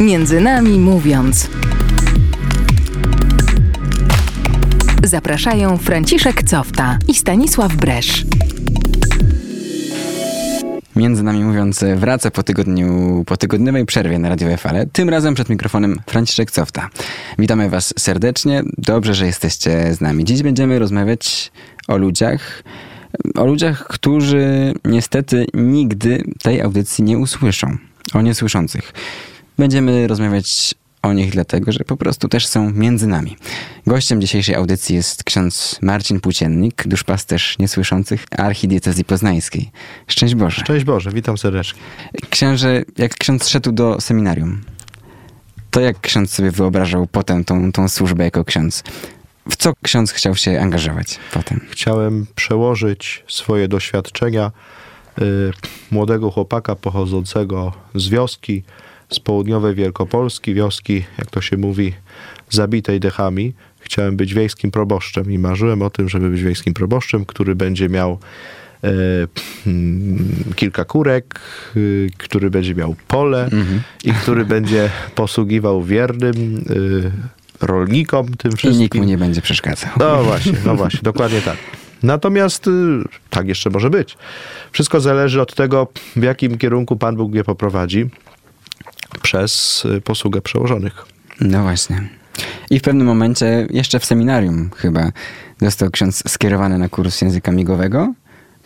Między 0.00 0.40
nami 0.40 0.78
mówiąc. 0.78 1.50
Zapraszają 5.04 5.76
Franciszek 5.76 6.42
Cofta 6.42 6.98
i 7.08 7.14
Stanisław 7.14 7.76
Bresz. 7.76 8.24
Między 10.96 11.22
nami 11.22 11.44
mówiąc, 11.44 11.84
wraca 11.96 12.30
po 12.30 12.42
tygodniu, 12.42 13.24
po 13.26 13.36
tygodniowej 13.36 13.86
przerwie 13.86 14.18
na 14.18 14.28
radiowej 14.28 14.56
fale. 14.56 14.86
Tym 14.86 15.08
razem 15.08 15.34
przed 15.34 15.48
mikrofonem 15.48 16.00
Franciszek 16.06 16.50
Cofta. 16.50 16.90
Witamy 17.38 17.70
Was 17.70 17.94
serdecznie. 17.98 18.62
Dobrze, 18.78 19.14
że 19.14 19.26
jesteście 19.26 19.94
z 19.94 20.00
nami. 20.00 20.24
Dziś 20.24 20.42
będziemy 20.42 20.78
rozmawiać 20.78 21.52
o 21.88 21.96
ludziach, 21.96 22.62
o 23.34 23.46
ludziach, 23.46 23.86
którzy 23.86 24.74
niestety 24.84 25.46
nigdy 25.54 26.24
tej 26.42 26.62
audycji 26.62 27.04
nie 27.04 27.18
usłyszą. 27.18 27.76
O 28.14 28.22
niesłyszących. 28.22 28.92
Będziemy 29.58 30.06
rozmawiać 30.06 30.74
o 31.02 31.12
nich 31.12 31.30
dlatego, 31.30 31.72
że 31.72 31.84
po 31.84 31.96
prostu 31.96 32.28
też 32.28 32.46
są 32.46 32.70
między 32.70 33.06
nami. 33.06 33.36
Gościem 33.86 34.20
dzisiejszej 34.20 34.54
audycji 34.54 34.96
jest 34.96 35.24
ksiądz 35.24 35.78
Marcin 35.82 36.20
Płóciennik, 36.20 36.82
duszpasterz 36.86 37.58
niesłyszących 37.58 38.24
archidiecezji 38.36 39.04
poznańskiej. 39.04 39.70
Szczęść 40.06 40.34
Boże. 40.34 40.60
Szczęść 40.60 40.84
Boże, 40.84 41.10
witam 41.10 41.38
serdecznie. 41.38 41.80
Księże, 42.30 42.82
jak 42.98 43.14
ksiądz 43.14 43.48
szedł 43.48 43.72
do 43.72 44.00
seminarium, 44.00 44.60
to 45.70 45.80
jak 45.80 46.00
ksiądz 46.00 46.32
sobie 46.32 46.50
wyobrażał 46.50 47.06
potem 47.06 47.44
tą, 47.44 47.72
tą 47.72 47.88
służbę 47.88 48.24
jako 48.24 48.44
ksiądz? 48.44 48.82
W 49.50 49.56
co 49.56 49.72
ksiądz 49.82 50.12
chciał 50.12 50.36
się 50.36 50.60
angażować 50.60 51.18
potem? 51.32 51.60
Chciałem 51.70 52.26
przełożyć 52.34 53.24
swoje 53.28 53.68
doświadczenia 53.68 54.52
y, 55.18 55.22
młodego 55.90 56.30
chłopaka 56.30 56.76
pochodzącego 56.76 57.72
z 57.94 58.08
wioski, 58.08 58.62
z 59.10 59.20
południowej 59.20 59.74
Wielkopolski, 59.74 60.54
wioski, 60.54 61.04
jak 61.18 61.30
to 61.30 61.40
się 61.40 61.56
mówi, 61.56 61.92
zabitej 62.50 63.00
dechami. 63.00 63.52
Chciałem 63.80 64.16
być 64.16 64.34
wiejskim 64.34 64.70
proboszczem 64.70 65.30
i 65.32 65.38
marzyłem 65.38 65.82
o 65.82 65.90
tym, 65.90 66.08
żeby 66.08 66.30
być 66.30 66.42
wiejskim 66.42 66.74
proboszczem, 66.74 67.24
który 67.24 67.54
będzie 67.54 67.88
miał 67.88 68.18
e, 68.84 68.88
mm, 69.66 70.28
kilka 70.56 70.84
kurek, 70.84 71.40
y, 71.76 72.10
który 72.18 72.50
będzie 72.50 72.74
miał 72.74 72.96
pole 73.08 73.44
Mhm. 73.44 73.80
i 74.04 74.12
który 74.12 74.44
będzie 74.44 74.90
posługiwał 75.14 75.82
wiernym 75.82 76.64
y, 76.70 77.66
rolnikom 77.66 78.34
tym 78.36 78.52
I 78.52 78.56
wszystkim. 78.56 78.80
nikt 78.82 78.94
mu 78.96 79.04
nie 79.04 79.18
będzie 79.18 79.42
przeszkadzał. 79.42 79.90
No 79.98 80.24
właśnie, 80.24 80.52
no 80.64 80.74
właśnie, 80.74 81.00
dokładnie 81.02 81.40
tak. 81.40 81.56
Natomiast 82.02 82.66
y, 82.66 82.70
tak 83.30 83.48
jeszcze 83.48 83.70
może 83.70 83.90
być. 83.90 84.16
Wszystko 84.72 85.00
zależy 85.00 85.42
od 85.42 85.54
tego, 85.54 85.88
w 86.16 86.22
jakim 86.22 86.58
kierunku 86.58 86.96
Pan 86.96 87.16
Bóg 87.16 87.32
mnie 87.32 87.44
poprowadzi 87.44 88.06
przez 89.22 89.84
y, 89.96 90.00
posługę 90.00 90.40
przełożonych. 90.42 91.06
No 91.40 91.62
właśnie. 91.62 92.08
I 92.70 92.78
w 92.78 92.82
pewnym 92.82 93.06
momencie, 93.06 93.66
jeszcze 93.70 93.98
w 94.00 94.04
seminarium 94.04 94.70
chyba, 94.76 95.12
został 95.62 95.90
ksiądz 95.90 96.30
skierowany 96.30 96.78
na 96.78 96.88
kurs 96.88 97.20
języka 97.22 97.52
migowego, 97.52 98.14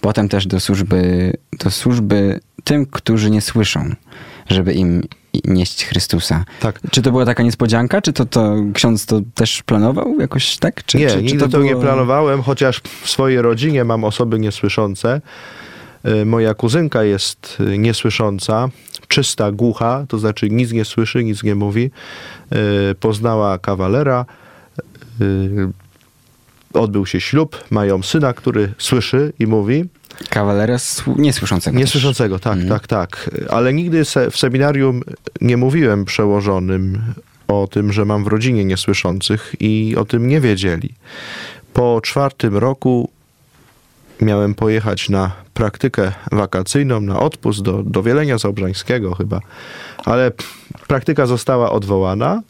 potem 0.01 0.29
też 0.29 0.47
do 0.47 0.61
służby, 0.61 1.33
do 1.59 1.71
służby 1.71 2.41
tym, 2.65 2.87
którzy 2.87 3.31
nie 3.31 3.41
słyszą, 3.41 3.95
żeby 4.51 4.75
im 4.75 5.03
nieść 5.45 5.85
Chrystusa. 5.85 6.45
Tak. 6.61 6.81
Czy 6.91 7.03
to 7.03 7.11
była 7.11 7.25
taka 7.25 7.43
niespodzianka, 7.43 8.03
czy 8.03 8.13
to, 8.13 8.27
to 8.27 8.55
ksiądz 8.75 9.07
to 9.07 9.21
też 9.35 9.63
planował 9.63 10.21
jakoś 10.21 10.57
tak? 10.57 10.85
Czy, 10.85 10.99
nie, 10.99 11.07
czy, 11.09 11.15
czy 11.15 11.23
nigdy 11.23 11.49
to, 11.49 11.63
nie 11.63 11.71
było- 11.71 11.83
planowałem, 11.83 12.43
chociaż 12.43 12.81
w 13.03 13.11
swojej 13.11 13.43
rodzinie 13.43 13.85
mam 13.85 14.05
osoby 14.05 14.39
niesłyszące. 14.39 15.21
Y, 16.07 16.25
Moja 16.25 16.55
kuzynka 16.55 17.03
jest 17.05 17.59
y, 17.61 17.79
niesłysząca, 17.79 18.69
czysta, 19.13 19.53
głucha, 19.53 20.05
to 20.09 20.19
znaczy 20.19 20.51
nic 20.51 20.73
nie 20.73 20.85
słyszy, 20.85 21.25
nic 21.25 21.43
nie 21.43 21.55
mówi. 21.55 21.91
Y, 22.91 22.95
Poznała 22.95 23.59
kawalera, 23.59 24.27
y, 25.21 25.69
odbył 26.75 27.07
się 27.07 27.21
ślub, 27.21 27.65
mają 27.71 28.03
syna, 28.03 28.33
który 28.33 28.73
słyszy 28.79 29.33
i 29.39 29.47
mówi. 29.47 29.85
Kawalera 30.29 30.77
słu- 30.79 31.19
niesłyszącego. 31.19 31.75
też. 31.75 31.81
Niesłyszącego, 31.81 32.39
tak, 32.39 32.53
Mhm. 32.53 32.69
tak, 32.71 32.87
tak. 32.87 33.31
Ale 33.51 33.73
nigdy 33.73 34.05
se, 34.05 34.31
w 34.31 34.37
seminarium 34.39 35.03
nie 35.41 35.57
mówiłem 35.57 36.05
przełożonym 36.05 37.03
o 37.49 37.69
tym, 37.71 37.93
że 37.93 38.05
mam 38.05 38.25
w 38.25 38.27
rodzinie 38.27 38.65
niesłyszących 38.65 39.55
i 39.61 39.97
o 39.97 40.05
tym 40.05 40.29
nie 40.29 40.41
wiedzieli. 40.41 40.95
Po 41.73 42.01
czwartym 42.03 42.57
roku 42.57 43.11
miałem 44.23 44.55
pojechać 44.55 45.09
na 45.09 45.31
praktykę 45.55 46.13
wakacyjną, 46.33 47.01
na 47.01 47.21
odpust 47.21 47.63
do, 47.63 47.83
do 47.83 48.03
Wielenia 48.03 48.39
Zaobrzańskiego 48.39 49.15
chyba, 49.15 49.41
ale 50.05 50.33
praktyka 50.89 51.27
została 51.27 51.71
odwołana 51.73 52.43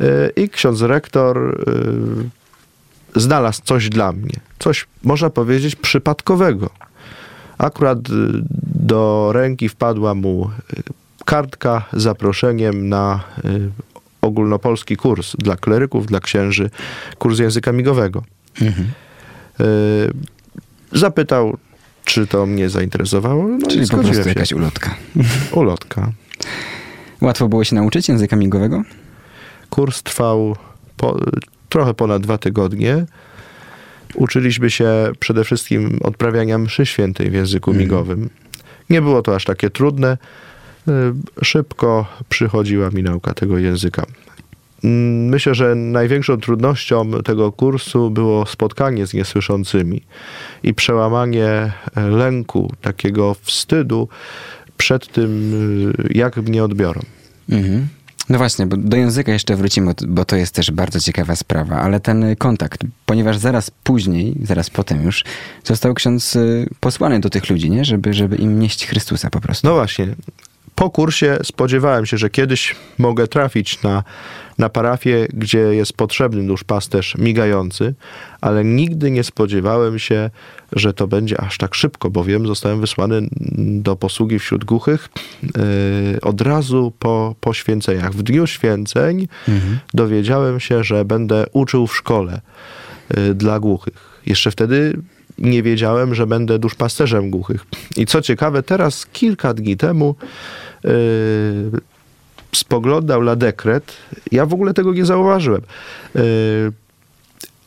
yy, 0.00 0.32
i 0.36 0.48
ksiądz 0.48 0.82
rektor 0.82 1.62
yy, 1.66 3.22
znalazł 3.22 3.60
coś 3.64 3.88
dla 3.88 4.12
mnie. 4.12 4.40
Coś, 4.58 4.86
można 5.02 5.30
powiedzieć, 5.30 5.76
przypadkowego. 5.76 6.70
Akurat 7.58 7.98
y, 7.98 8.02
do 8.64 9.30
ręki 9.32 9.68
wpadła 9.68 10.14
mu 10.14 10.50
y, 10.78 10.82
kartka 11.24 11.84
z 11.92 12.02
zaproszeniem 12.02 12.88
na 12.88 13.20
y, 13.44 13.70
ogólnopolski 14.22 14.96
kurs 14.96 15.36
dla 15.38 15.56
kleryków, 15.56 16.06
dla 16.06 16.20
księży, 16.20 16.70
kurs 17.18 17.38
języka 17.38 17.72
migowego. 17.72 18.22
Mhm. 18.60 18.90
Zapytał, 20.92 21.56
czy 22.04 22.26
to 22.26 22.46
mnie 22.46 22.68
zainteresowało. 22.70 23.48
No 23.48 23.66
Czyli 23.68 23.86
po 23.88 23.96
prostu 23.98 24.22
się. 24.22 24.28
jakaś 24.28 24.52
ulotka. 24.52 24.94
Ulotka. 25.52 26.12
Łatwo 27.20 27.48
było 27.48 27.64
się 27.64 27.74
nauczyć 27.76 28.08
języka 28.08 28.36
migowego? 28.36 28.82
Kurs 29.70 30.02
trwał 30.02 30.56
po, 30.96 31.18
trochę 31.68 31.94
ponad 31.94 32.22
dwa 32.22 32.38
tygodnie. 32.38 33.04
Uczyliśmy 34.14 34.70
się 34.70 34.88
przede 35.18 35.44
wszystkim 35.44 35.98
odprawiania 36.02 36.58
mszy 36.58 36.86
świętej 36.86 37.30
w 37.30 37.34
języku 37.34 37.70
Mhm. 37.70 37.84
migowym. 37.88 38.30
Nie 38.90 39.02
było 39.02 39.22
to 39.22 39.34
aż 39.34 39.44
takie 39.44 39.70
trudne. 39.70 40.18
Y, 40.88 40.92
Szybko 41.44 42.06
przychodziła 42.28 42.90
mi 42.90 43.02
nauka 43.02 43.34
tego 43.34 43.58
języka. 43.58 44.06
Mm, 44.84 45.28
Myślę, 45.28 45.54
że 45.54 45.74
największą 45.74 46.40
trudnością 46.40 47.10
tego 47.24 47.52
kursu 47.52 48.10
było 48.10 48.46
spotkanie 48.46 49.06
z 49.06 49.14
niesłyszącymi 49.14 50.02
i 50.62 50.74
przełamanie 50.74 51.46
e, 51.46 51.72
lęku, 52.00 52.72
takiego 52.80 53.36
wstydu 53.42 54.08
przed 54.76 55.12
tym, 55.12 55.52
y, 56.10 56.18
jak 56.18 56.36
mnie 56.36 56.64
odbiorą. 56.64 57.00
Mhm. 57.50 57.88
No 58.28 58.38
właśnie, 58.38 58.66
bo 58.66 58.76
do 58.76 58.96
języka 58.96 59.32
jeszcze 59.32 59.56
wrócimy, 59.56 59.94
bo 60.08 60.24
to 60.24 60.36
jest 60.36 60.54
też 60.54 60.70
bardzo 60.70 61.00
ciekawa 61.00 61.36
sprawa, 61.36 61.76
ale 61.76 62.00
ten 62.00 62.36
kontakt, 62.36 62.80
ponieważ 63.06 63.38
zaraz 63.38 63.70
później, 63.70 64.34
zaraz 64.42 64.70
potem 64.70 65.02
już, 65.02 65.24
został 65.64 65.94
ksiądz 65.94 66.36
y, 66.36 66.68
posłany 66.80 67.20
do 67.20 67.30
tych 67.30 67.50
ludzi, 67.50 67.70
nie? 67.70 67.84
Żeby, 67.84 68.14
żeby 68.14 68.36
im 68.36 68.60
nieść 68.60 68.86
Chrystusa 68.86 69.30
po 69.30 69.40
prostu. 69.40 69.66
No 69.66 69.74
właśnie. 69.74 70.08
Po 70.74 70.90
kursie 70.90 71.38
spodziewałem 71.44 72.06
się, 72.06 72.18
że 72.18 72.30
kiedyś 72.30 72.76
mogę 72.98 73.28
trafić 73.28 73.82
na, 73.82 74.02
na 74.58 74.68
parafię, 74.68 75.26
gdzie 75.34 75.58
jest 75.58 75.92
potrzebny 75.92 76.46
duszpasterz 76.46 77.14
migający, 77.18 77.94
ale 78.40 78.64
nigdy 78.64 79.10
nie 79.10 79.24
spodziewałem 79.24 79.98
się, 79.98 80.30
że 80.72 80.92
to 80.92 81.06
będzie 81.06 81.40
aż 81.40 81.58
tak 81.58 81.74
szybko, 81.74 82.10
bowiem 82.10 82.46
zostałem 82.46 82.80
wysłany 82.80 83.28
do 83.58 83.96
posługi 83.96 84.38
wśród 84.38 84.64
głuchych 84.64 85.08
yy, 85.42 85.50
od 86.22 86.40
razu 86.40 86.92
po, 86.98 87.34
po 87.40 87.54
święceniach. 87.54 88.12
W 88.12 88.22
dniu 88.22 88.46
święceń 88.46 89.28
Mhm. 89.48 89.78
dowiedziałem 89.94 90.60
się, 90.60 90.84
że 90.84 91.04
będę 91.04 91.46
uczył 91.52 91.86
w 91.86 91.96
szkole 91.96 92.40
y, 93.18 93.34
dla 93.34 93.60
głuchych. 93.60 94.20
Jeszcze 94.26 94.50
wtedy 94.50 94.98
nie 95.38 95.62
wiedziałem, 95.62 96.14
że 96.14 96.26
będę 96.26 96.58
duszpasterzem 96.58 97.30
głuchych. 97.30 97.66
I 97.96 98.06
co 98.06 98.22
ciekawe, 98.22 98.62
teraz 98.62 99.06
kilka 99.06 99.54
dni 99.54 99.76
temu 99.76 100.14
y, 100.84 100.88
spoglądał 102.54 103.24
na 103.24 103.36
dekret. 103.36 103.92
Ja 104.32 104.46
w 104.46 104.54
ogóle 104.54 104.74
tego 104.74 104.92
nie 104.94 105.04
zauważyłem. 105.04 105.62
Y, 106.16 106.72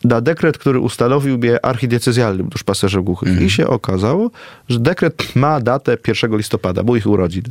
na 0.04 0.20
dekret, 0.20 0.58
który 0.58 0.80
ustanowił 0.80 1.38
mnie 1.38 1.64
archidiecezjalnym 1.64 2.48
duszpasterzem 2.48 3.02
głuchych. 3.04 3.28
Mhm. 3.28 3.46
I 3.46 3.50
się 3.50 3.66
okazało, 3.66 4.30
że 4.68 4.80
dekret 4.80 5.36
ma 5.36 5.60
datę 5.60 5.96
1 6.08 6.36
listopada, 6.36 6.82
moich 6.82 7.06
urodzin. 7.06 7.42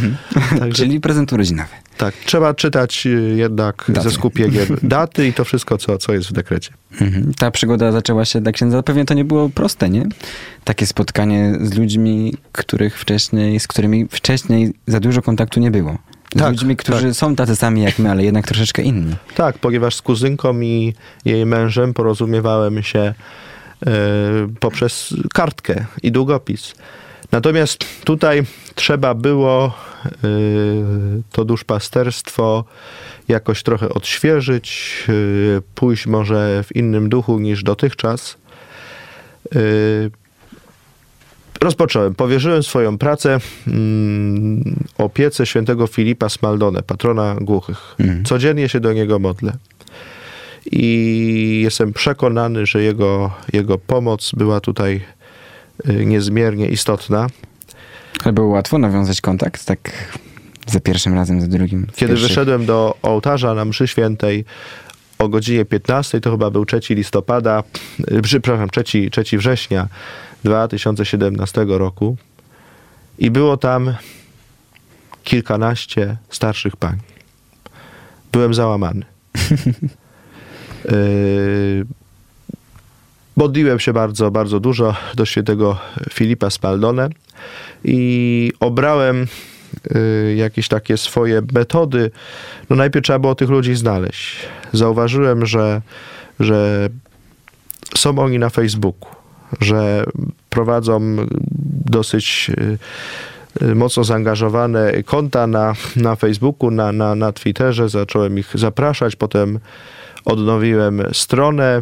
Także 0.58 0.72
Czyli 0.84 1.00
prezent 1.00 1.32
urodzinowy. 1.32 1.68
tak, 1.96 2.14
trzeba 2.14 2.54
czytać 2.54 3.06
y, 3.06 3.34
jednak 3.36 3.84
Daty. 3.88 4.08
ze 4.08 4.14
skupieniem 4.14 4.66
daty 4.82 5.26
i 5.26 5.32
to 5.32 5.44
wszystko, 5.44 5.78
co, 5.78 5.98
co 5.98 6.12
jest 6.12 6.28
w 6.28 6.32
dekrecie. 6.32 6.70
Mhm. 7.00 7.34
Ta 7.34 7.50
przygoda 7.50 7.92
zaczęła 7.92 8.24
się 8.24 8.40
dla 8.40 8.52
księdza. 8.52 8.82
Pewnie 8.82 9.04
to 9.04 9.14
nie 9.14 9.24
było 9.24 9.48
proste, 9.48 9.90
nie? 9.90 10.06
Takie 10.64 10.86
spotkanie 10.86 11.58
z 11.62 11.74
ludźmi, 11.74 12.34
których 12.52 12.98
wcześniej, 12.98 13.60
z 13.60 13.68
którymi 13.68 14.06
wcześniej 14.10 14.72
za 14.86 15.00
dużo 15.00 15.22
kontaktu 15.22 15.60
nie 15.60 15.70
było. 15.70 15.98
Z 16.34 16.38
Tak, 16.38 16.50
ludźmi, 16.50 16.76
którzy 16.76 17.14
są 17.14 17.36
tacy 17.36 17.56
sami 17.56 17.82
jak 17.82 17.98
my, 17.98 18.10
ale 18.10 18.24
jednak 18.24 18.46
troszeczkę 18.46 18.82
inni. 18.82 19.16
Tak, 19.34 19.58
ponieważ 19.58 19.94
z 19.94 20.02
kuzynką 20.02 20.60
i 20.60 20.94
jej 21.24 21.46
mężem 21.46 21.94
porozumiewałem 21.94 22.82
się 22.82 22.98
e, 22.98 23.14
poprzez 24.60 25.14
kartkę 25.32 25.84
i 26.02 26.12
długopis. 26.12 26.74
Natomiast 27.32 28.04
tutaj 28.04 28.42
trzeba 28.74 29.14
było 29.14 29.72
y, 30.24 31.22
to 31.32 31.44
duszpasterstwo 31.44 32.64
jakoś 33.28 33.62
trochę 33.62 33.88
odświeżyć, 33.88 34.94
y, 35.08 35.62
pójść 35.74 36.06
może 36.06 36.64
w 36.64 36.76
innym 36.76 37.08
duchu 37.08 37.38
niż 37.38 37.62
dotychczas. 37.62 38.36
Y, 39.56 40.10
Rozpocząłem, 41.64 42.14
powierzyłem 42.14 42.62
swoją 42.62 42.98
pracę 42.98 43.38
mm, 43.66 44.76
opiece 44.98 45.46
świętego 45.46 45.86
Filipa 45.86 46.28
Smaldone, 46.28 46.82
patrona 46.82 47.36
głuchych. 47.40 47.94
Mhm. 48.00 48.24
Codziennie 48.24 48.68
się 48.68 48.80
do 48.80 48.92
niego 48.92 49.18
modlę. 49.18 49.52
I 50.72 51.60
jestem 51.64 51.92
przekonany, 51.92 52.66
że 52.66 52.82
jego, 52.82 53.30
jego 53.52 53.78
pomoc 53.78 54.32
była 54.36 54.60
tutaj 54.60 55.00
y, 55.88 56.06
niezmiernie 56.06 56.68
istotna. 56.68 57.26
Ale 58.24 58.32
było 58.32 58.48
łatwo 58.48 58.78
nawiązać 58.78 59.20
kontakt, 59.20 59.64
tak 59.64 59.90
za 60.66 60.80
pierwszym 60.80 61.14
razem, 61.14 61.40
za 61.40 61.46
drugim? 61.46 61.86
Kiedy 61.86 62.12
pierwszych? 62.12 62.28
wyszedłem 62.28 62.66
do 62.66 62.96
ołtarza 63.02 63.54
na 63.54 63.64
mszy 63.64 63.88
świętej 63.88 64.44
o 65.18 65.28
godzinie 65.28 65.64
15, 65.64 66.20
to 66.20 66.30
chyba 66.30 66.50
był 66.50 66.64
3 66.64 66.80
listopada, 66.90 67.62
y, 68.10 68.22
przepraszam, 68.22 68.68
3, 68.70 69.10
3 69.10 69.38
września 69.38 69.88
2017 70.44 71.66
roku 71.68 72.16
i 73.18 73.30
było 73.30 73.56
tam 73.56 73.94
kilkanaście 75.24 76.16
starszych 76.30 76.76
pań. 76.76 76.98
Byłem 78.32 78.54
załamany. 78.54 79.04
Yy, 80.84 81.86
Modliłem 83.36 83.80
się 83.80 83.92
bardzo, 83.92 84.30
bardzo 84.30 84.60
dużo 84.60 84.96
do 85.14 85.26
świętego 85.26 85.78
Filipa 86.12 86.50
Spaldone 86.50 87.08
i 87.84 88.52
obrałem 88.60 89.26
y, 89.96 90.34
jakieś 90.36 90.68
takie 90.68 90.96
swoje 90.96 91.42
metody. 91.52 92.10
No 92.70 92.76
najpierw 92.76 93.04
trzeba 93.04 93.18
było 93.18 93.34
tych 93.34 93.48
ludzi 93.48 93.74
znaleźć. 93.74 94.36
Zauważyłem, 94.72 95.46
że, 95.46 95.82
że 96.40 96.88
są 97.96 98.18
oni 98.18 98.38
na 98.38 98.50
Facebooku, 98.50 99.10
że 99.60 100.04
prowadzą 100.50 101.16
dosyć 101.86 102.50
y, 103.62 103.66
y, 103.66 103.74
mocno 103.74 104.04
zaangażowane 104.04 105.02
konta 105.02 105.46
na, 105.46 105.74
na 105.96 106.16
Facebooku, 106.16 106.70
na, 106.70 106.92
na, 106.92 107.14
na 107.14 107.32
Twitterze. 107.32 107.88
Zacząłem 107.88 108.38
ich 108.38 108.50
zapraszać, 108.54 109.16
potem 109.16 109.58
odnowiłem 110.24 111.02
stronę 111.12 111.80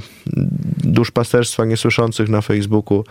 duszpasterstwa 0.85 1.65
niesłyszących 1.65 2.29
na 2.29 2.41
Facebooku. 2.41 3.05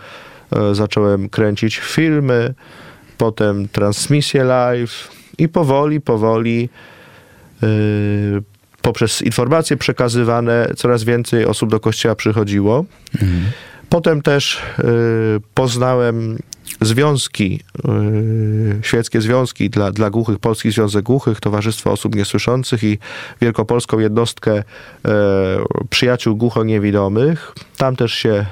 E, 0.52 0.74
Zacząłem 0.74 1.28
kręcić 1.28 1.78
filmy, 1.78 2.54
potem 3.18 3.68
transmisje 3.68 4.44
live 4.44 5.10
i 5.38 5.48
powoli, 5.48 6.00
powoli 6.00 6.68
yy, 7.62 7.68
poprzez 8.82 9.22
informacje 9.22 9.76
przekazywane 9.76 10.70
coraz 10.76 11.04
więcej 11.04 11.46
osób 11.46 11.70
do 11.70 11.80
kościoła 11.80 12.14
przychodziło. 12.14 12.84
Mhm. 13.14 13.42
Potem 13.92 14.22
też 14.22 14.62
y, 14.78 14.82
poznałem 15.54 16.38
związki, 16.80 17.60
y, 17.78 18.82
świeckie 18.82 19.20
związki 19.20 19.70
dla, 19.70 19.90
dla 19.92 20.10
głuchych, 20.10 20.38
Polski 20.38 20.70
Związek 20.70 21.04
Głuchych, 21.04 21.40
Towarzystwo 21.40 21.92
Osób 21.92 22.14
Niesłyszących 22.14 22.84
i 22.84 22.98
Wielkopolską 23.40 23.98
Jednostkę 23.98 24.52
e, 24.54 24.64
Przyjaciół 25.90 26.36
Głucho-Niewidomych. 26.36 27.54
Tam 27.76 27.96
też 27.96 28.12
się 28.12 28.46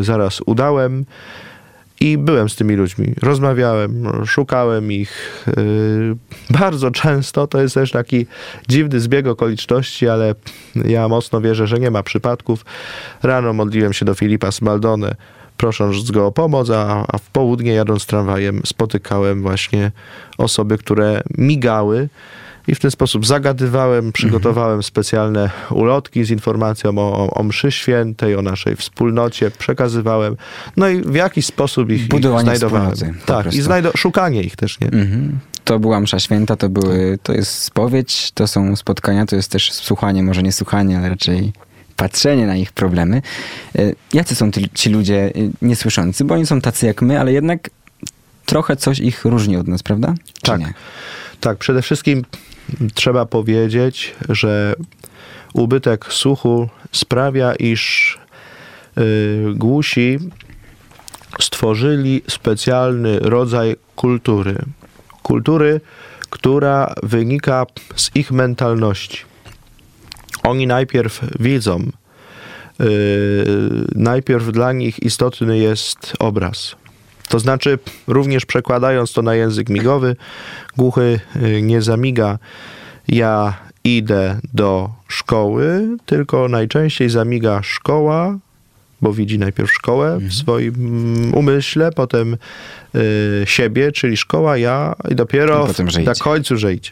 y, 0.00 0.04
zaraz 0.04 0.40
udałem 0.46 1.04
i 2.02 2.18
byłem 2.18 2.48
z 2.48 2.56
tymi 2.56 2.74
ludźmi. 2.74 3.14
Rozmawiałem, 3.22 4.08
szukałem 4.26 4.92
ich 4.92 5.44
y, 5.48 6.16
bardzo 6.50 6.90
często. 6.90 7.46
To 7.46 7.62
jest 7.62 7.74
też 7.74 7.90
taki 7.90 8.26
dziwny 8.68 9.00
zbieg 9.00 9.26
okoliczności, 9.26 10.08
ale 10.08 10.34
ja 10.84 11.08
mocno 11.08 11.40
wierzę, 11.40 11.66
że 11.66 11.78
nie 11.78 11.90
ma 11.90 12.02
przypadków. 12.02 12.64
Rano 13.22 13.52
modliłem 13.52 13.92
się 13.92 14.04
do 14.04 14.14
Filipa 14.14 14.52
Smaldone, 14.52 15.14
prosząc 15.56 16.10
go 16.10 16.26
o 16.26 16.32
pomoc, 16.32 16.70
a, 16.70 17.04
a 17.08 17.18
w 17.18 17.30
południe 17.30 17.72
jadąc 17.72 18.06
tramwajem 18.06 18.60
spotykałem 18.66 19.42
właśnie 19.42 19.92
osoby, 20.38 20.78
które 20.78 21.22
migały. 21.38 22.08
I 22.68 22.74
w 22.74 22.80
ten 22.80 22.90
sposób 22.90 23.26
zagadywałem, 23.26 24.12
przygotowałem 24.12 24.82
specjalne 24.82 25.50
ulotki 25.70 26.24
z 26.24 26.30
informacją 26.30 26.98
o, 26.98 27.30
o, 27.34 27.42
mszy 27.42 27.72
świętej, 27.72 28.36
o 28.36 28.42
naszej 28.42 28.76
wspólnocie, 28.76 29.50
przekazywałem. 29.50 30.36
No 30.76 30.88
i 30.88 31.00
w 31.02 31.14
jakiś 31.14 31.46
sposób 31.46 31.90
ich, 31.90 32.00
ich 32.02 32.08
Budowanie 32.08 32.44
znajdowałem. 32.44 32.92
wspólnoty, 32.92 33.20
po 33.20 33.26
Tak, 33.26 33.54
i 33.54 33.62
znajdo- 33.62 33.96
szukanie 33.96 34.42
ich 34.42 34.56
też, 34.56 34.80
nie? 34.80 34.86
Mhm. 34.86 35.38
To 35.64 35.78
była 35.78 36.00
msza 36.00 36.18
święta, 36.20 36.56
to 36.56 36.68
były, 36.68 37.18
to 37.22 37.32
jest 37.32 37.52
spowiedź, 37.58 38.30
to 38.34 38.46
są 38.46 38.76
spotkania, 38.76 39.26
to 39.26 39.36
jest 39.36 39.50
też 39.50 39.72
słuchanie, 39.72 40.22
może 40.22 40.42
nie 40.42 40.52
słuchanie, 40.52 40.98
ale 40.98 41.08
raczej 41.08 41.52
patrzenie 41.96 42.46
na 42.46 42.56
ich 42.56 42.72
problemy. 42.72 43.22
E, 43.78 43.92
Jacy 44.12 44.34
są 44.34 44.50
ty, 44.50 44.60
ci 44.74 44.90
ludzie 44.90 45.24
e, 45.24 45.30
niesłyszący? 45.62 46.24
Bo 46.24 46.34
oni 46.34 46.46
są 46.46 46.60
tacy 46.60 46.86
jak 46.86 47.02
my, 47.02 47.20
ale 47.20 47.32
jednak 47.32 47.70
trochę 48.46 48.76
coś 48.76 48.98
ich 48.98 49.24
różni 49.24 49.56
od 49.56 49.68
nas, 49.68 49.82
prawda? 49.82 50.14
Czy 50.34 50.42
Tak. 50.42 50.60
nie? 50.60 50.74
Tak, 51.40 51.58
przede 51.58 51.82
wszystkim 51.82 52.24
trzeba 52.94 53.26
powiedzieć, 53.26 54.14
że 54.28 54.74
ubytek 55.54 56.12
słuchu 56.12 56.68
sprawia, 56.92 57.54
iż 57.54 58.18
y, 58.98 59.44
głusi 59.54 60.18
stworzyli 61.40 62.22
specjalny 62.28 63.18
rodzaj 63.18 63.76
kultury. 63.96 64.56
Kultury, 65.22 65.80
która 66.30 66.94
wynika 67.02 67.66
z 67.96 68.10
ich 68.14 68.32
mentalności. 68.32 69.18
Oni 70.42 70.66
najpierw 70.66 71.20
widzą, 71.40 71.80
y, 72.80 73.44
najpierw 73.94 74.52
dla 74.52 74.72
nich 74.72 75.02
istotny 75.02 75.58
jest 75.58 76.12
obraz. 76.18 76.76
To 77.28 77.38
znaczy, 77.38 77.78
również 78.06 78.46
przekładając 78.46 79.12
to 79.12 79.22
na 79.22 79.34
język 79.34 79.68
migowy, 79.68 80.16
głuchy 80.76 81.20
y, 81.36 81.62
nie 81.62 81.82
zamiga 81.82 82.38
ja 83.08 83.54
idę 83.84 84.40
do 84.54 84.90
szkoły, 85.08 85.88
tylko 86.06 86.48
najczęściej 86.48 87.10
zamiga 87.10 87.62
szkoła, 87.62 88.38
bo 89.00 89.12
widzi 89.12 89.38
najpierw 89.38 89.72
szkołę 89.72 90.18
w 90.20 90.34
swoim 90.34 90.74
mm, 90.74 91.34
umyśle, 91.34 91.92
potem 91.92 92.36
y, 92.94 93.42
siebie, 93.44 93.92
czyli 93.92 94.16
szkoła, 94.16 94.56
ja 94.56 94.94
i 95.10 95.14
dopiero 95.14 95.64
I 95.64 95.66
potem, 95.66 95.90
że 95.90 96.00
na 96.00 96.12
idzie. 96.12 96.20
końcu, 96.24 96.56
że 96.56 96.74
idzie. 96.74 96.90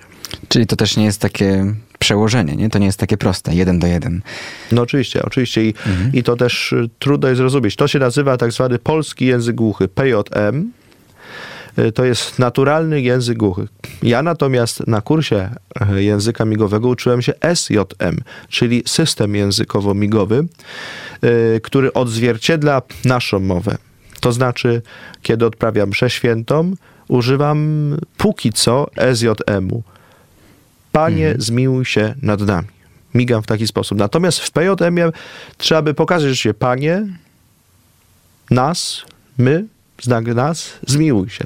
Czyli 0.49 0.67
to 0.67 0.77
też 0.77 0.97
nie 0.97 1.05
jest 1.05 1.21
takie 1.21 1.75
przełożenie, 2.01 2.57
nie? 2.57 2.71
To 2.71 2.79
nie 2.79 2.87
jest 2.87 2.99
takie 2.99 3.17
proste, 3.17 3.55
jeden 3.55 3.79
do 3.79 3.87
jeden. 3.87 4.23
No 4.73 4.83
oczywiście, 4.83 5.23
oczywiście 5.23 5.65
i, 5.65 5.75
Mhm. 5.87 6.13
i 6.15 6.23
to 6.23 6.37
też 6.37 6.73
y, 6.73 6.89
trudno 6.99 7.29
jest 7.29 7.39
zrozumieć. 7.39 7.77
To 7.77 7.89
się 7.89 7.99
nazywa 7.99 8.37
tak 8.37 8.53
zwany 8.53 8.79
polski 8.79 9.27
język 9.27 9.57
głuchy, 9.57 9.89
PJM. 9.89 10.71
Y, 11.79 11.93
To 11.93 12.05
jest 12.05 12.39
naturalny 12.39 13.01
język 13.01 13.39
głuchych. 13.39 13.69
Ja 14.03 14.23
natomiast 14.23 14.87
na 14.87 15.01
kursie 15.01 15.51
y, 15.97 16.03
języka 16.03 16.45
migowego 16.45 16.89
uczyłem 16.89 17.23
się 17.23 17.33
SJM, 17.55 18.17
czyli 18.49 18.83
system 18.87 19.33
językowo-migowy, 19.33 20.47
który 21.63 21.93
odzwierciedla 21.93 22.83
naszą 23.05 23.41
mowę. 23.41 23.77
To 24.21 24.33
znaczy, 24.33 24.83
kiedy 25.23 25.47
odprawiam 25.47 25.89
mszę 25.89 26.11
świętą, 26.11 26.75
używam 27.09 27.97
póki 28.17 28.53
co 28.53 28.87
SJM-u. 29.15 29.83
Panie, 30.93 31.35
zmiłuj 31.39 31.85
się 31.85 32.15
nad 32.23 32.41
nami. 32.41 32.69
Migam 33.15 33.43
w 33.43 33.47
taki 33.47 33.67
sposób. 33.67 33.99
Natomiast 33.99 34.39
w 34.41 34.51
PJM 34.51 34.99
trzeba 35.59 35.83
by 35.83 35.95
pokazać, 35.95 36.29
że 36.29 36.37
się 36.37 36.55
Panie, 36.55 37.07
nas, 38.51 39.03
my, 39.39 39.65
znak 40.03 40.27
nas, 40.27 40.73
zmiłuj 40.87 41.31
się. 41.31 41.45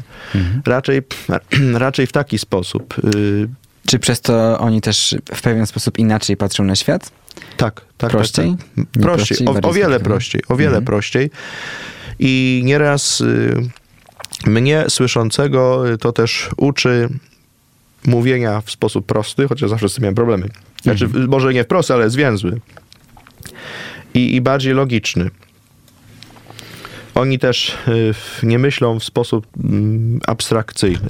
Raczej, 0.66 1.02
raczej 1.74 2.06
w 2.06 2.12
taki 2.12 2.38
sposób. 2.38 2.94
Y, 3.14 3.48
Czy 3.86 3.98
przez 3.98 4.20
to 4.20 4.58
oni 4.58 4.80
też 4.80 5.14
w 5.34 5.42
pewien 5.42 5.66
sposób 5.66 5.98
inaczej 5.98 6.36
patrzą 6.36 6.64
na 6.64 6.76
świat? 6.76 7.10
Tak, 7.56 7.80
tak. 7.98 8.10
Prościej? 8.10 8.50
Tak, 8.50 8.58
tak. 8.76 9.02
Prościej, 9.02 9.38
prościej, 9.46 9.64
o, 9.64 9.70
o 9.70 9.72
wiele 9.72 10.00
prościej, 10.00 10.42
o 10.48 10.56
wiele 10.56 10.68
Mhm. 10.68 10.84
prościej. 10.84 11.30
I 12.18 12.62
nieraz 12.64 13.20
y, 13.20 13.54
mnie 14.46 14.84
słyszącego 14.88 15.84
to 16.00 16.12
też 16.12 16.48
uczy 16.56 17.08
mówienia 18.06 18.60
w 18.60 18.70
sposób 18.70 19.06
prosty, 19.06 19.48
chociaż 19.48 19.70
zawsze 19.70 19.88
z 19.88 19.94
tym 19.94 20.02
miałem 20.02 20.14
problemy. 20.14 20.48
Znaczy, 20.82 21.04
Mhm. 21.04 21.28
może 21.28 21.54
nie 21.54 21.64
prosty, 21.64 21.94
ale 21.94 22.10
zwięzły. 22.10 22.60
I, 24.14 24.34
I 24.34 24.40
bardziej 24.40 24.74
logiczny. 24.74 25.30
Oni 27.14 27.38
też 27.38 27.76
y, 27.88 28.14
nie 28.46 28.58
myślą 28.58 28.98
w 29.00 29.04
sposób 29.04 29.46
mm, 29.64 30.20
abstrakcyjny. 30.26 31.08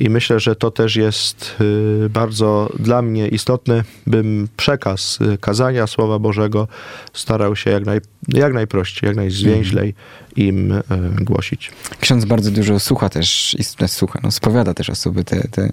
I 0.00 0.10
myślę, 0.10 0.40
że 0.40 0.56
to 0.56 0.70
też 0.70 0.96
jest 0.96 1.56
y, 1.60 2.08
bardzo 2.10 2.72
dla 2.78 3.02
mnie 3.02 3.28
istotne, 3.28 3.84
bym 4.06 4.48
przekaz 4.56 5.18
y, 5.20 5.38
kazania 5.38 5.86
Słowa 5.86 6.18
Bożego 6.18 6.68
starał 7.12 7.56
się 7.56 7.70
jak, 7.70 7.86
naj, 7.86 8.00
jak 8.28 8.54
najprościej, 8.54 9.08
jak 9.08 9.16
najzwięźlej 9.16 9.94
im 10.36 10.72
y, 10.72 10.82
głosić. 11.20 11.70
Ksiądz 12.00 12.24
bardzo 12.24 12.50
dużo 12.50 12.80
słucha 12.80 13.08
też, 13.08 13.56
słucha, 13.86 14.20
no, 14.22 14.30
spowiada 14.30 14.74
też 14.74 14.90
osoby 14.90 15.24
te, 15.24 15.48
te, 15.48 15.72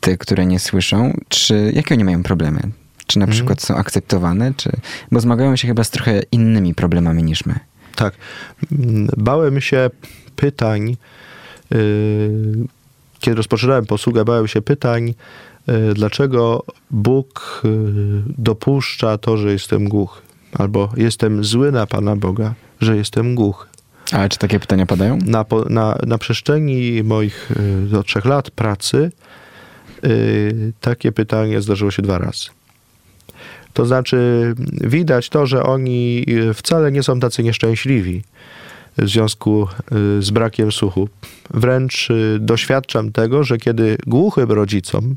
te, 0.00 0.16
które 0.16 0.46
nie 0.46 0.58
słyszą. 0.58 1.12
Czy, 1.28 1.72
jakie 1.74 1.94
oni 1.94 2.04
mają 2.04 2.22
problemy? 2.22 2.60
Czy 3.06 3.18
na 3.18 3.24
Mhm. 3.24 3.36
przykład 3.36 3.62
są 3.62 3.76
akceptowane? 3.76 4.52
Czy, 4.56 4.70
bo 5.12 5.20
zmagają 5.20 5.56
się 5.56 5.68
chyba 5.68 5.84
z 5.84 5.90
trochę 5.90 6.22
innymi 6.32 6.74
problemami 6.74 7.22
niż 7.22 7.46
my. 7.46 7.54
Tak. 7.96 8.14
Mm, 8.72 9.08
Bałem 9.16 9.60
się 9.60 9.90
pytań, 10.36 10.96
yy, 11.70 11.78
kiedy 13.20 13.36
rozpoczynałem 13.36 13.86
posługę, 13.86 14.24
bałem 14.24 14.48
się 14.48 14.62
pytań, 14.62 15.14
yy, 15.66 15.94
dlaczego 15.94 16.64
Bóg 16.90 17.62
yy, 17.64 17.70
dopuszcza 18.38 19.18
to, 19.18 19.36
że 19.36 19.52
jestem 19.52 19.88
głuchy. 19.88 20.20
Albo 20.52 20.92
jestem 20.96 21.44
zły 21.44 21.72
na 21.72 21.86
Pana 21.86 22.16
Boga, 22.16 22.54
że 22.80 22.96
jestem 22.96 23.34
głuchy. 23.34 23.68
Ale 24.12 24.28
czy 24.28 24.38
takie 24.38 24.60
pytania 24.60 24.86
padają? 24.86 25.18
Na, 25.26 25.44
na, 25.68 25.98
na 26.06 26.18
przestrzeni 26.18 27.02
moich 27.02 27.50
yy, 27.82 27.88
do 27.88 28.02
trzech 28.02 28.24
lat 28.24 28.50
pracy 28.50 29.10
takie 30.80 31.12
pytanie 31.12 31.60
zdarzyło 31.60 31.90
się 31.90 32.02
dwa 32.02 32.18
razy. 32.18 32.48
To 33.72 33.86
znaczy, 33.86 34.54
widać 34.72 35.28
to, 35.28 35.46
że 35.46 35.62
oni 35.62 36.26
wcale 36.54 36.92
nie 36.92 37.02
są 37.02 37.20
tacy 37.20 37.42
nieszczęśliwi 37.42 38.22
w 38.98 39.08
związku 39.08 39.68
yy, 39.90 40.22
z 40.22 40.30
brakiem 40.30 40.72
słuchu. 40.72 41.08
Wręcz 41.50 42.08
yy, 42.10 42.38
doświadczam 42.40 43.12
tego, 43.12 43.44
że 43.44 43.58
kiedy 43.58 43.96
głuchym 44.06 44.52
rodzicom 44.52 45.16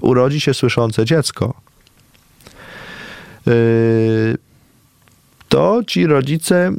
urodzi 0.00 0.40
się 0.40 0.54
słyszące 0.54 1.04
dziecko, 1.04 1.54
yy, 3.46 3.52
to 5.48 5.80
ci 5.86 6.06
rodzice 6.06 6.72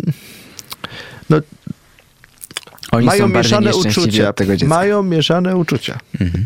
no, 1.29 1.37
Oni 2.91 3.05
mają 3.05 3.27
mieszane 3.27 3.75
uczucia. 3.75 4.33
Mają 4.65 5.03
mieszane 5.03 5.55
uczucia. 5.55 5.99
Mhm. 6.21 6.45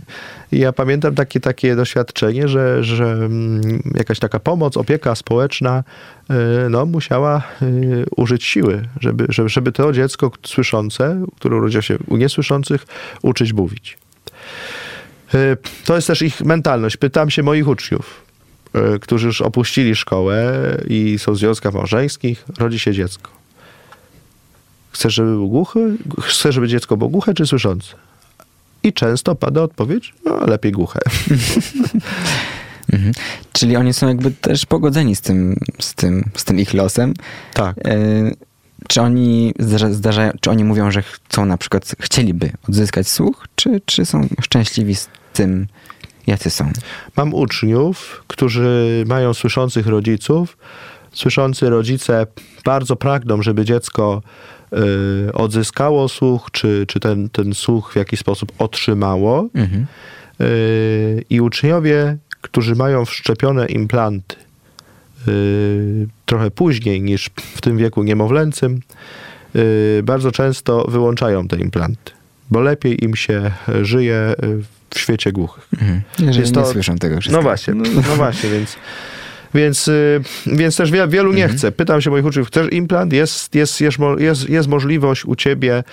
I 0.51 0.59
ja 0.59 0.73
pamiętam 0.73 1.15
takie, 1.15 1.39
takie 1.39 1.75
doświadczenie, 1.75 2.47
że, 2.47 2.83
że 2.83 3.05
mm, 3.05 3.61
jakaś 3.95 4.19
taka 4.19 4.39
pomoc, 4.39 4.77
opieka 4.77 5.15
społeczna 5.15 5.83
y, 6.29 6.33
no, 6.69 6.85
musiała 6.85 7.43
y, 7.61 8.05
użyć 8.15 8.43
siły, 8.43 8.87
żeby, 8.99 9.25
żeby, 9.29 9.49
żeby 9.49 9.71
to 9.71 9.93
dziecko 9.93 10.31
słyszące, 10.45 11.25
które 11.35 11.55
urodziło 11.57 11.81
się 11.81 11.97
u 12.07 12.17
niesłyszących, 12.17 12.85
uczyć 13.21 13.53
mówić. 13.53 13.97
Y, 15.33 15.57
To 15.85 15.95
jest 15.95 16.07
też 16.07 16.21
ich 16.21 16.41
mentalność. 16.41 16.97
Pytam 16.97 17.29
się 17.29 17.43
moich 17.43 17.67
uczniów, 17.67 18.21
którzy 19.01 19.27
już 19.27 19.41
opuścili 19.41 19.95
szkołę 19.95 20.53
i 20.87 21.19
są 21.19 21.33
w 21.33 21.37
związkach 21.37 21.73
małżeńskich, 21.73 22.45
rodzi 22.59 22.79
się 22.79 22.93
dziecko. 22.93 23.31
Chcesz, 24.91 25.13
żeby 25.13 25.29
był 25.29 25.49
głuchy? 25.49 25.97
Chcesz, 26.21 26.55
żeby 26.55 26.67
dziecko 26.67 26.97
było 26.97 27.09
głuche 27.09 27.33
czy 27.33 27.45
słyszące? 27.45 27.95
I 28.83 28.93
często 28.93 29.35
pada 29.35 29.61
odpowiedź, 29.61 30.13
no 30.25 30.45
lepiej 30.45 30.71
głuche. 30.71 30.99
Mhm. 32.93 33.13
Czyli 33.53 33.75
oni 33.77 33.93
są 33.93 34.07
jakby 34.07 34.31
też 34.31 34.65
pogodzeni 34.65 35.15
z 35.15 35.21
tym, 35.21 35.55
z 35.79 35.93
tym, 35.93 36.29
z 36.35 36.45
tym 36.45 36.59
ich 36.59 36.73
losem. 36.73 37.13
Tak. 37.53 37.77
E, 37.85 38.31
czy 38.87 39.01
oni 39.01 39.53
zdarza, 39.59 39.93
zdarzają, 39.93 40.31
czy 40.41 40.51
oni 40.51 40.63
mówią, 40.63 40.91
że 40.91 41.01
chcą 41.01 41.45
na 41.45 41.57
przykład, 41.57 41.95
chcieliby 41.99 42.51
odzyskać 42.69 43.07
słuch, 43.07 43.47
czy, 43.55 43.81
czy 43.85 44.05
są 44.05 44.27
szczęśliwi 44.41 44.95
z 44.95 45.09
tym, 45.33 45.67
jacy 46.27 46.49
są? 46.49 46.71
Mam 47.17 47.33
uczniów, 47.33 48.23
którzy 48.27 49.03
mają 49.07 49.33
słyszących 49.33 49.87
rodziców. 49.87 50.57
Słyszący 51.13 51.69
rodzice 51.69 52.27
bardzo 52.65 52.95
pragną, 52.95 53.41
żeby 53.41 53.65
dziecko 53.65 54.21
odzyskało 55.33 56.09
słuch, 56.09 56.47
czy, 56.51 56.85
czy 56.87 56.99
ten, 56.99 57.29
ten 57.29 57.53
słuch 57.53 57.91
w 57.93 57.95
jakiś 57.95 58.19
sposób 58.19 58.51
otrzymało. 58.59 59.49
Mhm. 59.53 59.85
Y, 60.41 61.25
I 61.29 61.41
uczniowie, 61.41 62.17
którzy 62.41 62.75
mają 62.75 63.05
wszczepione 63.05 63.65
implanty 63.65 64.35
y, 65.27 66.07
trochę 66.25 66.51
później 66.51 67.01
niż 67.01 67.29
w 67.55 67.61
tym 67.61 67.77
wieku 67.77 68.03
niemowlęcym, 68.03 68.79
y, 69.55 70.01
bardzo 70.03 70.31
często 70.31 70.85
wyłączają 70.87 71.47
te 71.47 71.57
implanty, 71.57 72.11
bo 72.51 72.61
lepiej 72.61 73.03
im 73.03 73.15
się 73.15 73.51
żyje 73.81 74.33
y, 74.43 74.63
w 74.93 74.99
świecie 74.99 75.31
głuchych. 75.31 75.67
Mhm. 75.73 76.01
Jeżeli 76.19 76.39
Jest 76.39 76.55
nie 76.55 76.61
to- 76.61 76.71
słyszą 76.71 76.97
tego 76.97 77.15
wszystkiego. 77.15 77.37
No 77.37 77.43
właśnie, 77.43 77.73
no 77.73 78.15
właśnie, 78.15 78.49
więc, 78.49 78.75
więc, 79.53 79.87
y, 79.87 80.21
więc 80.45 80.77
też 80.77 80.91
wie- 80.91 81.07
wielu 81.07 81.33
nie 81.33 81.47
chce. 81.47 81.71
Pytam 81.71 82.01
się 82.01 82.09
moich 82.09 82.25
uczniów, 82.25 82.47
chcesz 82.47 82.71
implant? 82.71 83.13
Jest, 83.13 83.55
jest, 83.55 83.81
jest, 83.81 83.97
jest, 84.17 84.49
jest 84.49 84.67
możliwość 84.67 85.25
u 85.25 85.35
ciebie 85.35 85.83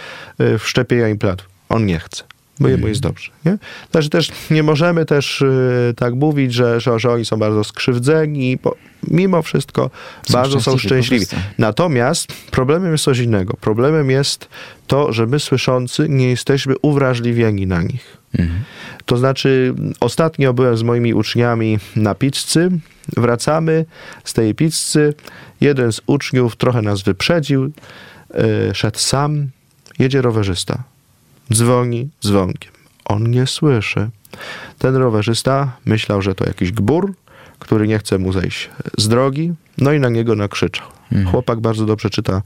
y, 0.41 0.59
wszczepienia 0.59 1.09
implantu. 1.09 1.45
On 1.69 1.87
nie 1.87 1.99
chce. 1.99 2.25
Bo 2.61 2.69
jemu 2.69 2.89
jest 2.89 3.01
dobrze. 3.01 3.31
Nie? 3.45 3.59
Znaczy 3.91 4.11
też 4.11 4.33
nie 4.51 4.63
możemy 4.63 5.05
też 5.05 5.43
y, 5.43 5.95
tak 5.97 6.15
mówić, 6.15 6.55
że, 6.55 6.81
że, 6.81 6.99
że 6.99 7.11
oni 7.11 7.25
są 7.25 7.37
bardzo 7.37 7.65
skrzywdzeni, 7.65 8.59
bo 8.63 8.77
mimo 9.11 9.43
wszystko 9.43 9.91
Są 10.27 10.33
bardzo 10.33 10.61
są 10.61 10.79
szczęśliwi 10.79 11.27
po 11.27 11.31
szczęśliwi. 11.31 11.55
Natomiast 11.59 12.33
problemem 12.51 12.93
jest 12.93 13.05
coś 13.05 13.19
innego. 13.19 13.55
Problemem 13.61 14.11
jest 14.11 14.49
to, 14.87 15.13
że 15.13 15.27
my 15.27 15.41
słyszący 15.41 16.09
nie 16.09 16.31
jesteśmy 16.31 16.75
uwrażliwieni 16.83 17.67
na 17.67 17.83
nich. 17.83 18.17
Mhm. 18.39 18.61
To 19.07 19.17
znaczy, 19.17 19.75
ostatnio 20.01 20.55
byłem 20.55 20.77
z 20.77 20.83
moimi 20.83 21.15
uczniami 21.15 21.79
na 21.97 22.15
pizzy, 22.15 22.71
wracamy 23.17 23.85
z 24.25 24.33
tej 24.33 24.55
pizzy, 24.55 25.15
jeden 25.61 25.93
z 25.93 26.01
uczniów 26.07 26.57
trochę 26.57 26.83
nas 26.83 27.03
wyprzedził, 27.03 27.65
yy, 27.65 28.75
szedł 28.75 28.99
sam, 28.99 29.49
jedzie 29.99 30.23
rowerzysta, 30.23 30.83
dzwoni 31.53 32.09
dzwonkiem, 32.23 32.73
on 33.05 33.31
nie 33.31 33.47
słyszy. 33.47 34.09
Ten 34.79 34.97
rowerzysta 34.97 35.77
myślał, 35.85 36.23
że 36.23 36.35
to 36.35 36.47
jakiś 36.47 36.73
gbur, 36.73 37.15
który 37.59 37.89
nie 37.89 37.99
chce 37.99 38.19
mu 38.19 38.33
zejść 38.33 38.71
z 38.99 39.09
drogi, 39.09 39.53
no 39.79 39.93
i 39.93 40.01
na 40.01 40.09
niego 40.09 40.35
nakrzyczał. 40.35 40.87
Chłopak 41.31 41.61
bardzo 41.61 41.87
dobrze 41.87 42.11
czyta 42.11 42.43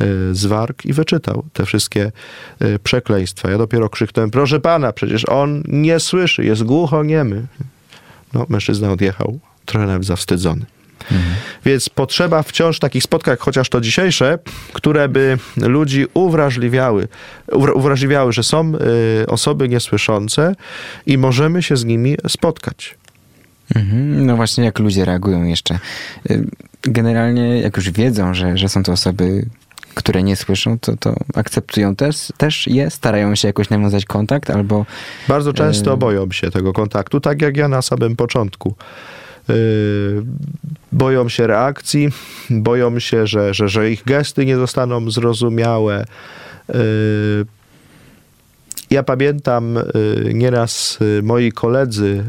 y, 0.00 0.34
z 0.34 0.46
warg 0.46 0.84
i 0.84 0.92
wyczytał 0.92 1.44
te 1.52 1.66
wszystkie 1.66 2.12
y, 2.62 2.78
przekleństwa. 2.78 3.50
Ja 3.50 3.58
dopiero 3.58 3.88
krzyknąłem, 3.88 4.30
proszę 4.30 4.60
pana, 4.60 4.92
przecież 4.92 5.28
on 5.28 5.62
nie 5.68 6.00
słyszy, 6.00 6.44
jest 6.44 6.62
głuchoniemy. 6.62 7.46
No, 8.34 8.46
mężczyzna 8.48 8.92
odjechał, 8.92 9.38
trochę 9.66 9.86
nawet 9.86 10.04
zawstydzony. 10.04 10.66
Więc 11.64 11.88
potrzeba 11.88 12.42
wciąż 12.42 12.78
takich 12.78 13.02
spotkań, 13.02 13.36
chociaż 13.40 13.68
to 13.68 13.80
dzisiejsze, 13.80 14.38
które 14.72 15.08
by 15.08 15.38
ludzi 15.56 16.06
uwrażliwiały, 16.14 17.08
uwra- 17.52 17.72
uwrażliwiały, 17.74 18.32
że 18.32 18.42
są 18.42 18.72
y, 19.22 19.26
osoby 19.26 19.68
niesłyszące 19.68 20.54
i 21.06 21.18
możemy 21.18 21.62
się 21.62 21.76
z 21.76 21.84
nimi 21.84 22.16
spotkać. 22.28 22.94
Mhm. 23.74 24.26
No 24.26 24.36
właśnie, 24.36 24.64
jak 24.64 24.78
ludzie 24.78 25.04
reagują 25.04 25.44
jeszcze. 25.44 25.78
Y, 26.30 26.46
Generalnie, 26.82 27.60
jak 27.60 27.76
już 27.76 27.90
wiedzą, 27.90 28.34
że, 28.34 28.56
że 28.58 28.68
są 28.68 28.82
to 28.82 28.92
osoby, 28.92 29.46
które 29.94 30.22
nie 30.22 30.36
słyszą, 30.36 30.78
to, 30.78 30.96
to 30.96 31.14
akceptują 31.34 31.96
też, 31.96 32.32
też 32.36 32.66
je, 32.66 32.90
starają 32.90 33.34
się 33.34 33.48
jakoś 33.48 33.70
nawiązać 33.70 34.04
kontakt, 34.04 34.50
albo 34.50 34.86
Bardzo 35.28 35.52
często 35.52 35.90
Yy. 35.90 35.96
boją 35.96 36.30
się 36.32 36.50
tego 36.50 36.72
kontaktu, 36.72 37.20
tak 37.20 37.42
jak 37.42 37.56
ja 37.56 37.68
na 37.68 37.82
samym 37.82 38.16
początku. 38.16 38.74
Yy, 39.48 39.54
boją 40.92 41.28
się 41.28 41.46
reakcji, 41.46 42.08
boją 42.50 42.98
się, 42.98 43.26
że, 43.26 43.54
że, 43.54 43.68
że 43.68 43.90
ich 43.90 44.04
gesty 44.04 44.46
nie 44.46 44.56
zostaną 44.56 45.10
zrozumiałe. 45.10 46.04
Yy, 46.68 46.74
ja 48.90 49.02
pamiętam 49.02 49.74
yy, 49.74 50.34
nieraz 50.34 50.98
moi 51.22 51.52
koledzy, 51.52 52.24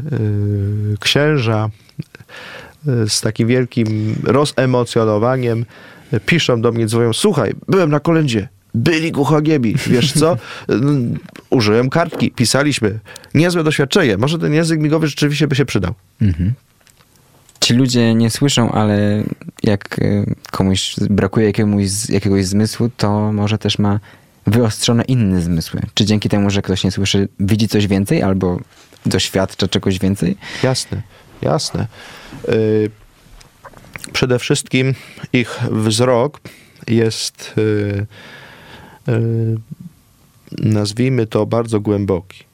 księża, 1.00 1.70
z 3.08 3.20
takim 3.20 3.48
wielkim 3.48 4.16
rozemocjonowaniem 4.24 5.64
piszą 6.26 6.60
do 6.60 6.72
mnie, 6.72 6.86
dzwonią, 6.86 7.12
słuchaj, 7.12 7.54
byłem 7.68 7.90
na 7.90 8.00
kolędzie, 8.00 8.48
byli 8.74 9.12
głuchoniemi, 9.12 9.74
wiesz 9.86 10.12
co? 10.12 10.36
Użyłem 11.50 11.90
kartki, 11.90 12.30
pisaliśmy. 12.30 12.98
Niezłe 13.34 13.64
doświadczenie. 13.64 14.16
Może 14.16 14.38
ten 14.38 14.54
język 14.54 14.80
migowy 14.80 15.06
rzeczywiście 15.06 15.48
by 15.48 15.56
się 15.56 15.64
przydał. 15.64 15.94
Mhm. 16.22 16.52
Ci 17.64 17.74
ludzie 17.74 18.14
nie 18.14 18.30
słyszą, 18.30 18.72
ale 18.72 19.22
jak 19.62 19.98
y, 19.98 20.34
komuś 20.50 20.94
brakuje 21.10 21.52
jakiegoś 22.08 22.46
zmysłu, 22.46 22.90
to 22.96 23.32
może 23.32 23.58
też 23.58 23.78
ma 23.78 24.00
wyostrzone 24.46 25.02
inne 25.02 25.42
zmysły. 25.42 25.80
Czy 25.94 26.04
dzięki 26.04 26.28
temu, 26.28 26.50
że 26.50 26.62
ktoś 26.62 26.84
nie 26.84 26.90
słyszy, 26.90 27.28
widzi 27.40 27.68
coś 27.68 27.86
więcej 27.86 28.22
albo 28.22 28.60
doświadcza 29.06 29.68
czegoś 29.68 29.98
więcej? 29.98 30.36
Jasne, 30.62 31.02
jasne. 31.42 31.86
Y, 32.48 32.90
Przede 34.12 34.38
wszystkim 34.38 34.94
ich 35.32 35.60
wzrok 35.70 36.40
jest, 36.88 37.54
y, 37.58 38.06
y, 39.08 39.56
nazwijmy 40.58 41.26
to, 41.26 41.46
bardzo 41.46 41.80
głęboki. 41.80 42.44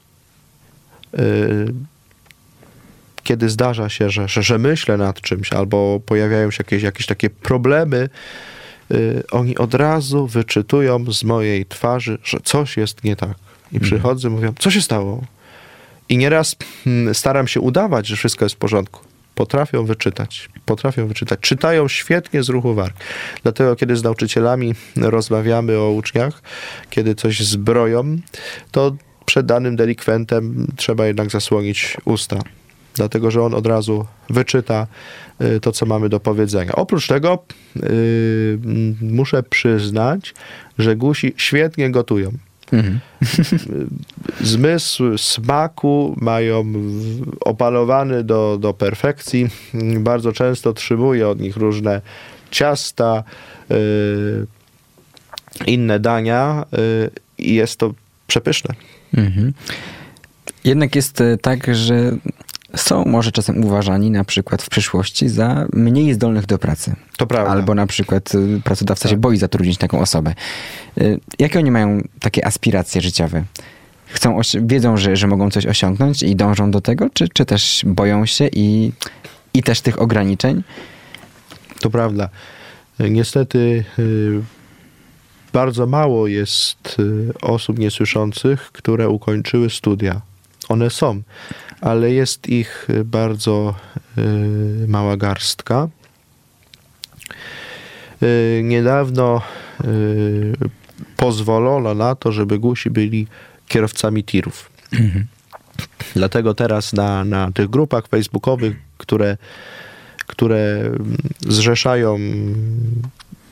Kiedy 3.31 3.49
zdarza 3.49 3.89
się, 3.89 4.09
że, 4.09 4.27
że, 4.27 4.43
że 4.43 4.57
myślę 4.57 4.97
nad 4.97 5.21
czymś 5.21 5.53
albo 5.53 5.99
pojawiają 6.05 6.51
się 6.51 6.57
jakieś, 6.59 6.83
jakieś 6.83 7.05
takie 7.05 7.29
problemy, 7.29 8.09
y, 8.91 9.23
oni 9.31 9.57
od 9.57 9.73
razu 9.73 10.27
wyczytują 10.27 11.13
z 11.13 11.23
mojej 11.23 11.65
twarzy, 11.65 12.17
że 12.23 12.37
coś 12.43 12.77
jest 12.77 13.03
nie 13.03 13.15
tak. 13.15 13.35
I 13.71 13.79
przychodzą 13.79 14.29
i 14.29 14.31
mówią, 14.31 14.53
co 14.59 14.71
się 14.71 14.81
stało? 14.81 15.23
I 16.09 16.17
nieraz 16.17 16.55
mm, 16.87 17.15
staram 17.15 17.47
się 17.47 17.59
udawać, 17.59 18.07
że 18.07 18.15
wszystko 18.15 18.45
jest 18.45 18.55
w 18.55 18.57
porządku. 18.57 19.01
Potrafią 19.35 19.85
wyczytać, 19.85 20.49
potrafią 20.65 21.07
wyczytać. 21.07 21.39
Czytają 21.39 21.87
świetnie 21.87 22.43
z 22.43 22.49
ruchu 22.49 22.73
warg. 22.73 22.95
Dlatego, 23.43 23.75
kiedy 23.75 23.95
z 23.95 24.03
nauczycielami 24.03 24.75
rozmawiamy 24.95 25.77
o 25.77 25.91
uczniach, 25.91 26.41
kiedy 26.89 27.15
coś 27.15 27.39
zbroją, 27.39 28.17
to 28.71 28.95
przed 29.25 29.45
danym 29.45 29.75
delikwentem 29.75 30.67
trzeba 30.75 31.07
jednak 31.07 31.31
zasłonić 31.31 31.97
usta. 32.05 32.39
Dlatego, 32.95 33.31
że 33.31 33.43
on 33.43 33.53
od 33.53 33.67
razu 33.67 34.05
wyczyta 34.29 34.87
y, 35.41 35.59
to, 35.59 35.71
co 35.71 35.85
mamy 35.85 36.09
do 36.09 36.19
powiedzenia. 36.19 36.71
Oprócz 36.75 37.07
tego 37.07 37.43
y, 37.77 38.59
mm, 38.65 38.95
muszę 39.01 39.43
przyznać, 39.43 40.33
że 40.77 40.95
gusi 40.95 41.33
świetnie 41.37 41.91
gotują 41.91 42.31
Mhm. 42.71 42.99
zmysł 44.41 45.17
smaku 45.17 46.15
mają 46.21 46.73
opanowany 47.39 48.23
do, 48.23 48.57
do 48.61 48.73
perfekcji. 48.73 49.49
Bardzo 49.99 50.33
często 50.33 50.69
otrzymuję 50.69 51.27
od 51.27 51.39
nich 51.39 51.57
różne 51.57 52.01
ciasta, 52.51 53.23
y, 53.71 54.47
inne 55.65 55.99
dania 55.99 56.65
y, 56.73 57.09
i 57.37 57.53
jest 57.55 57.79
to 57.79 57.93
przepyszne. 58.27 58.75
Mhm. 59.17 59.53
Jednak 60.63 60.95
jest 60.95 61.23
tak, 61.41 61.75
że 61.75 62.11
są 62.75 63.05
może 63.05 63.31
czasem 63.31 63.63
uważani 63.65 64.11
na 64.11 64.23
przykład 64.23 64.61
w 64.61 64.69
przyszłości 64.69 65.29
za 65.29 65.65
mniej 65.73 66.13
zdolnych 66.13 66.45
do 66.45 66.57
pracy. 66.57 66.95
To 67.17 67.27
prawda. 67.27 67.51
Albo 67.51 67.75
na 67.75 67.87
przykład 67.87 68.35
y, 68.35 68.61
pracodawca 68.63 69.09
się 69.09 69.15
Tak. 69.15 69.19
boi 69.19 69.37
zatrudnić 69.37 69.77
taką 69.77 69.99
osobę. 69.99 70.33
Y, 70.97 71.19
Jakie 71.39 71.59
oni 71.59 71.71
mają 71.71 72.01
takie 72.19 72.45
aspiracje 72.45 73.01
życiowe? 73.01 73.43
Chcą, 74.05 74.39
wiedzą, 74.61 74.97
że, 74.97 75.15
że 75.15 75.27
mogą 75.27 75.51
coś 75.51 75.65
osiągnąć 75.65 76.23
i 76.23 76.35
dążą 76.35 76.71
do 76.71 76.81
tego, 76.81 77.09
czy, 77.13 77.29
czy 77.29 77.45
też 77.45 77.81
boją 77.85 78.25
się 78.25 78.47
i, 78.53 78.91
i 79.53 79.63
też 79.63 79.81
tych 79.81 80.01
ograniczeń? 80.01 80.63
To 81.79 81.89
prawda. 81.89 82.29
Niestety 82.99 83.83
y, 83.99 84.41
bardzo 85.53 85.87
mało 85.87 86.27
jest 86.27 86.97
osób 87.41 87.79
niesłyszących, 87.79 88.71
które 88.71 89.09
ukończyły 89.09 89.69
studia. 89.69 90.21
One 90.71 90.89
są, 90.89 91.21
ale 91.81 92.11
jest 92.11 92.49
ich 92.49 92.87
y, 92.89 93.05
bardzo 93.05 93.75
y, 94.17 94.87
mała 94.87 95.17
garstka. 95.17 95.89
Y, 98.23 98.61
Niedawno 98.63 99.41
pozwolono 101.17 101.93
na 101.93 102.15
to, 102.15 102.31
żeby 102.31 102.59
gusi 102.59 102.89
byli 102.89 103.27
kierowcami 103.67 104.23
tirów. 104.23 104.71
Dlatego 106.15 106.53
teraz 106.53 106.93
na, 106.93 107.25
na 107.25 107.51
tych 107.51 107.69
grupach 107.69 108.07
facebookowych, 108.07 108.75
które, 108.97 109.37
które 110.27 110.81
mm, 110.85 111.17
zrzeszają 111.39 112.19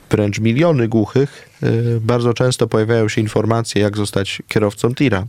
wręcz 0.10 0.40
miliony 0.40 0.88
głuchych, 0.88 1.50
bardzo 2.02 2.34
często 2.34 2.68
pojawiają 2.68 3.10
się 3.10 3.22
informacje, 3.22 3.82
jak 3.82 3.98
zostać 3.98 4.42
kierowcą 4.48 4.96
tira. 4.96 5.28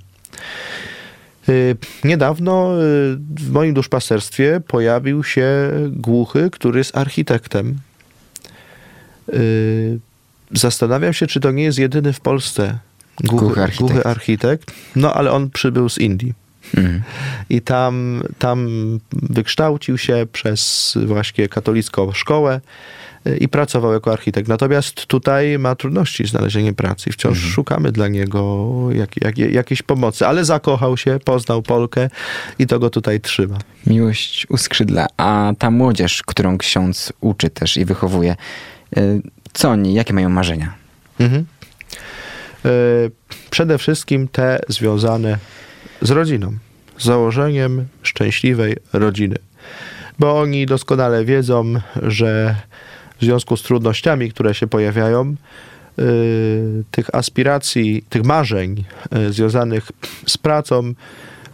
Y, 1.51 1.77
Niedawno 2.05 2.75
y, 2.83 3.17
w 3.41 3.51
moim 3.53 3.75
duszpasterstwie 3.75 4.61
pojawił 4.69 5.25
się 5.25 5.47
głuchy, 5.91 6.49
który 6.53 6.79
jest 6.79 6.97
architektem. 6.97 7.79
Y, 9.35 9.99
Zastanawiam 10.55 11.13
się, 11.13 11.27
czy 11.27 11.41
to 11.41 11.51
nie 11.51 11.63
jest 11.63 11.79
jedyny 11.79 12.13
w 12.13 12.21
Polsce 12.21 12.79
głuchy, 13.25 13.45
Głuchy 13.47 13.63
architekt. 13.63 13.93
głuchy 13.93 14.05
architekt. 14.09 14.71
No 14.97 15.15
ale 15.15 15.33
on 15.33 15.51
przybył 15.51 15.89
z 15.89 15.99
Indii 15.99 16.35
Mhm. 16.77 17.03
i 17.51 17.61
tam, 17.63 18.23
tam 18.39 18.69
wykształcił 19.13 19.99
się 19.99 20.27
przez 20.33 20.95
właśnie 21.07 21.49
katolicką 21.49 22.13
szkołę 22.13 22.61
i 23.41 23.49
pracował 23.49 23.93
jako 23.93 24.13
architekt. 24.13 24.49
Natomiast 24.49 25.07
tutaj 25.07 25.59
ma 25.59 25.75
trudności 25.75 26.27
z 26.27 26.31
znalezieniem 26.31 26.75
pracy 26.75 27.11
i 27.11 27.13
wciąż 27.13 27.39
szukamy 27.39 27.93
dla 27.93 28.09
niego 28.09 28.69
jak, 28.93 29.23
jak, 29.23 29.39
jakiejś 29.39 29.83
pomocy. 29.83 30.27
Ale 30.27 30.45
zakochał 30.45 30.97
się, 30.97 31.19
poznał 31.25 31.63
Polkę 31.63 32.11
i 32.59 32.67
to 32.67 32.79
go 32.79 32.91
tutaj 32.91 33.21
trzyma. 33.21 33.59
Miłość 33.87 34.47
uskrzydla. 34.51 35.07
A 35.17 35.53
ta 35.59 35.71
młodzież, 35.71 36.23
którą 36.27 36.59
ksiądz 36.59 37.13
uczy 37.21 37.51
też 37.51 37.77
i 37.77 37.85
wychowuje, 37.85 38.37
y, 38.99 39.23
co 39.53 39.71
oni, 39.71 39.95
jakie 39.95 40.15
mają 40.15 40.29
marzenia? 40.29 40.75
Mhm. 41.21 41.47
Y, 42.67 43.11
Przede 43.51 43.79
wszystkim 43.79 44.29
te 44.29 44.61
związane 44.69 45.39
z 46.03 46.11
rodziną, 46.11 46.53
z 46.99 47.05
założeniem 47.05 47.87
szczęśliwej 48.03 48.77
rodziny. 48.93 49.37
Bo 50.19 50.41
oni 50.41 50.67
doskonale 50.67 51.25
wiedzą, 51.25 51.75
że 52.03 52.57
w 53.21 53.25
związku 53.25 53.57
z 53.57 53.63
trudnościami, 53.63 54.31
które 54.31 54.55
się 54.55 54.67
pojawiają, 54.67 55.35
y, 55.99 56.85
tych 56.91 57.15
aspiracji, 57.15 58.05
tych 58.09 58.25
marzeń 58.25 58.85
y, 59.17 59.33
związanych 59.33 59.93
z 60.27 60.39
pracą 60.39 60.93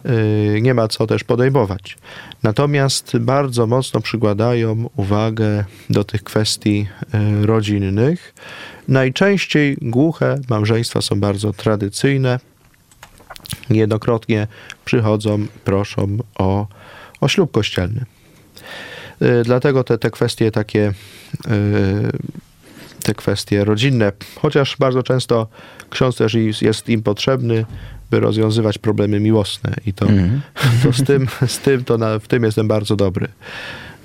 y, 0.05 0.59
nie 0.61 0.73
ma 0.73 0.87
co 0.87 1.07
też 1.07 1.23
podejmować. 1.23 1.97
Natomiast 2.43 3.17
bardzo 3.17 3.67
mocno 3.67 4.01
przykładają 4.01 4.89
uwagę 4.95 5.65
do 5.89 6.03
tych 6.03 6.23
kwestii 6.23 6.87
rodzinnych. 7.41 8.33
Najczęściej 8.87 9.77
głuche 9.81 10.39
małżeństwa 10.49 11.01
są 11.01 11.19
bardzo 11.19 11.53
tradycyjne. 11.53 12.39
Niejednokrotnie 13.69 14.47
przychodzą, 14.85 15.45
proszą 15.63 16.17
o, 16.35 16.67
o 17.21 17.27
ślub 17.27 17.51
kościelny. 17.51 18.05
Y, 19.21 19.43
Dlatego 19.43 19.83
te, 19.83 19.97
te 19.97 20.11
kwestie 20.11 20.51
takie, 20.51 20.93
y, 21.47 21.51
te 23.03 23.13
kwestie 23.13 23.63
rodzinne, 23.65 24.11
chociaż 24.41 24.75
bardzo 24.79 25.03
często 25.03 25.47
ksiądz 25.89 26.15
też 26.17 26.33
jest- 26.61 26.89
im 26.89 27.03
potrzebny, 27.03 27.65
by 28.11 28.19
rozwiązywać 28.19 28.77
problemy 28.77 29.19
miłosne 29.19 29.73
i 29.85 29.93
to, 29.93 30.05
Mhm. 30.05 30.41
to 30.83 30.93
z 30.93 31.03
tym, 31.03 31.27
z 31.47 31.59
tym 31.59 31.83
to 31.83 31.97
na, 31.97 32.19
w 32.19 32.27
tym 32.27 32.43
jestem 32.43 32.67
bardzo 32.67 32.95
dobry. 32.95 33.27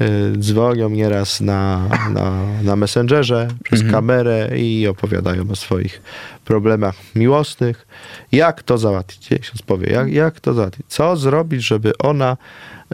Y, 0.01 0.38
Dzwonią 0.38 0.88
nieraz 0.90 1.40
na, 1.40 1.88
na, 2.11 2.33
na 2.62 2.77
Messengerze 2.77 3.48
przez 3.64 3.81
Mhm. 3.81 3.92
kamerę 3.94 4.51
i 4.59 4.87
opowiadają 4.88 5.51
o 5.51 5.57
swoich 5.57 6.03
problemach 6.44 6.94
miłosnych. 7.14 7.87
Jak 8.33 8.62
to 8.62 8.79
załatwić? 8.79 9.27
Ksiądz 9.40 9.62
powie, 9.66 9.92
jak, 9.92 10.12
jak 10.12 10.40
to 10.40 10.55
załatwić? 10.55 10.87
Co 10.88 11.16
zrobić, 11.16 11.62
żeby 11.66 11.98
ona 11.98 12.37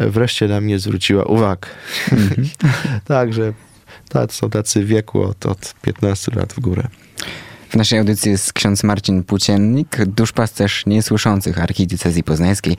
wreszcie 0.01 0.49
na 0.49 0.61
mnie 0.61 0.79
zwróciła 0.79 1.25
uwagę? 1.25 1.69
Także 3.05 3.53
tacy 4.09 4.37
są 4.37 4.51
tacy 4.51 4.85
wieku 4.85 5.23
od, 5.23 5.47
od 5.47 5.75
15 5.83 6.33
lat 6.37 6.53
w 6.53 6.61
górę. 6.61 6.89
W 7.69 7.77
naszej 7.77 7.99
audycji 7.99 8.31
jest 8.31 8.53
ksiądz 8.53 8.85
Marcin 8.85 9.25
Płóciennik, 9.25 10.05
duszpasterz 10.07 10.87
niesłyszących 10.87 11.59
archidiecezji 11.59 12.23
poznańskiej. 12.23 12.77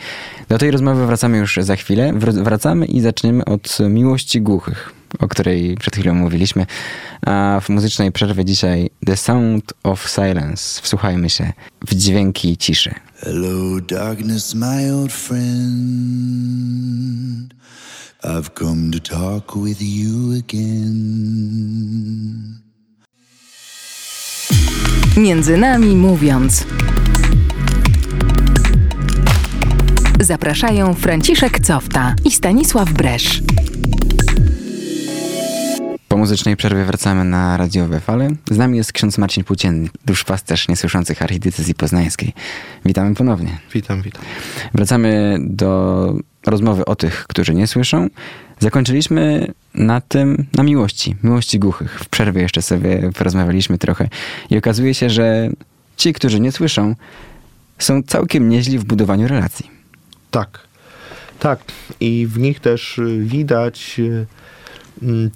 Do 0.50 0.58
tej 0.58 0.72
rozmowy 0.72 1.06
wracamy 1.06 1.38
już 1.38 1.58
za 1.62 1.76
chwilę. 1.76 2.14
Wr- 2.14 2.44
Wracamy 2.44 2.86
i 2.86 3.02
zaczniemy 3.02 3.46
od 3.46 3.78
miłości 3.90 4.42
głuchych, 4.42 4.94
o 5.20 5.28
której 5.28 5.78
przed 5.80 5.96
chwilą 5.96 6.14
mówiliśmy. 6.14 6.66
A 7.26 7.60
w 7.64 7.70
muzycznej 7.70 8.12
przerwie 8.12 8.46
dzisiaj 8.46 8.90
The 9.06 9.18
Sound 9.18 9.74
of 9.84 10.10
Silence. 10.10 10.82
Wsłuchajmy 10.82 11.30
się 11.30 11.54
w 11.88 11.96
dźwięki 11.96 12.58
ciszy. 12.58 12.96
Hello, 13.22 13.82
darkness, 13.82 14.56
my 14.56 14.90
old 14.90 15.12
friend. 15.12 15.44
I've 18.24 18.56
come 18.56 18.92
to 18.92 19.00
talk 19.00 19.56
with 19.56 19.82
you 19.82 20.38
again. 20.40 21.50
Między 25.18 25.58
nami 25.58 25.96
mówiąc. 25.96 26.66
Zapraszają 30.20 30.94
Franciszek 30.94 31.60
Cofta 31.60 32.16
i 32.26 32.32
Stanisław 32.32 32.94
Bresz. 32.94 33.42
Po 36.10 36.18
muzycznej 36.18 36.58
przerwie 36.58 36.86
wracamy 36.86 37.24
na 37.24 37.58
radiowe 37.58 38.00
fale. 38.00 38.30
Z 38.52 38.58
nami 38.58 38.78
jest 38.78 38.94
ksiądz 38.94 39.18
Marcin 39.18 39.44
Płóciennik, 39.44 39.92
duszpasterz 40.06 40.68
niesłyszących 40.68 41.22
archidiecezji 41.22 41.76
poznańskiej. 41.76 42.34
Witamy 42.86 43.16
ponownie. 43.16 43.58
Witam, 43.74 44.02
witam. 44.02 44.22
Wracamy 44.74 45.38
do 45.42 46.14
rozmowy 46.46 46.86
o 46.86 46.96
tych, 46.96 47.26
którzy 47.28 47.56
nie 47.56 47.68
słyszą. 47.68 48.08
Zakończyliśmy 48.60 49.48
na 49.74 50.02
tym, 50.02 50.46
na 50.54 50.64
miłości, 50.64 51.16
miłości 51.24 51.60
głuchych. 51.60 52.00
W 52.00 52.10
przerwie 52.10 52.42
jeszcze 52.42 52.62
sobie 52.62 53.10
porozmawialiśmy 53.18 53.78
trochę 53.78 54.10
i 54.50 54.58
okazuje 54.58 54.94
się, 54.94 55.10
że 55.10 55.50
ci, 55.98 56.14
którzy 56.14 56.40
nie 56.40 56.52
słyszą, 56.52 56.96
są 57.80 58.04
całkiem 58.04 58.50
nieźli 58.50 58.80
w 58.80 58.84
budowaniu 58.84 59.28
relacji. 59.28 59.72
Tak. 60.32 60.70
Tak, 61.40 61.60
i 62.00 62.28
w 62.28 62.40
nich 62.40 62.60
też 62.60 63.00
widać 63.20 63.96
y, 64.00 64.26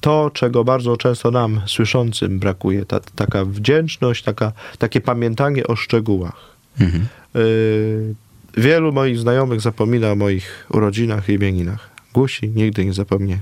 to, 0.01 0.31
czego 0.33 0.63
bardzo 0.63 0.97
często 0.97 1.31
nam, 1.31 1.61
słyszącym, 1.65 2.39
brakuje. 2.39 2.85
Ta, 2.85 2.99
taka 2.99 3.45
wdzięczność, 3.45 4.23
taka, 4.23 4.51
takie 4.77 5.01
pamiętanie 5.01 5.67
o 5.67 5.75
szczegółach. 5.75 6.55
Mhm. 6.79 7.05
Y, 7.35 8.15
wielu 8.57 8.91
moich 8.91 9.19
znajomych 9.19 9.61
zapomina 9.61 10.11
o 10.11 10.15
moich 10.15 10.65
urodzinach 10.69 11.29
i 11.29 11.33
imieninach. 11.33 11.89
Gusi 12.13 12.49
nigdy 12.49 12.85
nie 12.85 12.93
zapomnieli. 12.93 13.41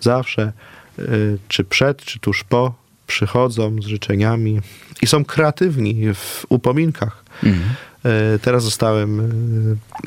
Zawsze, 0.00 0.52
y, 0.98 1.38
czy 1.48 1.64
przed, 1.64 2.02
czy 2.04 2.18
tuż 2.18 2.44
po, 2.44 2.74
przychodzą 3.06 3.82
z 3.82 3.86
życzeniami 3.86 4.60
i 5.02 5.06
są 5.06 5.24
kreatywni 5.24 6.14
w 6.14 6.46
upominkach. 6.48 7.24
Mhm. 7.42 7.74
E, 8.04 8.38
Teraz 8.38 8.64
dostałem 8.64 9.20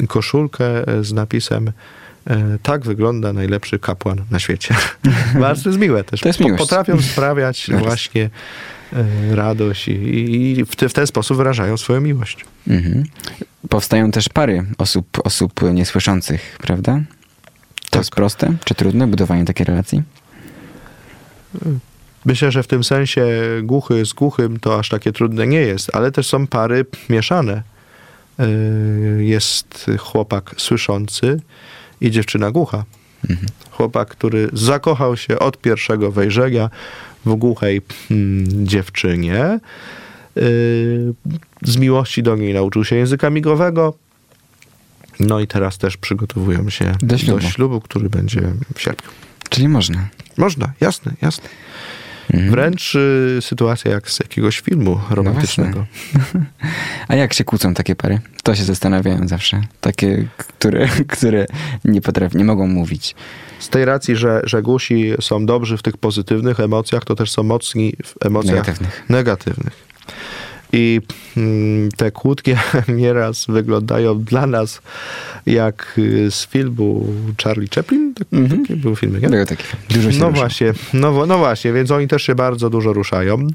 e, 0.03 0.07
koszulkę 0.07 0.87
e, 0.87 1.03
z 1.03 1.13
napisem 1.13 1.71
tak 2.63 2.81
wygląda 2.85 3.33
najlepszy 3.33 3.79
kapłan 3.79 4.21
na 4.31 4.39
świecie. 4.39 4.75
Bardzo 5.39 5.69
jest 5.69 5.79
miłe 5.79 6.03
też. 6.03 6.21
To 6.21 6.29
jest 6.29 6.39
miłość. 6.39 6.61
Potrafią 6.63 7.01
sprawiać 7.13 7.67
właśnie 7.79 8.29
e, 8.93 9.35
radość 9.35 9.87
i, 9.87 9.91
i 10.59 10.65
w, 10.65 10.75
te, 10.75 10.89
w 10.89 10.93
ten 10.93 11.07
sposób 11.07 11.37
wyrażają 11.37 11.77
swoją 11.77 12.01
miłość. 12.01 12.45
Mhm. 12.67 13.03
Powstają 13.69 14.11
też 14.11 14.29
pary 14.29 14.65
osób, 14.77 15.07
osób 15.23 15.61
niesłyszących, 15.73 16.57
prawda? 16.61 16.99
To 17.83 17.89
Tak. 17.89 17.99
jest 17.99 18.11
proste 18.11 18.53
czy 18.65 18.75
trudne 18.75 19.07
budowanie 19.07 19.45
takiej 19.45 19.65
relacji? 19.65 20.03
Myślę, 22.25 22.51
że 22.51 22.63
w 22.63 22.67
tym 22.67 22.83
sensie 22.83 23.25
głuchy 23.63 24.05
z 24.05 24.13
głuchym 24.13 24.59
to 24.59 24.79
aż 24.79 24.89
takie 24.89 25.11
trudne 25.11 25.47
nie 25.47 25.59
jest, 25.61 25.95
ale 25.95 26.11
też 26.11 26.27
są 26.27 26.47
pary 26.47 26.85
mieszane. 27.09 27.63
E, 28.39 28.45
Jest 29.23 29.91
chłopak 29.99 30.55
słyszący 30.57 31.39
i 32.03 32.11
dziewczyna 32.11 32.51
głucha. 32.51 32.83
Mhm. 33.29 33.47
Chłopak, 33.71 34.09
który 34.09 34.49
zakochał 34.53 35.17
się 35.17 35.39
od 35.39 35.57
pierwszego 35.57 36.11
wejrzenia 36.11 36.69
w 37.25 37.35
głuchej 37.35 37.81
mm, 38.11 38.67
dziewczynie. 38.67 39.59
Yy, 40.35 40.43
z 41.61 41.77
miłości 41.77 42.23
do 42.23 42.35
niej 42.35 42.53
nauczył 42.53 42.85
się 42.85 42.95
języka 42.95 43.29
migowego. 43.29 43.93
No 45.19 45.39
i 45.39 45.47
teraz 45.47 45.77
też 45.77 45.97
przygotowują 45.97 46.69
się 46.69 46.95
Do 47.01 47.17
ślubu. 47.41 47.81
który 47.81 48.09
będzie 48.09 48.41
w 48.75 48.81
sierpniu. 48.81 49.09
Czyli 49.49 49.67
można. 49.67 50.07
Można, 50.37 50.73
jasne, 50.81 51.13
jasne. 51.21 51.49
Mhm. 52.33 52.51
Wręcz 52.51 52.95
y, 52.95 53.37
sytuacja 53.41 53.91
jak 53.91 54.11
z 54.11 54.19
jakiegoś 54.19 54.59
filmu 54.59 54.99
romantycznego. 55.09 55.85
A 57.07 57.15
jak 57.15 57.33
się 57.33 57.43
kłócą 57.43 57.73
takie 57.73 57.95
pary? 57.95 58.19
To 58.43 58.55
się 58.55 58.63
zastanawiają 58.63 59.27
zawsze. 59.27 59.61
Takie, 59.81 60.27
które, 60.37 60.87
które 61.17 61.45
nie 61.85 62.01
potrafią, 62.01 62.37
nie 62.37 62.45
mogą 62.45 62.67
mówić. 62.67 63.15
z 63.59 63.69
tej 63.69 63.85
racji, 63.85 64.15
że, 64.15 64.41
że 64.43 64.61
głusi 64.61 65.13
są 65.21 65.45
dobrzy 65.45 65.77
w 65.77 65.81
tych 65.81 65.97
pozytywnych 65.97 66.59
emocjach, 66.59 67.05
to 67.05 67.15
też 67.15 67.31
są 67.31 67.43
mocni 67.43 67.93
w 68.05 68.25
emocjach 68.25 68.55
Negatywnych. 68.55 69.03
negatywnych. 69.09 69.73
I 70.75 71.01
mm, 71.37 71.89
te 71.97 72.11
kłótki 72.11 72.51
nieraz 72.87 73.45
wyglądają 73.49 74.19
dla 74.19 74.47
nas 74.47 74.81
jak 75.45 75.95
y, 75.97 76.31
z 76.31 76.47
filmu 76.47 77.07
Charlie 77.43 77.67
Chaplin. 77.75 78.13
Tak, 78.13 78.27
Mhm. 78.31 78.61
Taki 78.61 78.75
był 78.75 78.95
film, 78.95 79.19
nie? 79.21 79.29
Był 79.29 79.45
taki. 79.45 79.63
Dużo 79.89 80.11
się 80.11 80.19
No 80.19 80.27
rusza. 80.29 80.39
właśnie, 80.41 80.73
no, 80.93 81.25
no 81.25 81.37
właśnie, 81.37 81.73
więc 81.73 81.91
oni 81.91 82.07
też 82.07 82.23
się 82.23 82.35
bardzo 82.35 82.69
dużo 82.69 82.93
ruszają 82.93 83.47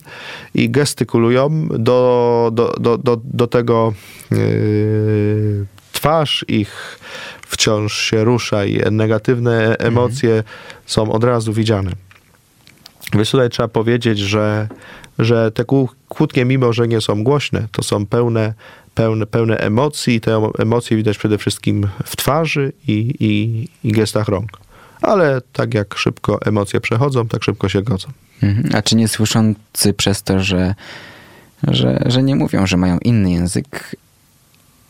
i 0.54 0.70
gestykulują 0.70 1.68
do, 1.78 2.50
do, 2.52 2.74
do, 2.80 2.98
do, 2.98 3.20
do 3.24 3.46
tego 3.46 3.92
yy, 4.30 5.66
twarz 5.92 6.44
ich 6.48 6.98
wciąż 7.46 7.98
się 8.00 8.24
rusza 8.24 8.64
i 8.64 8.80
negatywne 8.90 9.76
emocje 9.78 10.42
są 10.86 11.12
od 11.12 11.24
razu 11.24 11.52
widziane. 11.52 11.90
Więc 13.14 13.30
tutaj 13.30 13.50
trzeba 13.50 13.68
powiedzieć, 13.68 14.18
że, 14.18 14.68
że 15.18 15.50
te 15.50 15.64
kłó- 15.64 15.88
kłótnie, 16.08 16.44
mimo 16.44 16.72
że 16.72 16.88
nie 16.88 17.00
są 17.00 17.24
głośne, 17.24 17.68
to 17.72 17.82
są 17.82 18.06
pełne, 18.06 18.54
pełne, 18.94 19.26
pełne 19.26 19.58
emocji 19.58 20.14
i 20.14 20.20
te 20.20 20.50
emocje 20.58 20.96
widać 20.96 21.18
przede 21.18 21.38
wszystkim 21.38 21.88
w 22.04 22.16
twarzy 22.16 22.72
i, 22.88 23.14
i, 23.20 23.68
i 23.88 23.92
gestach 23.92 24.28
rąk. 24.28 24.50
Ale 25.02 25.40
tak 25.52 25.74
jak 25.74 25.94
szybko 25.94 26.38
emocje 26.46 26.80
przechodzą, 26.80 27.28
tak 27.28 27.44
szybko 27.44 27.68
się 27.68 27.82
godzą. 27.82 28.08
Mhm. 28.42 28.74
A 28.74 28.82
czy 28.82 28.96
niesłyszący 28.96 29.94
przez 29.94 30.22
to, 30.22 30.40
że, 30.40 30.74
że, 31.68 32.02
że 32.06 32.22
nie 32.22 32.36
mówią, 32.36 32.66
że 32.66 32.76
mają 32.76 32.98
inny 32.98 33.30
język, 33.30 33.96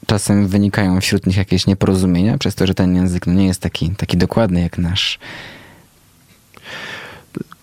czasem 0.06 0.48
wynikają 0.48 1.00
wśród 1.00 1.26
nich 1.26 1.36
jakieś 1.36 1.66
nieporozumienia, 1.66 2.38
przez 2.38 2.54
to, 2.54 2.66
że 2.66 2.74
ten 2.74 2.96
język 2.96 3.26
no, 3.26 3.32
nie 3.32 3.46
jest 3.46 3.60
taki, 3.60 3.90
taki 3.90 4.16
dokładny 4.16 4.60
jak 4.60 4.78
nasz. 4.78 5.18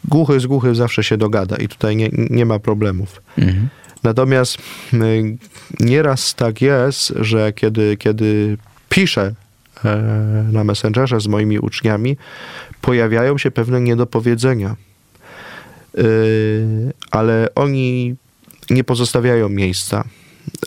Głuchy 0.07 0.39
z 0.39 0.45
głuchym 0.45 0.75
zawsze 0.75 1.03
się 1.03 1.17
dogada 1.17 1.55
i 1.55 1.67
tutaj 1.67 1.95
nie, 1.95 2.09
nie 2.29 2.45
ma 2.45 2.59
problemów. 2.59 3.21
Mhm. 3.37 3.67
Natomiast 4.03 4.57
y, 4.93 5.37
nieraz 5.79 6.35
tak 6.35 6.61
jest, 6.61 7.13
że 7.19 7.53
kiedy, 7.53 7.97
kiedy 7.97 8.57
piszę 8.89 9.33
e, 9.85 9.95
na 10.51 10.63
Messengerze 10.63 11.19
z 11.21 11.27
moimi 11.27 11.59
uczniami, 11.59 12.17
pojawiają 12.81 13.37
się 13.37 13.51
pewne 13.51 13.81
niedopowiedzenia. 13.81 14.75
Y, 15.97 16.93
Ale 17.11 17.47
oni 17.55 18.15
nie 18.69 18.83
pozostawiają 18.83 19.49
miejsca 19.49 20.03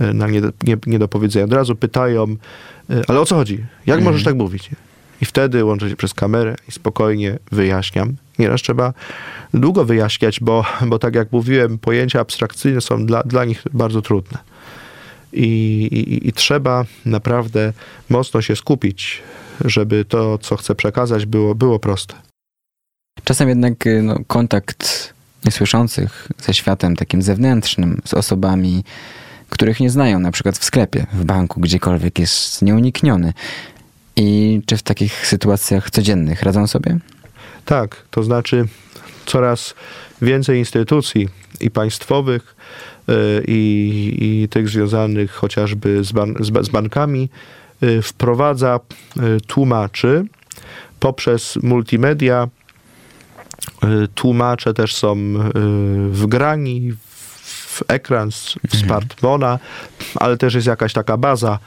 e, 0.01 0.13
na 0.13 0.27
nied- 0.29 0.53
nie- 0.65 0.77
niedopowiedzenia. 0.87 1.45
Od 1.45 1.53
razu 1.53 1.77
pytają, 1.77 2.37
e, 2.91 3.03
ale 3.09 3.21
o 3.21 3.27
co 3.27 3.35
chodzi? 3.35 3.65
Jak 3.87 4.03
możesz 4.03 4.25
tak 4.25 4.35
mówić? 4.35 4.71
I 5.21 5.25
wtedy 5.25 5.65
łączę 5.65 5.91
się 5.91 5.97
przez 5.97 6.15
kamerę 6.15 6.55
i 6.69 6.73
spokojnie 6.73 7.39
wyjaśniam. 7.53 8.17
Nieraz 8.39 8.63
trzeba 8.63 8.93
długo 9.55 9.85
wyjaśniać, 9.85 10.41
bo, 10.41 10.65
bo 10.87 10.99
tak 10.99 11.15
jak 11.15 11.33
mówiłem, 11.33 11.79
pojęcia 11.79 12.21
abstrakcyjne 12.21 12.81
są 12.81 13.07
dla, 13.07 13.23
dla 13.23 13.45
nich 13.45 13.63
bardzo 13.73 14.03
trudne. 14.03 14.39
I, 15.33 15.47
i, 15.93 16.29
I 16.29 16.33
trzeba 16.33 16.85
naprawdę 17.05 17.73
mocno 18.09 18.43
się 18.43 18.57
skupić, 18.57 19.23
żeby 19.65 20.05
to, 20.05 20.39
co 20.39 20.57
chcę 20.57 20.75
przekazać, 20.75 21.27
było, 21.27 21.55
było 21.55 21.79
proste. 21.79 22.15
Czasem 23.25 23.49
jednak 23.49 23.87
y, 23.87 24.03
no, 24.03 24.19
kontakt 24.27 25.15
niesłyszących 25.45 26.29
ze 26.39 26.55
światem 26.55 26.97
takim 26.97 27.23
zewnętrznym, 27.23 28.01
z 28.05 28.15
osobami, 28.15 28.85
których 29.49 29.81
nie 29.81 29.91
znają, 29.91 30.19
na 30.19 30.31
przykład 30.31 30.59
w 30.59 30.65
sklepie, 30.65 31.07
w 31.13 31.25
banku, 31.25 31.61
gdziekolwiek 31.61 32.19
jest 32.19 32.63
nieunikniony. 32.63 33.33
I 34.19 34.61
czy 34.67 34.77
w 34.77 34.83
takich 34.83 35.27
sytuacjach 35.27 35.91
codziennych 35.91 36.43
radzą 36.43 36.67
sobie? 36.67 36.99
Tak, 37.65 38.05
to 38.11 38.23
znaczy 38.23 38.65
coraz 39.27 39.75
więcej 40.23 40.59
instytucji 40.59 41.29
i 41.61 41.71
państwowych, 41.71 42.57
y, 43.09 43.45
i, 43.49 44.17
i 44.21 44.49
tych 44.49 44.69
związanych 44.69 45.33
chociażby 45.33 46.05
z, 46.05 46.13
ban, 46.13 46.35
z, 46.41 46.67
z 46.67 46.69
bankami 46.69 47.29
y, 47.83 48.03
wprowadza 48.03 48.81
y, 49.17 49.41
tłumaczy 49.41 50.25
poprzez 51.01 51.59
multimedia. 51.63 52.49
Tłumacze 54.15 54.75
też 54.75 54.97
są 54.97 55.17
y, 55.17 56.11
wgrani 56.11 56.93
w 57.43 57.83
ekran 57.89 58.33
z 58.33 58.55
w 58.69 58.77
smartfona, 58.77 59.59
ale 60.15 60.37
też 60.37 60.55
jest 60.55 60.67
jakaś 60.67 60.93
taka 60.93 61.17
baza 61.17 61.59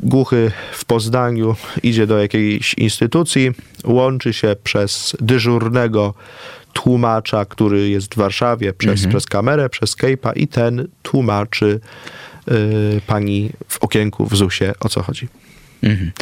głuchy 0.00 0.50
w 0.72 0.84
Poznaniu 0.84 1.56
idzie 1.82 2.06
do 2.06 2.18
jakiejś 2.18 2.74
instytucji, 2.74 3.50
łączy 3.84 4.32
się 4.32 4.56
przez 4.64 5.16
dyżurnego 5.20 6.14
tłumacza, 6.72 7.44
który 7.44 7.88
jest 7.88 8.14
w 8.14 8.16
Warszawie, 8.16 8.72
przez, 8.72 9.06
przez 9.06 9.26
kamerę, 9.26 9.68
przez 9.68 9.96
Skype'a 9.96 10.32
i 10.36 10.48
ten 10.48 10.88
tłumaczy 11.02 11.80
yy, 12.46 13.00
pani 13.06 13.50
w 13.68 13.78
okienku 13.82 14.26
w 14.26 14.36
ZUS-ie, 14.36 14.72
o 14.80 14.88
co 14.88 15.02
chodzi. 15.02 15.28
Mhm. 15.82 16.12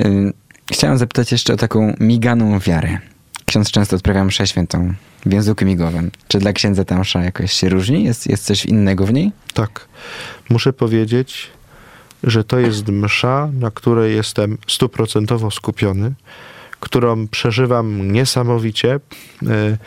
Y, 0.00 0.32
Chciałem 0.72 0.98
zapytać 0.98 1.32
jeszcze 1.32 1.54
o 1.54 1.56
taką 1.56 1.94
miganą 2.00 2.58
wiarę. 2.58 2.98
Ksiądz 3.46 3.70
często 3.70 3.96
odprawia 3.96 4.24
mszę 4.24 4.46
świętą 4.46 4.94
w 5.26 5.32
języku 5.32 5.64
migowym. 5.64 6.10
Czy 6.28 6.38
dla 6.38 6.52
księdza 6.52 6.84
ta 6.84 6.98
msza 6.98 7.24
jakoś 7.24 7.52
się 7.52 7.68
różni? 7.68 8.04
Jest, 8.04 8.26
jest 8.26 8.44
coś 8.44 8.66
innego 8.66 9.06
w 9.06 9.12
niej? 9.12 9.32
Tak. 9.54 9.88
Muszę 10.50 10.72
powiedzieć, 10.72 11.50
że 12.24 12.44
to 12.44 12.58
jest 12.58 12.88
msza, 12.88 13.48
na 13.60 13.70
której 13.70 14.16
jestem 14.16 14.58
stuprocentowo 14.68 15.50
skupiony, 15.50 16.12
którą 16.80 17.28
przeżywam 17.28 18.12
niesamowicie. 18.12 19.00
E, 19.46 19.78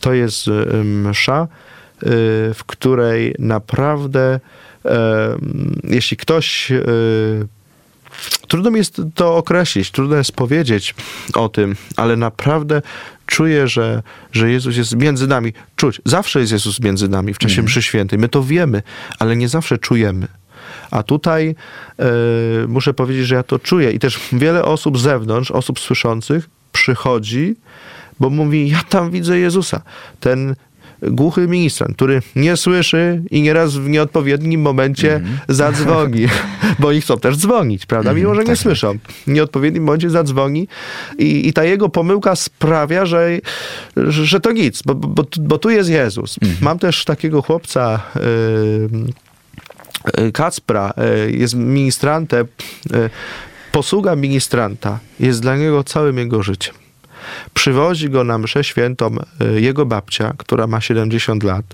To 0.00 0.12
jest 0.12 0.48
e, 0.48 0.84
msza, 0.84 1.40
e, 1.42 1.46
w 2.54 2.64
której 2.66 3.34
naprawdę, 3.38 4.40
jeśli 5.84 6.16
ktoś 6.16 6.72
Trudno 8.48 8.70
mi 8.70 8.78
jest 8.78 9.02
to 9.14 9.36
określić, 9.36 9.90
trudno 9.90 10.16
jest 10.16 10.32
powiedzieć 10.32 10.94
o 11.34 11.48
tym, 11.48 11.76
ale 11.96 12.16
naprawdę 12.16 12.82
czuję, 13.26 13.68
że, 13.68 14.02
że 14.32 14.50
Jezus 14.50 14.76
jest 14.76 14.96
między 14.96 15.26
nami. 15.26 15.52
Czuć, 15.76 16.00
zawsze 16.04 16.40
jest 16.40 16.52
Jezus 16.52 16.80
między 16.80 17.08
nami 17.08 17.34
w 17.34 17.38
czasie 17.38 17.62
mszy 17.62 17.82
świętej. 17.82 18.18
My 18.18 18.28
to 18.28 18.42
wiemy, 18.42 18.82
ale 19.18 19.36
nie 19.36 19.48
zawsze 19.48 19.78
czujemy. 19.78 20.28
A 20.92 21.02
tutaj 21.02 21.54
e, 21.98 22.04
muszę 22.68 22.94
powiedzieć, 22.94 23.26
że 23.26 23.34
ja 23.34 23.42
to 23.42 23.58
czuję 23.58 23.90
i 23.90 23.98
też 23.98 24.20
wiele 24.32 24.64
osób 24.64 24.98
z 24.98 25.02
zewnątrz, 25.02 25.50
osób 25.50 25.80
słyszących 25.80 26.48
przychodzi, 26.72 27.56
bo 28.20 28.30
mówi, 28.30 28.68
ja 28.68 28.80
tam 28.88 29.10
widzę 29.10 29.38
Jezusa. 29.38 29.82
Ten 30.20 30.54
głuchy 31.02 31.48
ministrant, 31.48 31.96
który 31.96 32.22
nie 32.36 32.56
słyszy 32.56 33.22
i 33.30 33.42
nieraz 33.42 33.76
w 33.76 33.88
nieodpowiednim 33.88 34.60
momencie 34.60 35.14
Mhm. 35.14 35.38
zadzwoni, 35.48 36.26
bo 36.80 36.88
oni 36.88 37.00
chcą 37.00 37.18
też 37.18 37.36
dzwonić, 37.36 37.86
prawda? 37.86 38.10
Mhm, 38.10 38.16
Mimo, 38.24 38.34
że 38.34 38.40
nie 38.40 38.46
tak, 38.46 38.58
słyszą. 38.58 38.98
W 39.26 39.30
nieodpowiednim 39.30 39.84
momencie 39.84 40.10
zadzwoni 40.10 40.68
i, 41.18 41.48
i 41.48 41.52
ta 41.52 41.64
jego 41.64 41.88
pomyłka 41.88 42.36
sprawia, 42.36 43.06
że, 43.06 43.38
że, 43.96 44.40
to 44.40 44.52
nic, 44.52 44.82
bo, 44.82 44.94
bo, 44.94 45.24
bo 45.40 45.58
tu 45.58 45.70
jest 45.70 45.90
Jezus. 45.90 46.36
Mhm. 46.42 46.64
Mam 46.64 46.78
też 46.78 47.04
takiego 47.04 47.42
chłopca, 47.42 48.00
yy, 48.14 48.22
Kacpra, 50.32 50.92
yy, 50.96 51.32
jest 51.32 51.54
ministrantem. 51.54 52.46
Yy, 52.90 53.10
posługa 53.72 54.16
ministranta 54.16 54.98
jest 55.20 55.42
dla 55.42 55.56
niego 55.56 55.84
całym 55.84 56.18
jego 56.18 56.42
życiem. 56.42 56.74
Przywozi 57.54 58.10
go 58.10 58.24
na 58.24 58.38
mszę 58.38 58.64
świętą 58.64 59.16
jego 59.56 59.86
babcia, 59.86 60.34
która 60.38 60.66
ma 60.66 60.80
70 60.80 61.42
lat. 61.42 61.64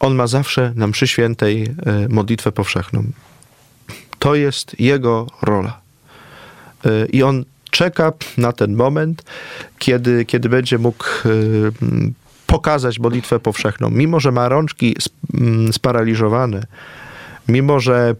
On 0.00 0.14
ma 0.14 0.26
zawsze 0.26 0.72
na 0.76 0.86
mszy 0.86 1.06
świętej 1.06 1.74
modlitwę 2.08 2.52
powszechną. 2.52 3.04
To 4.18 4.34
jest 4.34 4.80
jego 4.80 5.26
rola. 5.42 5.80
I 7.12 7.22
on 7.22 7.44
czeka 7.70 8.12
na 8.38 8.52
ten 8.52 8.74
moment, 8.74 9.22
kiedy, 9.78 10.24
kiedy 10.24 10.48
będzie 10.48 10.78
mógł 10.78 11.04
pokazać 12.52 12.98
modlitwę 12.98 13.40
powszechną. 13.40 13.90
Mimo, 13.90 14.20
że 14.20 14.32
ma 14.32 14.48
rączki 14.48 14.96
mm, 15.34 15.72
sparaliżowane, 15.72 16.66
mimo, 17.48 17.80
że 17.80 18.14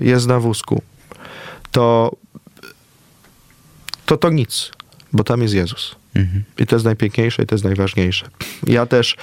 y, 0.00 0.04
jest 0.04 0.26
na 0.26 0.40
wózku, 0.40 0.82
to 1.70 2.16
to 4.06 4.16
to 4.16 4.30
nic, 4.30 4.70
bo 5.12 5.24
tam 5.24 5.42
jest 5.42 5.54
Jezus. 5.54 5.96
Mhm. 6.14 6.44
I 6.58 6.66
to 6.66 6.76
jest 6.76 6.84
najpiękniejsze 6.84 7.42
i 7.42 7.46
to 7.46 7.54
jest 7.54 7.64
najważniejsze. 7.64 8.28
Ja 8.66 8.86
też 8.86 9.16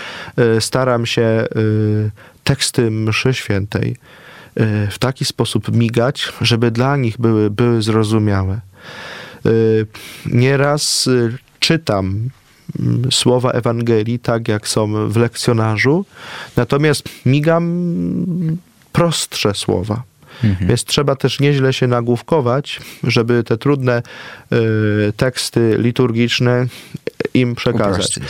y, 0.58 0.62
staram 0.62 1.06
się 1.06 1.46
y, 1.56 2.12
teksty 2.44 2.92
mszy 2.92 3.34
świętej 3.34 3.96
w 4.92 5.00
taki 5.00 5.26
sposób 5.26 5.76
migać, 5.76 6.34
żeby 6.42 6.72
dla 6.72 6.98
nich 6.98 7.18
były, 7.18 7.50
były 7.50 7.82
zrozumiałe. 7.82 8.62
Nieraz 10.26 11.10
czytam 11.60 12.30
słowa 13.12 13.52
Ewangelii 13.52 14.20
tak, 14.20 14.48
jak 14.48 14.68
są 14.68 15.10
w 15.10 15.18
lekcjonarzu, 15.18 16.06
natomiast 16.56 17.10
migam 17.26 17.86
prostsze 18.92 19.54
słowa. 19.54 20.04
Mhm. 20.44 20.68
Więc 20.68 20.84
trzeba 20.84 21.16
też 21.16 21.40
nieźle 21.40 21.74
się 21.74 21.88
nagłówkować, 21.88 22.80
żeby 23.04 23.44
te 23.44 23.58
trudne 23.58 24.04
y, 24.54 25.14
teksty 25.18 25.76
liturgiczne 25.80 26.66
im 27.34 27.56
przekazać. 27.56 28.18
Y, 28.18 28.22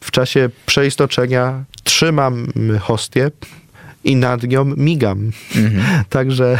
w 0.00 0.10
czasie 0.10 0.50
przeistoczenia 0.66 1.64
trzymam 1.84 2.46
hostię 2.80 3.30
i 4.04 4.16
nad 4.16 4.42
nią 4.42 4.64
migam. 4.64 5.30
Mhm. 5.56 6.04
Także, 6.08 6.58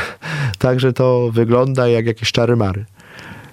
także 0.59 0.93
to 0.93 1.31
wygląda 1.33 1.89
jak 1.89 2.07
jakieś 2.07 2.33
czary 2.33 2.57
mary. 2.57 2.85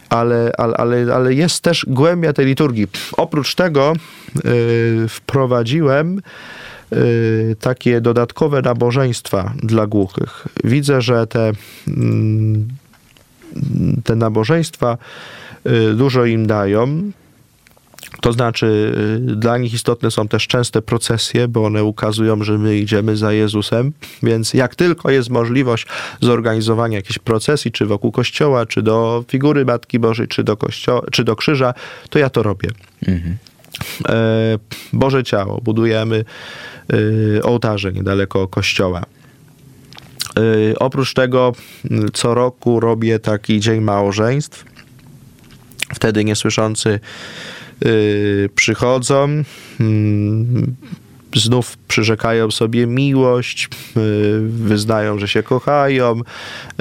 Ale, 0.10 0.52
ale, 0.58 0.74
ale, 0.78 1.16
ale 1.16 1.34
jest 1.34 1.64
też 1.64 1.86
głębia 1.88 2.34
tej 2.34 2.46
liturgii. 2.46 2.88
Oprócz 3.18 3.56
tego 3.56 3.94
y, 4.46 5.06
wprowadziłem 5.10 6.22
y, 6.94 7.56
takie 7.60 8.02
dodatkowe 8.02 8.62
nabożeństwa 8.62 9.54
dla 9.64 9.88
głuchych. 9.88 10.48
Widzę, 10.64 11.02
że 11.02 11.28
te, 11.28 11.52
mm, 11.88 12.68
te 14.04 14.16
nabożeństwa 14.16 14.98
y, 15.66 15.94
dużo 15.94 16.26
im 16.26 16.48
dają. 16.48 17.12
To 18.22 18.34
znaczy, 18.34 18.94
y, 19.32 19.36
dla 19.36 19.58
nich 19.58 19.74
istotne 19.74 20.12
są 20.12 20.28
też 20.28 20.48
częste 20.48 20.82
procesje, 20.82 21.48
bo 21.48 21.66
one 21.66 21.84
ukazują, 21.84 22.44
że 22.44 22.58
my 22.58 22.78
idziemy 22.78 23.18
za 23.18 23.34
Jezusem. 23.34 23.92
Więc 24.24 24.54
jak 24.54 24.76
tylko 24.76 25.12
jest 25.12 25.30
możliwość 25.30 25.88
zorganizowania 26.22 26.98
jakiejś 26.98 27.20
procesji, 27.20 27.72
czy 27.72 27.86
wokół 27.86 28.12
kościoła, 28.12 28.66
czy 28.66 28.82
do 28.82 29.24
figury 29.28 29.66
Matki 29.66 30.00
Bożej, 30.00 30.28
czy 30.28 30.44
do, 30.44 30.58
kościoła, 30.58 31.02
czy 31.12 31.24
do 31.24 31.36
krzyża, 31.36 31.74
to 32.10 32.20
ja 32.20 32.30
to 32.30 32.44
robię. 32.44 32.70
Mhm. 33.08 33.38
E, 34.10 34.60
Boże 34.94 35.24
Ciało, 35.24 35.62
budujemy 35.62 36.26
e, 37.38 37.44
ołtarze 37.44 37.94
niedaleko 37.94 38.48
kościoła. 38.48 39.04
E, 40.72 40.80
Oprócz 40.80 41.14
tego 41.14 41.54
m, 41.92 42.08
co 42.14 42.34
roku 42.34 42.80
robię 42.80 43.20
taki 43.20 43.60
dzień 43.60 43.82
małżeństw. 43.82 44.66
Wtedy 45.96 46.24
niesłyszący 46.26 46.90
y, 46.90 47.00
przychodzą, 48.56 49.44
mm, 49.80 50.76
znów 51.36 51.78
przyrzekają 51.88 52.52
sobie 52.52 52.88
miłość, 52.88 53.66
y, 53.66 53.70
wyznają, 54.42 55.20
że 55.20 55.28
się 55.28 55.44
kochają. 55.44 56.22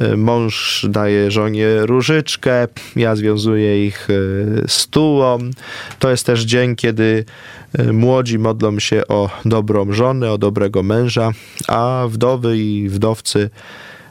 Y, 0.02 0.16
Mąż 0.16 0.86
daje 0.88 1.30
żonie 1.30 1.66
różyczkę, 1.80 2.68
ja 2.96 3.16
związuję 3.16 3.86
ich 3.86 4.10
y, 4.10 4.64
stułą. 4.66 5.38
To 5.98 6.10
jest 6.10 6.26
też 6.26 6.42
dzień, 6.42 6.76
kiedy 6.76 7.24
y, 7.78 7.92
młodzi 7.92 8.38
modlą 8.38 8.78
się 8.78 9.08
o 9.08 9.30
dobrą 9.44 9.92
żonę, 9.92 10.32
o 10.32 10.38
dobrego 10.38 10.82
męża, 10.82 11.30
a 11.68 12.04
wdowy 12.08 12.58
i 12.58 12.88
wdowcy 12.88 13.50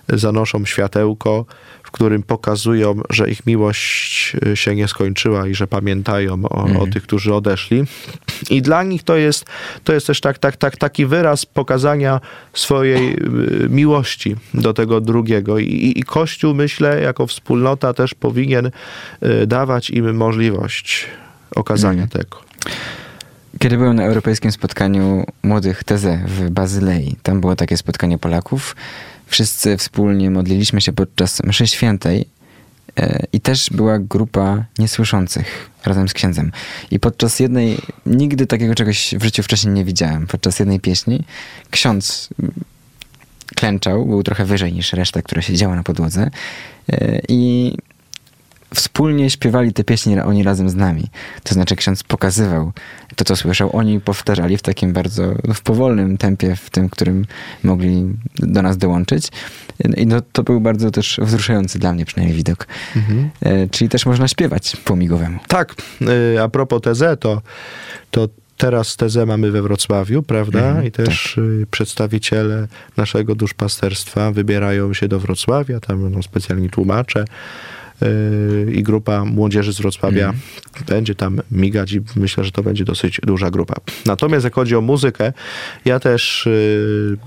zanoszą 0.10 0.65
światełko, 0.65 1.45
którym 1.95 2.23
pokazują, 2.23 2.95
że 3.10 3.29
ich 3.29 3.45
miłość 3.45 4.36
y, 4.47 4.55
się 4.55 4.75
nie 4.75 4.88
skończyła 4.88 5.47
i 5.47 5.55
że 5.55 5.67
pamiętają 5.67 6.43
o, 6.43 6.81
o 6.81 6.88
tych, 6.88 7.03
którzy 7.03 7.34
odeszli. 7.34 7.84
I 8.49 8.62
dla 8.62 8.84
nich 8.84 9.03
to 9.03 9.15
jest, 9.15 9.45
to 9.84 9.93
jest 9.93 10.08
też 10.08 10.21
tak, 10.21 10.38
tak, 10.38 10.58
tak, 10.58 10.77
taki 10.77 11.05
wyraz 11.05 11.45
pokazania 11.45 12.21
swojej 12.53 13.13
y, 13.13 13.69
miłości 13.69 14.36
do 14.53 14.73
tego 14.73 15.01
drugiego. 15.01 15.60
I, 15.60 15.93
i 15.95 16.03
Kościół, 16.03 16.53
myślę, 16.53 17.01
jako 17.01 17.27
wspólnota 17.27 17.93
też 17.93 18.13
powinien 18.13 18.65
y, 18.65 19.47
dawać 19.47 19.89
im 19.89 20.15
możliwość 20.15 21.08
okazania 21.55 22.08
tego. 22.08 22.41
Kiedy 23.60 23.77
byłem 23.77 23.95
na 23.95 24.03
europejskim 24.03 24.51
spotkaniu 24.51 25.25
młodych 25.43 25.84
Teze 25.84 26.19
w 26.27 26.49
Bazylei, 26.49 27.15
tam 27.23 27.41
było 27.41 27.55
takie 27.55 27.77
spotkanie 27.77 28.17
Polaków, 28.17 28.75
wszyscy 29.27 29.77
wspólnie 29.77 30.29
modliliśmy 30.31 30.81
się 30.81 30.93
podczas 30.93 31.43
mszy 31.43 31.67
świętej 31.67 32.25
e, 32.97 33.23
i 33.33 33.41
też 33.41 33.69
była 33.69 33.99
grupa 33.99 34.65
niesłyszących 34.79 35.69
razem 35.85 36.09
z 36.09 36.13
księdzem. 36.13 36.51
I 36.91 36.99
podczas 36.99 37.39
jednej, 37.39 37.77
nigdy 38.05 38.47
takiego 38.47 38.75
czegoś 38.75 39.15
w 39.19 39.23
życiu 39.23 39.43
wcześniej 39.43 39.73
nie 39.73 39.85
widziałem, 39.85 40.27
podczas 40.27 40.59
jednej 40.59 40.79
pieśni 40.79 41.23
ksiądz 41.71 42.29
klęczał, 43.55 44.05
był 44.05 44.23
trochę 44.23 44.45
wyżej 44.45 44.73
niż 44.73 44.93
reszta, 44.93 45.21
która 45.21 45.41
siedziała 45.41 45.75
na 45.75 45.83
podłodze 45.83 46.29
e, 46.89 47.21
i 47.29 47.73
wspólnie 48.73 49.29
śpiewali 49.29 49.73
te 49.73 49.83
pieśni 49.83 50.19
oni 50.19 50.43
razem 50.43 50.69
z 50.69 50.75
nami. 50.75 51.03
To 51.43 51.53
znaczy 51.53 51.75
ksiądz 51.75 52.03
pokazywał 52.03 52.71
to, 53.15 53.25
co 53.25 53.36
słyszał. 53.36 53.75
Oni 53.75 53.99
powtarzali 53.99 54.58
w 54.58 54.62
takim 54.62 54.93
bardzo 54.93 55.23
w 55.54 55.62
powolnym 55.62 56.17
tempie, 56.17 56.56
w 56.56 56.69
tym, 56.69 56.89
którym 56.89 57.25
mogli 57.63 58.06
do 58.39 58.62
nas 58.62 58.78
dołączyć. 58.78 59.28
I 59.97 60.08
no, 60.08 60.21
to 60.32 60.43
był 60.43 60.62
bardzo 60.62 60.91
też 60.91 61.19
wzruszający 61.21 61.80
dla 61.80 61.93
mnie 61.93 62.06
przynajmniej 62.06 62.38
widok. 62.38 62.67
E, 63.41 63.67
czyli 63.67 63.89
też 63.89 64.06
można 64.06 64.28
śpiewać 64.28 64.78
po 64.86 64.95
migowemu. 64.95 65.39
Tak, 65.47 65.75
y, 66.36 66.41
a 66.41 66.49
propos 66.49 66.82
TZ, 66.82 67.04
to, 67.19 67.41
to 68.12 68.28
teraz 68.58 68.95
TZ 68.95 69.17
mamy 69.28 69.51
we 69.51 69.62
Wrocławiu, 69.62 70.23
prawda? 70.23 70.67
Mhm, 70.67 70.86
I 70.86 70.91
też 70.91 71.38
y, 71.38 71.67
przedstawiciele 71.71 72.67
naszego 72.97 73.36
duszpasterstwa 73.36 74.32
wybierają 74.32 74.93
się 74.93 75.08
do 75.08 75.19
Wrocławia, 75.19 75.80
tam 75.80 76.04
będą 76.04 76.21
specjalni 76.21 76.69
tłumacze 76.69 77.25
i 78.73 78.84
grupa 78.84 79.25
młodzieży 79.25 79.73
z 79.73 79.81
Wrocławia 79.81 80.34
będzie 80.88 81.15
tam 81.15 81.41
migać 81.51 81.91
i 81.91 82.01
myślę, 82.15 82.43
że 82.43 82.51
to 82.51 82.63
będzie 82.63 82.86
dosyć 82.86 83.21
duża 83.23 83.51
grupa. 83.51 83.75
Natomiast 84.05 84.43
jak 84.43 84.53
chodzi 84.53 84.75
o 84.75 84.81
muzykę, 84.81 85.34
ja 85.86 85.99
też 85.99 86.47
y, 86.47 87.17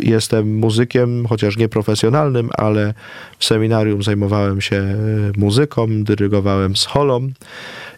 jestem 0.00 0.58
muzykiem, 0.58 1.26
chociaż 1.26 1.56
nie 1.56 1.68
profesjonalnym, 1.68 2.50
ale 2.56 2.94
w 3.38 3.44
seminarium 3.44 4.02
zajmowałem 4.02 4.60
się 4.60 4.76
e, 4.76 4.96
muzyką, 5.36 6.04
dyrygowałem 6.04 6.76
z 6.76 6.84
holą 6.84 7.30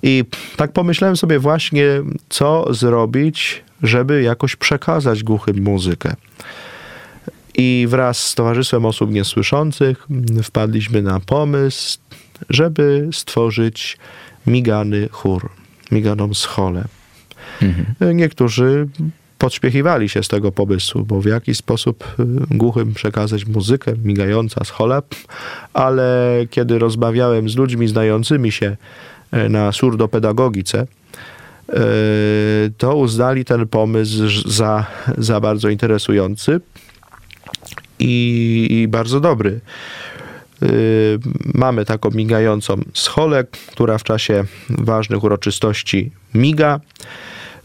i 0.03 0.25
tak 0.57 0.73
pomyślałem 0.73 1.17
sobie 1.17 1.39
właśnie, 1.39 1.87
co 2.29 2.75
zrobić, 2.75 3.65
żeby 3.83 4.23
jakoś 4.23 4.57
przekazać 4.57 5.23
głuchym 5.23 5.63
muzykę. 5.63 6.15
I 7.57 7.87
wraz 7.89 8.27
z 8.27 8.35
Towarzystwem 8.35 8.87
Osób 8.87 9.11
Niesłyszących 9.11 10.07
mm, 10.11 10.43
wpadliśmy 10.43 11.03
na 11.03 11.21
pomysł, 11.21 11.99
żeby 12.51 13.09
stworzyć 13.13 13.99
migany 14.47 15.09
chór, 15.09 15.51
miganą 15.91 16.35
scholę. 16.35 16.85
Mhm. 17.63 18.17
Niektórzy 18.17 18.89
podśpiechiwali 19.39 20.09
się 20.09 20.23
z 20.23 20.29
tego 20.29 20.53
pomysłu, 20.53 21.05
bo 21.05 21.21
w 21.21 21.25
jaki 21.25 21.55
sposób 21.55 22.05
y, 22.21 22.25
głuchym 22.51 22.95
przekazać 22.95 23.47
muzykę 23.47 23.93
migająca 24.05 24.65
z 24.65 24.71
choleb, 24.71 25.15
ale 25.73 26.31
kiedy 26.51 26.79
rozmawiałem 26.79 27.49
z 27.49 27.57
ludźmi 27.57 27.89
znającymi 27.89 28.53
się 28.53 28.77
y, 29.35 29.49
na 29.49 29.73
surdopedagogice, 29.73 30.87
y, 31.69 31.75
to 32.79 32.97
uznali 32.97 33.45
ten 33.45 33.69
pomysł 33.69 34.51
za, 34.51 34.87
za 35.19 35.41
bardzo 35.41 35.69
interesujący 35.69 36.61
i, 37.99 38.67
i 38.71 38.89
bardzo 38.89 39.21
dobry. 39.21 39.61
Y, 40.65 41.19
Mamy 41.55 41.85
taką 41.85 42.11
migającą 42.11 42.81
scholę, 42.95 43.45
która 43.73 43.99
w 43.99 44.03
czasie 44.05 44.45
ważnych 44.71 45.25
uroczystości 45.25 46.11
miga. 46.35 46.81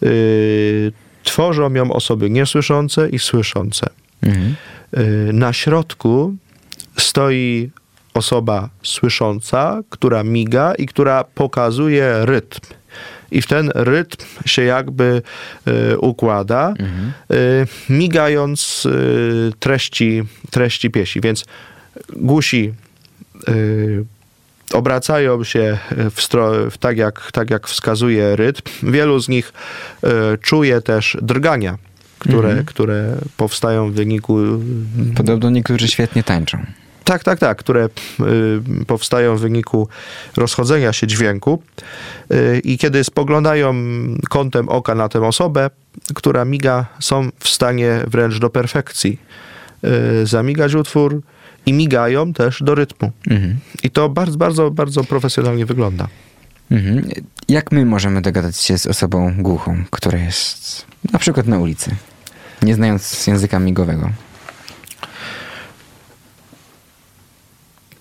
Y, 0.04 0.92
Tworzą 1.24 1.74
ją 1.74 1.92
osoby 1.94 2.30
niesłyszące 2.30 3.10
i 3.10 3.20
słyszące. 3.20 3.88
Mhm. 4.24 4.56
Y, 4.98 5.34
Na 5.34 5.54
środku 5.54 6.36
stoi 6.98 7.70
osoba 8.14 8.70
słysząca, 8.84 9.82
która 9.90 10.24
miga 10.24 10.74
i 10.76 10.86
która 10.86 11.24
pokazuje 11.24 12.26
rytm. 12.26 12.60
I 13.32 13.42
w 13.42 13.48
ten 13.48 13.72
rytm 13.76 14.26
się 14.46 14.62
jakby 14.64 15.22
y, 15.68 16.00
układa, 16.00 16.74
y, 17.32 17.68
migając 17.90 18.86
y, 18.86 19.52
treści, 19.60 20.24
treści 20.52 20.90
pieśni. 20.90 21.22
Więc 21.22 21.46
gusi 22.16 22.74
obracają 24.74 25.44
się 25.44 25.78
w 25.92 26.16
stro- 26.16 26.72
w 26.72 26.78
tak, 26.78 26.98
jak, 26.98 27.32
tak 27.32 27.50
jak 27.50 27.68
wskazuje 27.68 28.36
rytm. 28.36 28.62
Wielu 28.84 29.20
z 29.20 29.30
nich 29.30 29.54
y, 30.04 30.38
czuje 30.42 30.82
też 30.82 31.18
drgania, 31.22 31.78
które, 32.20 32.64
które 32.66 33.16
powstają 33.38 33.92
w 33.92 33.94
wyniku 33.94 34.38
Podobno 35.16 35.50
niektórzy 35.50 35.88
świetnie 35.88 36.24
tańczą. 36.24 36.58
tak, 37.04 37.24
tak, 37.24 37.40
tak, 37.40 37.58
które 37.58 37.86
y, 37.86 38.86
powstają 38.86 39.36
w 39.38 39.42
wyniku 39.42 39.88
rozchodzenia 40.38 40.94
się 40.94 41.08
dźwięku. 41.08 41.62
Y, 42.32 42.62
I 42.64 42.78
kiedy 42.78 43.04
spoglądają 43.04 43.74
kątem 44.30 44.70
oka 44.70 44.96
na 44.96 45.10
tę 45.10 45.22
osobę, 45.28 45.70
która 46.16 46.46
miga, 46.46 46.86
są 47.00 47.30
w 47.40 47.50
stanie 47.50 48.00
wręcz 48.08 48.40
do 48.40 48.50
perfekcji 48.50 49.20
y, 50.22 50.26
zamigać 50.26 50.76
utwór 50.76 51.22
i 51.66 51.74
migają 51.74 52.34
też 52.34 52.64
do 52.64 52.76
rytmu. 52.76 53.12
Mhm. 53.30 53.58
I 53.84 53.90
to 53.90 54.10
bardzo, 54.10 54.38
bardzo, 54.38 54.72
bardzo 54.72 55.04
profesjonalnie 55.04 55.66
wygląda. 55.66 56.08
Mhm. 56.72 57.10
Jak 57.50 57.72
my 57.72 57.86
możemy 57.86 58.22
dogadać 58.22 58.58
się 58.58 58.78
z 58.78 58.88
osobą 58.88 59.34
głuchą, 59.38 59.84
która 59.90 60.20
jest 60.20 60.86
na 61.14 61.20
przykład 61.20 61.48
na 61.48 61.60
ulicy, 61.60 61.96
nie 62.62 62.76
znając 62.76 63.28
języka 63.28 63.60
migowego? 63.60 64.10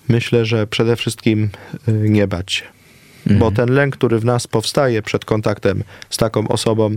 Myślę, 0.09 0.45
że 0.45 0.67
przede 0.67 0.97
wszystkim 0.97 1.51
y, 1.89 1.93
nie 1.93 2.27
bać 2.27 2.53
się. 2.53 2.65
Bo 3.27 3.51
ten 3.51 3.71
lęk, 3.71 3.97
który 3.97 4.19
w 4.19 4.25
nas 4.25 4.47
powstaje 4.47 5.03
przed 5.03 5.25
kontaktem 5.25 5.85
z 6.11 6.17
taką 6.17 6.49
osobą, 6.49 6.91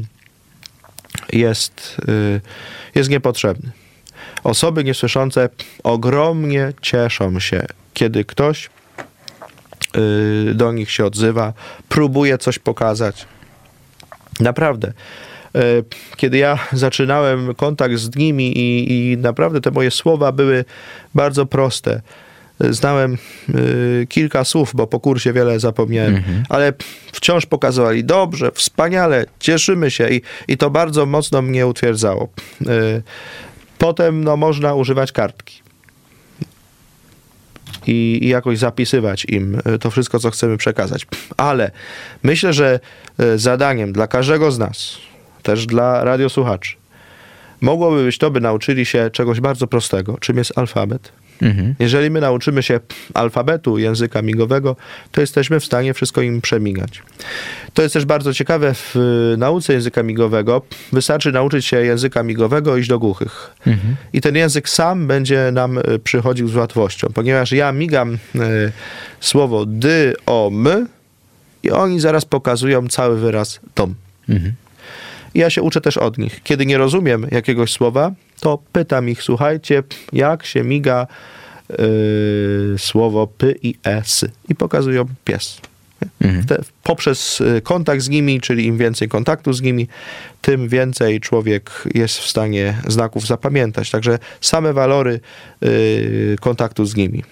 jest, 1.34 1.98
y, 2.10 2.42
jest 2.96 3.10
niepotrzebny. 3.10 3.72
Osoby 4.44 4.84
niesłyszące 4.84 5.50
ogromnie 5.84 6.74
cieszą 6.82 7.40
się, 7.40 7.66
kiedy 7.94 8.26
ktoś 8.26 8.70
y, 9.98 10.54
do 10.56 10.72
nich 10.72 10.92
się 10.92 11.06
odzywa, 11.06 11.54
próbuje 11.90 12.38
coś 12.38 12.60
pokazać. 12.60 13.26
Naprawdę. 14.40 14.94
Y, 15.56 15.84
Kiedy 16.18 16.38
ja 16.38 16.60
zaczynałem 16.72 17.56
kontakt 17.56 17.96
z 17.96 18.16
nimi 18.16 18.58
i, 18.58 19.12
i 19.12 19.18
naprawdę 19.18 19.62
te 19.62 19.72
moje 19.72 19.92
słowa 19.92 20.32
były 20.32 20.66
bardzo 21.16 21.46
proste. 21.46 22.02
Znałem 22.70 23.18
y, 23.50 24.08
kilka 24.10 24.44
słów, 24.44 24.72
bo 24.76 24.88
po 24.88 25.00
kursie 25.00 25.34
wiele 25.34 25.60
zapomniałem, 25.60 26.24
ale 26.50 26.74
wciąż 27.12 27.46
pokazywali 27.46 28.04
dobrze, 28.04 28.52
wspaniale, 28.52 29.26
cieszymy 29.40 29.92
się 29.92 30.10
i, 30.10 30.22
i 30.48 30.58
to 30.58 30.70
bardzo 30.70 31.06
mocno 31.06 31.42
mnie 31.42 31.68
utwierdzało. 31.68 32.28
Potem 33.82 34.24
no, 34.24 34.38
można 34.38 34.74
używać 34.74 35.12
kartki 35.12 35.62
i, 37.88 38.20
i 38.22 38.28
jakoś 38.28 38.58
zapisywać 38.58 39.26
im 39.26 39.62
y, 39.76 39.80
to 39.80 39.92
wszystko, 39.92 40.20
co 40.20 40.32
chcemy 40.32 40.58
przekazać. 40.58 41.08
Ale 41.38 41.72
myślę, 42.24 42.54
że 42.54 42.80
y, 43.22 43.40
zadaniem 43.40 43.94
dla 43.94 44.08
każdego 44.08 44.52
z 44.52 44.60
nas, 44.60 44.98
też 45.44 45.66
dla 45.66 46.04
radiosłuchaczy, 46.04 46.76
mogłoby 47.62 48.04
być 48.04 48.18
to, 48.18 48.32
by 48.32 48.42
nauczyli 48.42 48.86
się 48.86 49.10
czegoś 49.14 49.40
bardzo 49.40 49.68
prostego, 49.68 50.18
czym 50.18 50.38
jest 50.38 50.58
alfabet. 50.58 51.12
Mhm. 51.42 51.76
Jeżeli 51.80 52.10
my 52.10 52.22
nauczymy 52.22 52.64
się 52.64 52.80
alfabetu 53.14 53.78
języka 53.78 54.22
migowego, 54.22 54.76
to 55.12 55.22
jesteśmy 55.22 55.60
w 55.60 55.66
stanie 55.66 55.94
wszystko 55.94 56.22
im 56.22 56.42
przemigać. 56.42 57.04
To 57.74 57.82
jest 57.82 57.94
też 57.94 58.06
bardzo 58.06 58.34
ciekawe 58.34 58.74
w 58.74 58.96
y, 59.34 59.38
nauce 59.38 59.74
języka 59.74 60.04
migowego. 60.04 60.62
Wystarczy 60.94 61.32
nauczyć 61.32 61.66
się 61.66 61.78
języka 61.78 62.24
migowego 62.24 62.78
iść 62.78 62.90
do 62.90 63.00
głuchych. 63.00 63.56
Mhm. 63.68 63.96
I 64.14 64.22
ten 64.22 64.36
język 64.36 64.70
sam 64.70 65.08
będzie 65.08 65.50
nam 65.54 65.78
y, 65.78 66.00
przychodził 66.04 66.48
z 66.48 66.56
łatwością, 66.56 67.08
ponieważ 67.14 67.52
ja 67.52 67.72
migam 67.72 68.14
y, 68.14 68.18
słowo 69.20 69.66
dy, 69.66 70.14
o, 70.26 70.52
m 70.54 70.88
i 71.64 71.72
oni 71.72 72.00
zaraz 72.00 72.26
pokazują 72.26 72.88
cały 72.88 73.20
wyraz 73.20 73.60
tom. 73.74 73.96
Mhm. 74.30 74.54
I 75.34 75.40
ja 75.40 75.50
się 75.50 75.62
uczę 75.62 75.82
też 75.82 75.98
od 75.98 76.18
nich. 76.18 76.44
Kiedy 76.44 76.66
nie 76.66 76.78
rozumiem 76.78 77.28
jakiegoś 77.32 77.72
słowa, 77.72 78.12
to 78.42 78.60
pytam 78.72 79.10
ich, 79.10 79.24
słuchajcie, 79.24 79.84
jak 80.14 80.46
się 80.46 80.64
miga 80.64 81.08
yy, 81.70 82.76
słowo 82.78 83.28
p 83.28 83.52
i 83.64 83.76
s. 83.84 84.26
I 84.50 84.56
pokazują 84.56 85.06
pies. 85.26 85.62
Mhm. 86.22 86.46
Te, 86.46 86.62
poprzez 86.84 87.42
y, 87.42 87.62
kontakt 87.62 88.02
z 88.02 88.10
nimi, 88.10 88.42
czyli 88.42 88.66
im 88.66 88.78
więcej 88.78 89.08
kontaktu 89.08 89.54
z 89.54 89.62
nimi, 89.62 89.88
tym 90.42 90.70
więcej 90.70 91.20
człowiek 91.20 91.84
jest 91.94 92.18
w 92.18 92.28
stanie 92.28 92.78
znaków 92.88 93.28
zapamiętać. 93.28 93.92
Także 93.92 94.20
same 94.42 94.74
walory 94.74 95.20
y, 95.64 96.36
kontaktu 96.40 96.86
z 96.86 96.96
nimi. 96.96 97.24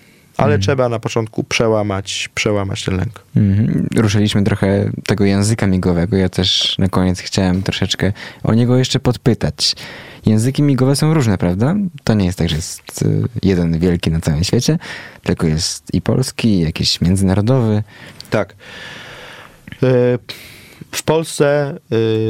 Ale 0.44 0.60
trzeba 0.60 0.90
na 0.90 1.00
początku 1.00 1.44
przełamać, 1.44 2.30
przełamać 2.36 2.86
ten 2.86 2.98
lęk. 2.98 3.22
Mhm. 3.36 3.88
Ruszyliśmy 3.96 4.44
trochę 4.44 4.92
tego 5.08 5.26
języka 5.26 5.68
migowego. 5.68 6.18
Ja 6.18 6.30
też 6.30 6.76
na 6.78 6.88
koniec 6.88 7.20
chciałem 7.20 7.64
troszeczkę 7.64 8.14
o 8.44 8.54
niego 8.54 8.78
jeszcze 8.78 9.00
podpytać. 9.00 9.76
Języki 10.26 10.64
migowe 10.64 10.96
są 10.96 11.14
różne, 11.14 11.38
prawda? 11.38 11.76
To 12.04 12.14
nie 12.14 12.26
jest 12.26 12.38
tak, 12.38 12.50
że 12.50 12.56
jest 12.56 13.02
y, 13.02 13.22
jeden 13.44 13.80
wielki 13.80 14.12
na 14.12 14.20
całym 14.20 14.44
świecie, 14.44 14.80
tylko 15.24 15.48
jest 15.48 15.94
i 15.94 16.02
polski, 16.02 16.48
i 16.48 16.60
jakiś 16.62 17.02
międzynarodowy. 17.02 17.84
Tak. 18.30 18.56
Y, 19.84 20.20
W 20.92 21.04
Polsce 21.04 21.78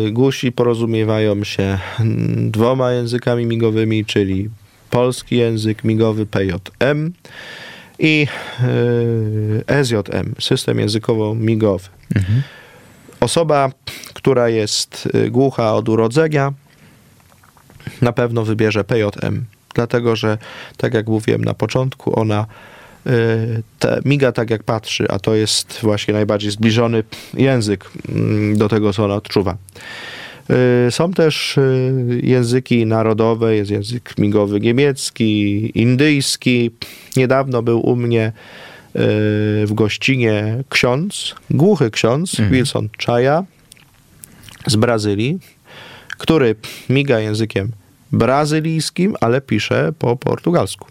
y, 0.08 0.12
głusi 0.12 0.52
porozumiewają 0.52 1.44
się 1.44 1.78
mm, 2.00 2.52
dwoma 2.52 2.92
językami 2.92 3.46
migowymi, 3.46 4.06
czyli 4.06 4.50
polski 4.90 5.38
język 5.38 5.84
migowy 5.84 6.26
PJM 6.26 7.14
i 8.00 8.28
SJM, 9.84 10.36
system 10.40 10.78
językowo-migowy. 10.78 11.90
Osoba, 13.20 13.72
która 14.14 14.50
jest 14.50 15.10
y, 15.16 15.32
głucha 15.32 15.74
od 15.74 15.90
urodzenia, 15.90 16.54
na 18.02 18.14
pewno 18.14 18.46
wybierze 18.46 18.84
PJM, 18.84 19.46
dlatego 19.76 20.16
że, 20.16 20.38
tak 20.78 20.94
jak 20.94 21.08
mówiłem 21.08 21.46
na 21.46 21.54
początku, 21.54 22.20
ona 22.20 22.46
te, 23.80 24.02
miga 24.06 24.32
tak 24.32 24.50
jak 24.50 24.64
patrzy, 24.64 25.06
a 25.10 25.20
to 25.20 25.36
jest 25.36 25.80
właśnie 25.82 26.14
najbardziej 26.14 26.52
zbliżony 26.52 27.04
język 27.34 27.92
mm, 28.10 28.58
do 28.58 28.70
tego, 28.70 28.94
co 28.94 29.06
ona 29.06 29.16
odczuwa. 29.16 29.58
Y, 30.88 30.92
Są 30.92 31.14
też 31.14 31.58
y, 31.58 32.22
języki 32.24 32.86
narodowe, 32.86 33.56
jest 33.56 33.72
język 33.72 34.18
migowy 34.18 34.60
niemiecki, 34.60 35.72
indyjski. 35.82 36.72
Niedawno 37.16 37.62
był 37.62 37.80
u 37.90 37.96
mnie 37.96 38.28
y, 38.28 38.32
w 39.66 39.70
gościnie 39.72 40.64
ksiądz, 40.70 41.36
głuchy 41.50 41.92
ksiądz, 41.92 42.36
Wilson 42.52 42.90
Chaya 43.06 43.44
z 44.68 44.76
Brazylii, 44.76 45.40
który 46.18 46.56
miga 46.90 47.20
językiem 47.20 47.72
brazylijskim, 48.12 49.16
ale 49.22 49.42
pisze 49.42 49.94
po 50.00 50.16
portugalsku. 50.16 50.88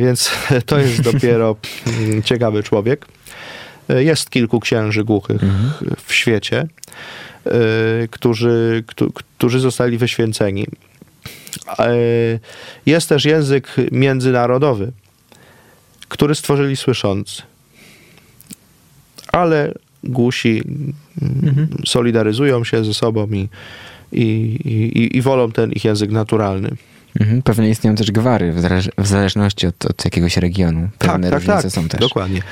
Więc 0.00 0.30
to 0.66 0.78
jest 0.78 1.00
dopiero 1.00 1.56
mm, 1.86 2.22
ciekawy 2.22 2.62
człowiek. 2.62 3.06
Jest 3.88 4.30
kilku 4.30 4.60
księży 4.60 5.04
głuchych 5.04 5.40
w 6.06 6.14
świecie, 6.14 6.66
którzy, 8.10 8.84
któ- 8.86 9.12
którzy 9.12 9.60
zostali 9.60 9.98
wyświęceni. 9.98 10.66
E, 11.78 11.94
Jest 12.86 13.08
też 13.08 13.24
język 13.24 13.74
międzynarodowy, 13.92 14.92
który 16.08 16.34
stworzyli 16.34 16.76
słyszący. 16.76 17.42
Ale 19.32 19.72
głusi 20.04 20.62
mm, 21.22 21.68
solidaryzują 21.86 22.64
się 22.64 22.84
ze 22.84 22.94
sobą 22.94 23.26
i, 23.32 23.48
i, 24.12 24.22
i, 24.64 25.16
i 25.16 25.22
wolą 25.22 25.52
ten 25.52 25.72
ich 25.72 25.84
język 25.84 26.10
naturalny. 26.10 26.70
Mhm. 27.20 27.42
Pewnie 27.42 27.70
istnieją 27.70 27.96
też 27.96 28.10
gwary 28.10 28.52
w, 28.52 28.60
zależ- 28.60 28.90
w 28.98 29.06
zależności 29.06 29.66
od, 29.66 29.84
od 29.86 30.04
jakiegoś 30.04 30.36
regionu. 30.36 30.88
Pewne 30.98 31.30
różnice 31.30 31.70
są 31.70 31.88
też. 31.88 32.00
Dokładnie. 32.00 32.42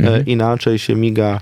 Mhm. 0.00 0.20
E, 0.20 0.24
inaczej 0.24 0.78
się 0.78 0.94
miga 0.94 1.40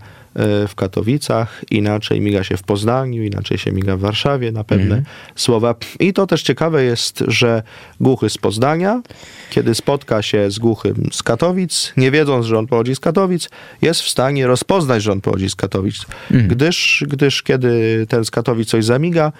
w 0.68 0.74
Katowicach, 0.76 1.64
inaczej 1.70 2.20
miga 2.20 2.44
się 2.44 2.56
w 2.56 2.62
Poznaniu, 2.62 3.22
inaczej 3.24 3.58
się 3.58 3.72
miga 3.72 3.96
w 3.96 4.00
Warszawie 4.00 4.52
na 4.52 4.64
pewne 4.64 4.84
Mhm. 4.84 5.04
słowa. 5.36 5.74
I 6.00 6.12
to 6.12 6.26
też 6.26 6.42
ciekawe 6.42 6.84
jest, 6.84 7.24
że 7.28 7.62
głuchy 8.00 8.30
z 8.30 8.38
Poznania, 8.38 9.02
kiedy 9.50 9.74
spotka 9.74 10.22
się 10.22 10.50
z 10.50 10.58
głuchym 10.58 11.08
z 11.12 11.22
Katowic, 11.22 11.92
nie 11.96 12.10
wiedząc, 12.10 12.46
że 12.46 12.58
on 12.58 12.66
pochodzi 12.66 12.94
z 12.94 13.00
Katowic, 13.00 13.48
jest 13.82 14.00
w 14.02 14.08
stanie 14.08 14.46
rozpoznać, 14.46 15.02
że 15.02 15.12
on 15.12 15.20
pochodzi 15.20 15.50
z 15.50 15.54
Katowic. 15.56 15.96
Mhm. 16.30 16.48
Gdyż, 16.48 17.04
gdyż 17.08 17.42
kiedy 17.42 18.06
ten 18.08 18.24
z 18.24 18.30
Katowic 18.30 18.68
coś 18.68 18.84
zamiga, 18.84 19.32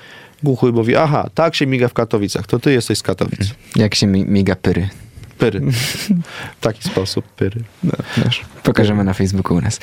głuchy 0.42 0.66
mówi, 0.66 0.96
aha, 0.96 1.30
tak 1.34 1.54
się 1.54 1.66
miga 1.66 1.88
w 1.88 1.92
Katowicach, 1.94 2.46
to 2.46 2.58
ty 2.58 2.72
jesteś 2.72 2.98
z 2.98 3.02
Katowic. 3.02 3.54
Jak 3.76 3.94
się 3.94 4.06
mi- 4.06 4.24
miga 4.26 4.56
pyry. 4.56 4.88
Pyry. 5.42 5.60
W 5.70 6.60
taki 6.60 6.82
sposób, 6.82 7.28
pyry. 7.28 7.60
No, 7.84 7.92
pokażemy 8.62 9.04
na 9.04 9.14
Facebooku 9.14 9.56
u 9.56 9.60
nas. 9.60 9.80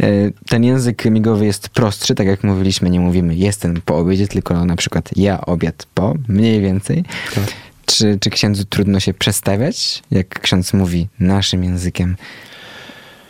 E, 0.00 0.06
Ten 0.48 0.64
język 0.64 1.04
migowy 1.04 1.46
jest 1.46 1.68
prostszy, 1.68 2.14
tak 2.14 2.26
jak 2.26 2.44
mówiliśmy, 2.44 2.90
nie 2.90 3.00
mówimy 3.00 3.34
jestem 3.34 3.80
po 3.84 3.98
obiedzie, 3.98 4.28
tylko 4.28 4.64
na 4.64 4.76
przykład 4.76 5.10
ja 5.16 5.40
obiad 5.40 5.86
po, 5.94 6.14
mniej 6.28 6.60
więcej. 6.60 7.04
Tak. 7.34 7.44
Czy, 7.86 8.18
czy 8.20 8.30
księdzu 8.30 8.64
trudno 8.64 9.00
się 9.00 9.14
przestawiać, 9.14 10.02
jak 10.10 10.40
ksiądz 10.40 10.72
mówi 10.72 11.08
naszym 11.20 11.64
językiem, 11.64 12.16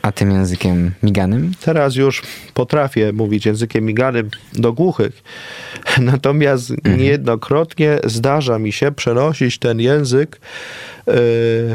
a 0.06 0.12
tym 0.12 0.30
językiem 0.30 0.92
miganym? 1.02 1.52
Teraz 1.60 1.94
już 1.94 2.22
potrafię 2.54 3.12
mówić 3.12 3.46
językiem 3.46 3.84
miganym 3.84 4.30
do 4.52 4.72
głuchych, 4.72 5.22
natomiast 5.98 6.72
niejednokrotnie 6.98 7.98
zdarza 8.04 8.58
mi 8.58 8.72
się 8.72 8.92
przenosić 8.92 9.58
ten 9.58 9.80
język 9.80 10.36
e, 10.36 10.40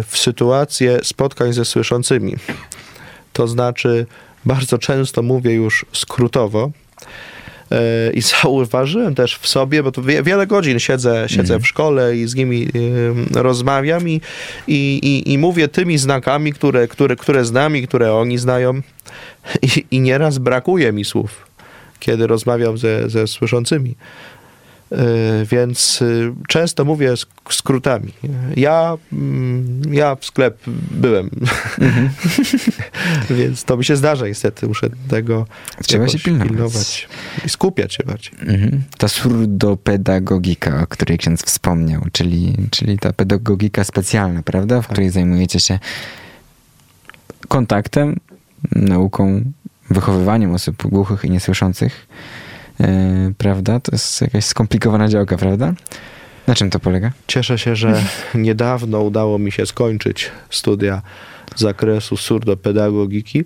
w 0.08 0.12
sytuację 0.14 1.00
spotkań 1.04 1.54
ze 1.54 1.66
słyszącymi. 1.66 2.36
To 3.34 3.48
znaczy, 3.48 4.06
bardzo 4.46 4.78
często 4.78 5.22
mówię 5.22 5.54
już 5.54 5.86
skrótowo. 5.94 6.72
E, 7.72 8.12
I 8.14 8.22
zauważyłem 8.44 9.16
też 9.16 9.38
w 9.38 9.48
sobie, 9.48 9.84
bo 9.84 9.92
to 9.92 10.02
wie- 10.02 10.24
wiele 10.24 10.48
godzin 10.48 10.80
siedzę, 10.80 11.26
siedzę 11.28 11.60
w 11.60 11.68
szkole 11.68 12.18
i 12.18 12.28
z 12.28 12.36
nimi 12.36 12.68
rozmawiam 13.36 14.10
i, 14.10 14.22
i, 14.68 15.00
i, 15.04 15.34
i 15.34 15.38
mówię 15.38 15.68
tymi 15.68 15.98
znakami, 15.98 16.54
które, 16.54 16.88
które, 16.88 17.16
które 17.16 17.46
znam 17.46 17.78
i 17.78 17.88
które 17.88 18.14
oni 18.14 18.38
znają. 18.38 18.82
I, 19.62 19.86
I 19.92 20.00
nieraz 20.00 20.38
brakuje 20.38 20.92
mi 20.92 21.06
słów, 21.06 21.46
kiedy 22.00 22.28
rozmawiam 22.28 22.78
ze, 22.78 23.10
ze 23.10 23.28
słyszącymi. 23.28 23.96
Yy, 24.92 24.98
Więc 25.46 26.02
y, 26.02 26.34
często 26.48 26.86
mówię 26.86 27.12
sk- 27.12 27.28
skrótami. 27.50 28.14
Ja, 28.56 28.98
mm, 29.14 29.94
ja 29.94 30.16
w 30.16 30.26
sklep 30.26 30.58
byłem. 30.92 31.30
Więc 33.30 33.64
to 33.64 33.78
mi 33.78 33.86
się 33.86 33.96
zdarza 33.96 34.28
niestety. 34.28 34.68
Muszę 34.68 34.90
tego 35.08 35.46
Trzeba 35.84 36.08
się 36.08 36.18
jakoś 36.18 36.24
pilnować. 36.24 37.10
I 37.46 37.50
skupiać 37.50 37.94
się 37.94 38.04
bardziej. 38.04 38.34
Mhm. 38.42 38.84
Ta 38.98 39.08
surdopedagogika, 39.08 40.82
o 40.84 40.88
której 40.88 41.18
ksiądz 41.18 41.44
wspomniał, 41.46 42.02
czyli, 42.12 42.58
czyli 42.72 43.00
ta 43.00 43.14
pedagogika 43.14 43.84
specjalna, 43.84 44.44
prawda? 44.44 44.82
W 44.82 44.88
której 44.88 45.10
zajmujecie 45.10 45.60
się 45.60 45.80
kontaktem, 47.48 48.20
nauką, 48.72 49.44
wychowywaniem 49.90 50.54
osób 50.54 50.88
głuchych 50.88 51.26
i 51.26 51.30
niesłyszących, 51.30 52.08
prawda? 53.38 53.80
To 53.80 53.92
jest 53.92 54.22
jakaś 54.22 54.46
skomplikowana 54.46 55.08
działka, 55.08 55.38
prawda? 55.38 55.74
Na 56.48 56.56
czym 56.56 56.70
to 56.70 56.80
polega? 56.80 57.12
Cieszę 57.28 57.58
się, 57.58 57.76
że 57.76 58.04
niedawno 58.36 59.02
udało 59.02 59.40
mi 59.40 59.52
się 59.52 59.66
skończyć 59.66 60.32
studia 60.50 61.02
z 61.56 61.62
zakresu 61.62 62.18
surdopedagogiki. 62.18 63.44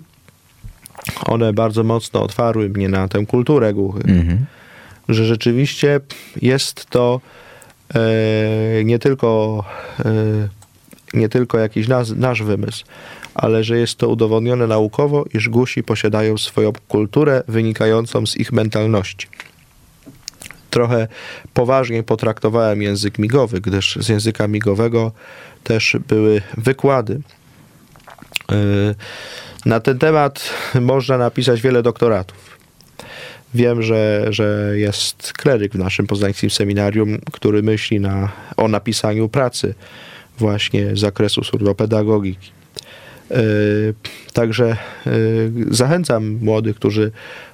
One 1.26 1.52
bardzo 1.52 1.84
mocno 1.84 2.22
otwarły 2.22 2.68
mnie 2.68 2.88
na 2.88 3.08
tę 3.08 3.26
kulturę 3.26 3.74
głuchych. 3.74 4.08
Mhm. 4.08 4.46
że 5.08 5.24
rzeczywiście 5.24 6.00
jest 6.42 6.86
to 6.86 7.20
e, 7.94 8.84
nie 8.84 8.98
tylko 8.98 9.64
e, 10.04 10.48
nie 11.14 11.28
tylko 11.28 11.58
jakiś 11.58 11.88
nas, 11.88 12.10
nasz 12.10 12.42
wymysł, 12.42 12.84
ale 13.36 13.64
że 13.64 13.78
jest 13.78 13.98
to 13.98 14.08
udowodnione 14.08 14.66
naukowo, 14.66 15.24
iż 15.34 15.48
gusi 15.48 15.82
posiadają 15.82 16.38
swoją 16.38 16.72
kulturę 16.88 17.42
wynikającą 17.48 18.26
z 18.26 18.36
ich 18.36 18.52
mentalności. 18.52 19.28
Trochę 20.70 21.08
poważniej 21.54 22.02
potraktowałem 22.02 22.82
język 22.82 23.18
migowy, 23.18 23.60
gdyż 23.60 23.98
z 24.00 24.08
języka 24.08 24.48
migowego 24.48 25.12
też 25.64 25.96
były 26.08 26.42
wykłady. 26.56 27.20
E, 28.52 28.94
Na 29.66 29.80
ten 29.80 29.98
temat 29.98 30.50
można 30.80 31.18
napisać 31.18 31.60
wiele 31.60 31.82
doktoratów. 31.82 32.58
Wiem, 33.54 33.82
że, 33.82 34.26
że 34.30 34.72
jest 34.74 35.32
kleryk 35.32 35.72
w 35.72 35.78
naszym 35.78 36.06
poznańskim 36.06 36.50
seminarium, 36.50 37.18
który 37.32 37.62
myśli 37.62 38.00
na, 38.00 38.32
o 38.56 38.68
napisaniu 38.68 39.28
pracy 39.28 39.74
właśnie 40.38 40.96
z 40.96 41.00
zakresu 41.00 41.44
surdopedagogiki. 41.44 42.50
Yy, 43.30 43.94
Także 44.32 44.76
yy, 45.06 45.52
zachęcam 45.70 46.38
młodych, 46.42 46.76
którzy 46.76 47.10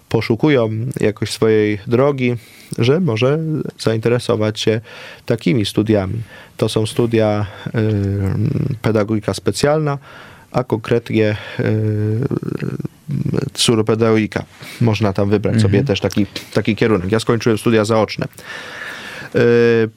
poszukują 0.09 0.71
jakoś 1.01 1.31
swojej 1.31 1.79
drogi, 1.87 2.37
że 2.79 3.01
może 3.01 3.39
zainteresować 3.79 4.61
się 4.61 4.81
takimi 5.27 5.67
studiami. 5.67 6.23
To 6.57 6.69
są 6.69 6.87
studia 6.87 7.47
yy, 7.75 7.81
pedagogika 8.83 9.35
specjalna, 9.35 9.99
a 10.53 10.65
konkretnie 10.65 11.37
suropedagogika. 13.55 14.45
Można 14.81 15.13
tam 15.13 15.31
wybrać 15.31 15.61
sobie 15.63 15.85
też 15.85 16.01
taki, 16.01 16.27
taki 16.55 16.77
kierunek. 16.77 17.13
Ja 17.13 17.21
skończyłem 17.21 17.59
studia 17.59 17.85
zaoczne. 17.85 18.27
Yy, 19.35 19.41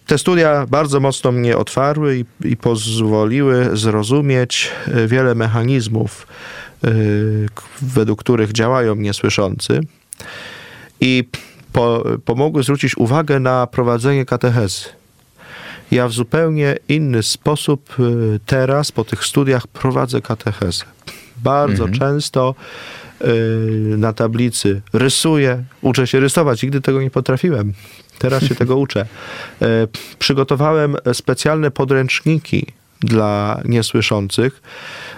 Te 0.08 0.18
studia 0.18 0.66
bardzo 0.70 1.00
mocno 1.00 1.32
mnie 1.32 1.58
otwarły 1.58 2.18
i, 2.18 2.26
i 2.48 2.58
pozwoliły 2.58 3.70
zrozumieć 3.78 4.72
yy, 4.88 5.08
wiele 5.08 5.36
mechanizmów, 5.36 6.28
k- 7.56 7.64
według 7.82 8.20
których 8.20 8.52
działają 8.52 8.96
niesłyszący 8.96 9.82
i 11.02 11.24
po, 11.74 12.04
pomogły 12.26 12.64
zwrócić 12.64 12.98
uwagę 12.98 13.40
na 13.40 13.68
prowadzenie 13.68 14.26
katechezy. 14.26 14.86
Ja 15.92 16.08
w 16.08 16.12
zupełnie 16.12 16.76
inny 16.88 17.24
sposób 17.24 17.96
teraz 18.46 18.92
po 18.92 19.04
tych 19.04 19.24
studiach 19.26 19.68
prowadzę 19.68 20.22
katechezę. 20.22 20.86
Bardzo 21.44 21.86
często 22.00 22.56
y, 23.22 23.26
na 23.98 24.14
tablicy 24.14 24.82
rysuję, 24.94 25.64
uczę 25.82 26.08
się 26.08 26.20
rysować, 26.20 26.64
nigdy 26.64 26.82
tego 26.82 27.02
nie 27.02 27.12
potrafiłem. 27.12 27.74
Teraz 28.20 28.44
się 28.44 28.56
tego 28.56 28.78
uczę. 28.78 29.06
Y, 29.62 29.66
Przygotowałem 30.20 30.96
specjalne 31.14 31.72
podręczniki 31.72 32.66
dla 33.00 33.62
niesłyszących. 33.66 34.62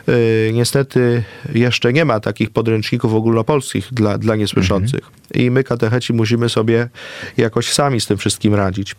Y, 0.09 0.51
Niestety 0.53 1.23
jeszcze 1.53 1.93
nie 1.93 2.05
ma 2.05 2.19
takich 2.19 2.49
podręczników 2.49 3.13
ogólnopolskich 3.13 3.87
dla, 3.91 4.17
dla 4.17 4.35
niesłyszących. 4.35 5.01
I 5.33 5.51
my, 5.51 5.63
katecheci, 5.63 6.13
musimy 6.13 6.49
sobie 6.49 6.89
jakoś 7.37 7.73
sami 7.73 8.01
z 8.01 8.07
tym 8.07 8.17
wszystkim 8.17 8.55
radzić 8.55 8.95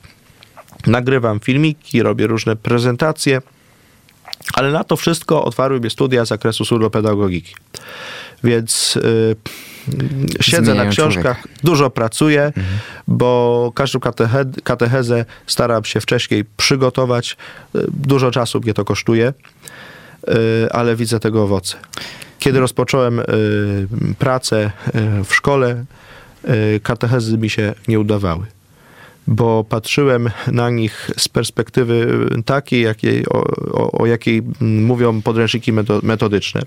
nagrywam 0.87 1.41
filmiki, 1.41 2.03
robię 2.03 2.27
różne 2.27 2.57
prezentacje, 2.57 3.43
ale 4.55 4.73
na 4.73 4.85
to 4.85 4.97
wszystko 4.97 5.45
otwarły 5.45 5.81
mnie 5.81 5.91
studia 5.91 6.25
z 6.25 6.29
zakresu 6.29 6.65
surdopedagogiki. 6.65 7.55
Więc 8.45 8.97
y, 8.97 9.37
siedzę 10.41 10.75
na 10.75 10.87
książkach, 10.87 11.41
człowieka. 11.43 11.63
dużo 11.65 11.91
pracuję, 11.91 12.53
bo 13.09 13.73
każdą 13.75 14.01
kateche, 14.01 14.45
katechezę 14.65 15.25
staram 15.47 15.85
się 15.85 16.01
wcześniej 16.01 16.45
przygotować. 16.57 17.37
Y, 17.77 17.79
Dużo 17.91 18.31
czasu 18.31 18.61
mnie 18.61 18.75
to 18.75 18.85
kosztuje, 18.85 19.33
y, 20.29 20.73
ale 20.73 20.97
widzę 20.97 21.21
tego 21.21 21.43
owoce. 21.43 21.77
Kiedy 22.39 22.61
rozpocząłem 22.61 23.19
y, 23.21 23.25
pracę 24.19 24.71
w 25.25 25.35
szkole, 25.35 25.85
katechezy 26.83 27.39
mi 27.39 27.51
się 27.51 27.75
nie 27.89 28.01
udawały 28.01 28.47
bo 29.29 29.65
patrzyłem 29.65 30.31
na 30.53 30.71
nich 30.71 31.11
z 31.17 31.29
perspektywy 31.29 32.27
takiej, 32.45 32.83
jakiej, 32.83 33.27
o, 33.27 33.45
o, 33.73 33.93
o 33.93 34.07
jakiej 34.07 34.43
mówią 34.61 35.23
podręczniki 35.23 35.73
meto- 35.73 36.03
metodyczne. 36.03 36.63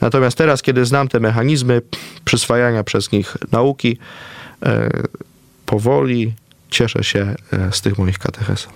Natomiast 0.00 0.38
teraz, 0.38 0.62
kiedy 0.62 0.84
znam 0.84 1.08
te 1.08 1.20
mechanizmy 1.20 1.82
przyswajania 2.24 2.84
przez 2.84 3.12
nich 3.12 3.36
nauki, 3.52 3.98
e, 4.62 4.90
powoli 5.66 6.32
cieszę 6.70 7.04
się 7.04 7.34
e, 7.52 7.72
z 7.72 7.80
tych 7.80 7.98
moich 7.98 8.18
katechez. 8.18 8.68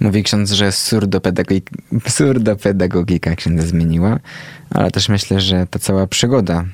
Mówi 0.00 0.22
ksiądz, 0.22 0.52
że 0.52 0.72
surdopedagogika, 0.72 1.76
surdopedagogika 2.08 3.36
księdza 3.36 3.66
zmieniła, 3.66 4.18
ale 4.70 4.90
też 4.90 5.08
myślę, 5.08 5.40
że 5.40 5.66
ta 5.70 5.78
cała 5.78 6.06
przygoda 6.06 6.64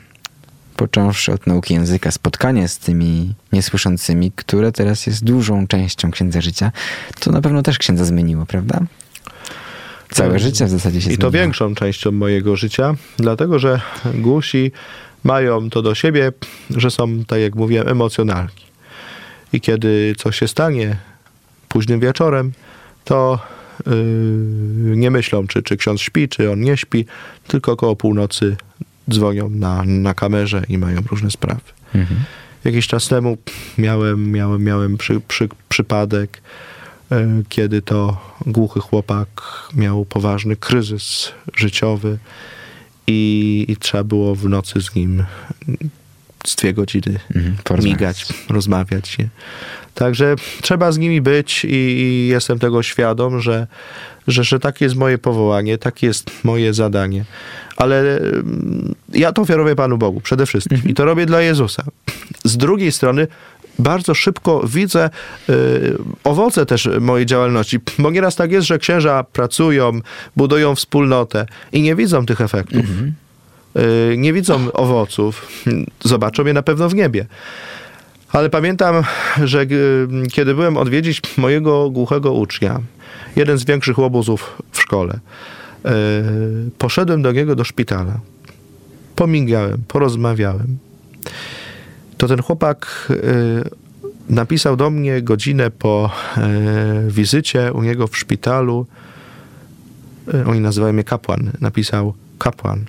począwszy 0.76 1.32
od 1.32 1.46
nauki 1.46 1.74
języka, 1.74 2.10
spotkanie 2.10 2.68
z 2.68 2.78
tymi 2.78 3.34
niesłyszącymi, 3.52 4.32
które 4.36 4.72
teraz 4.72 5.06
jest 5.06 5.24
dużą 5.24 5.66
częścią 5.66 6.10
księdza 6.10 6.40
życia, 6.40 6.72
to 7.20 7.32
na 7.32 7.40
pewno 7.40 7.62
też 7.62 7.78
księdza 7.78 8.04
zmieniło, 8.04 8.46
prawda? 8.46 8.80
Całe 10.10 10.38
życie 10.38 10.66
w 10.66 10.70
zasadzie 10.70 11.00
się 11.00 11.12
I 11.12 11.18
to 11.18 11.30
zmieniło. 11.30 11.42
większą 11.42 11.74
częścią 11.74 12.12
mojego 12.12 12.56
życia, 12.56 12.94
dlatego 13.16 13.58
że 13.58 13.80
głusi 14.14 14.72
mają 15.24 15.70
to 15.70 15.82
do 15.82 15.94
siebie, 15.94 16.32
że 16.70 16.90
są, 16.90 17.24
tak 17.24 17.40
jak 17.40 17.54
mówiłem, 17.54 17.88
emocjonalni. 17.88 18.64
I 19.52 19.60
kiedy 19.60 20.14
coś 20.18 20.38
się 20.38 20.48
stanie 20.48 20.96
późnym 21.68 22.00
wieczorem, 22.00 22.52
to 23.04 23.38
yy, 23.86 23.92
nie 24.96 25.10
myślą, 25.10 25.46
czy, 25.46 25.62
czy 25.62 25.76
ksiądz 25.76 26.00
śpi, 26.00 26.28
czy 26.28 26.50
on 26.50 26.60
nie 26.60 26.76
śpi, 26.76 27.06
tylko 27.46 27.72
około 27.72 27.96
północy 27.96 28.56
dzwonią 29.10 29.48
na, 29.50 29.82
na 29.84 30.14
kamerze 30.14 30.62
i 30.68 30.78
mają 30.78 31.00
różne 31.10 31.30
sprawy. 31.30 31.60
Mhm. 31.94 32.20
Jakiś 32.64 32.86
czas 32.86 33.08
temu 33.08 33.38
miałem, 33.78 34.32
miałem, 34.32 34.64
miałem 34.64 34.96
przy, 34.96 35.20
przy, 35.20 35.48
przypadek, 35.68 36.42
e, 37.12 37.42
kiedy 37.48 37.82
to 37.82 38.20
głuchy 38.46 38.80
chłopak 38.80 39.28
miał 39.74 40.04
poważny 40.04 40.56
kryzys 40.56 41.32
życiowy 41.56 42.18
i, 43.06 43.64
i 43.68 43.76
trzeba 43.76 44.04
było 44.04 44.34
w 44.34 44.48
nocy 44.48 44.80
z 44.80 44.94
nim 44.94 45.24
z 46.46 46.56
dwie 46.56 46.74
godziny 46.74 47.18
Mhm, 47.34 47.84
migać, 47.84 48.26
rozmawiać. 48.48 49.18
Nie? 49.18 49.28
Także 49.94 50.34
trzeba 50.62 50.92
z 50.92 50.98
nimi 50.98 51.20
być 51.20 51.64
i, 51.64 51.68
i 51.68 52.26
jestem 52.26 52.58
tego 52.58 52.82
świadom, 52.82 53.40
że, 53.40 53.66
że, 54.28 54.44
że 54.44 54.60
takie 54.60 54.84
jest 54.84 54.96
moje 54.96 55.18
powołanie, 55.18 55.78
takie 55.78 56.06
jest 56.06 56.30
moje 56.44 56.74
zadanie. 56.74 57.24
Ale 57.76 58.18
mm, 58.18 58.94
ja 59.12 59.32
to 59.32 59.42
ofiaruję 59.42 59.76
Panu 59.76 59.98
Bogu 59.98 60.20
przede 60.20 60.46
wszystkim 60.46 60.78
i 60.86 60.94
to 60.94 61.04
robię 61.04 61.26
dla 61.26 61.40
Jezusa. 61.40 61.84
Z 62.44 62.56
drugiej 62.56 62.92
strony 62.92 63.26
bardzo 63.78 64.14
szybko 64.14 64.62
widzę 64.66 65.10
y, 65.48 65.96
owoce 66.24 66.66
też 66.66 66.88
mojej 67.00 67.26
działalności, 67.26 67.78
bo 67.98 68.10
nieraz 68.10 68.36
tak 68.36 68.52
jest, 68.52 68.66
że 68.66 68.78
księża 68.78 69.24
pracują, 69.24 70.00
budują 70.36 70.74
wspólnotę 70.74 71.46
i 71.72 71.82
nie 71.82 71.94
widzą 71.94 72.26
tych 72.26 72.40
efektów. 72.40 72.84
Y, 72.84 73.23
nie 74.16 74.32
widzą 74.32 74.72
owoców. 74.72 75.64
Zobaczą 76.04 76.44
je 76.44 76.52
na 76.52 76.62
pewno 76.62 76.88
w 76.88 76.94
niebie. 76.94 77.26
Ale 78.34 78.50
pamiętam, 78.50 79.04
że 79.44 79.62
y, 79.62 80.08
kiedy 80.32 80.54
byłem 80.54 80.76
odwiedzić 80.76 81.36
mojego 81.36 81.90
głuchego 81.90 82.32
ucznia, 82.32 82.80
jeden 83.36 83.58
z 83.58 83.64
większych 83.64 83.98
łobuzów 83.98 84.62
w 84.72 84.80
szkole, 84.80 85.14
y, 85.14 85.90
poszedłem 86.78 87.22
do 87.22 87.32
niego 87.32 87.56
do 87.56 87.64
szpitala. 87.64 88.20
Pomigałem, 89.16 89.82
porozmawiałem. 89.88 90.78
To 92.18 92.28
ten 92.28 92.42
chłopak 92.42 93.08
y, 93.10 93.84
napisał 94.28 94.76
do 94.76 94.90
mnie 94.90 95.22
godzinę 95.22 95.70
po 95.70 96.10
y, 97.08 97.10
wizycie 97.10 97.72
u 97.72 97.82
niego 97.82 98.06
w 98.06 98.16
szpitalu. 98.16 98.86
Y, 100.34 100.46
oni 100.46 100.60
nazywają 100.60 100.92
mnie 100.92 101.04
kapłan. 101.04 101.50
Napisał 101.60 102.14
kapłan. 102.38 102.84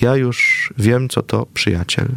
Ja 0.00 0.16
już 0.16 0.72
wiem, 0.78 1.08
co 1.08 1.22
to 1.22 1.46
przyjaciel. 1.54 2.08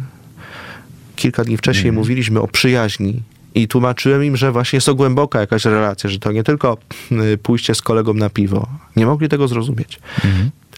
Kilka 1.16 1.44
dni 1.44 1.56
wcześniej 1.56 1.92
mówiliśmy 1.92 2.40
o 2.40 2.48
przyjaźni 2.48 3.22
i 3.54 3.68
tłumaczyłem 3.68 4.24
im, 4.24 4.36
że 4.36 4.52
właśnie 4.52 4.76
jest 4.76 4.86
to 4.86 4.94
głęboka 4.94 5.40
jakaś 5.40 5.64
relacja, 5.64 6.10
że 6.10 6.18
to 6.18 6.32
nie 6.32 6.44
tylko 6.44 6.78
y, 7.12 7.38
pójście 7.38 7.74
z 7.74 7.82
kolegą 7.82 8.14
na 8.14 8.30
piwo. 8.30 8.68
Nie 8.96 9.06
mogli 9.06 9.28
tego 9.28 9.48
zrozumieć. 9.48 10.00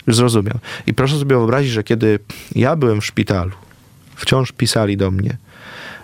Zrozumiał. 0.08 0.58
I 0.86 0.94
proszę 0.94 1.18
sobie 1.18 1.36
wyobrazić, 1.36 1.72
że 1.72 1.82
kiedy 1.84 2.18
ja 2.54 2.76
byłem 2.76 3.00
w 3.00 3.06
szpitalu, 3.06 3.52
wciąż 4.16 4.52
pisali 4.52 4.96
do 4.96 5.10
mnie, 5.10 5.36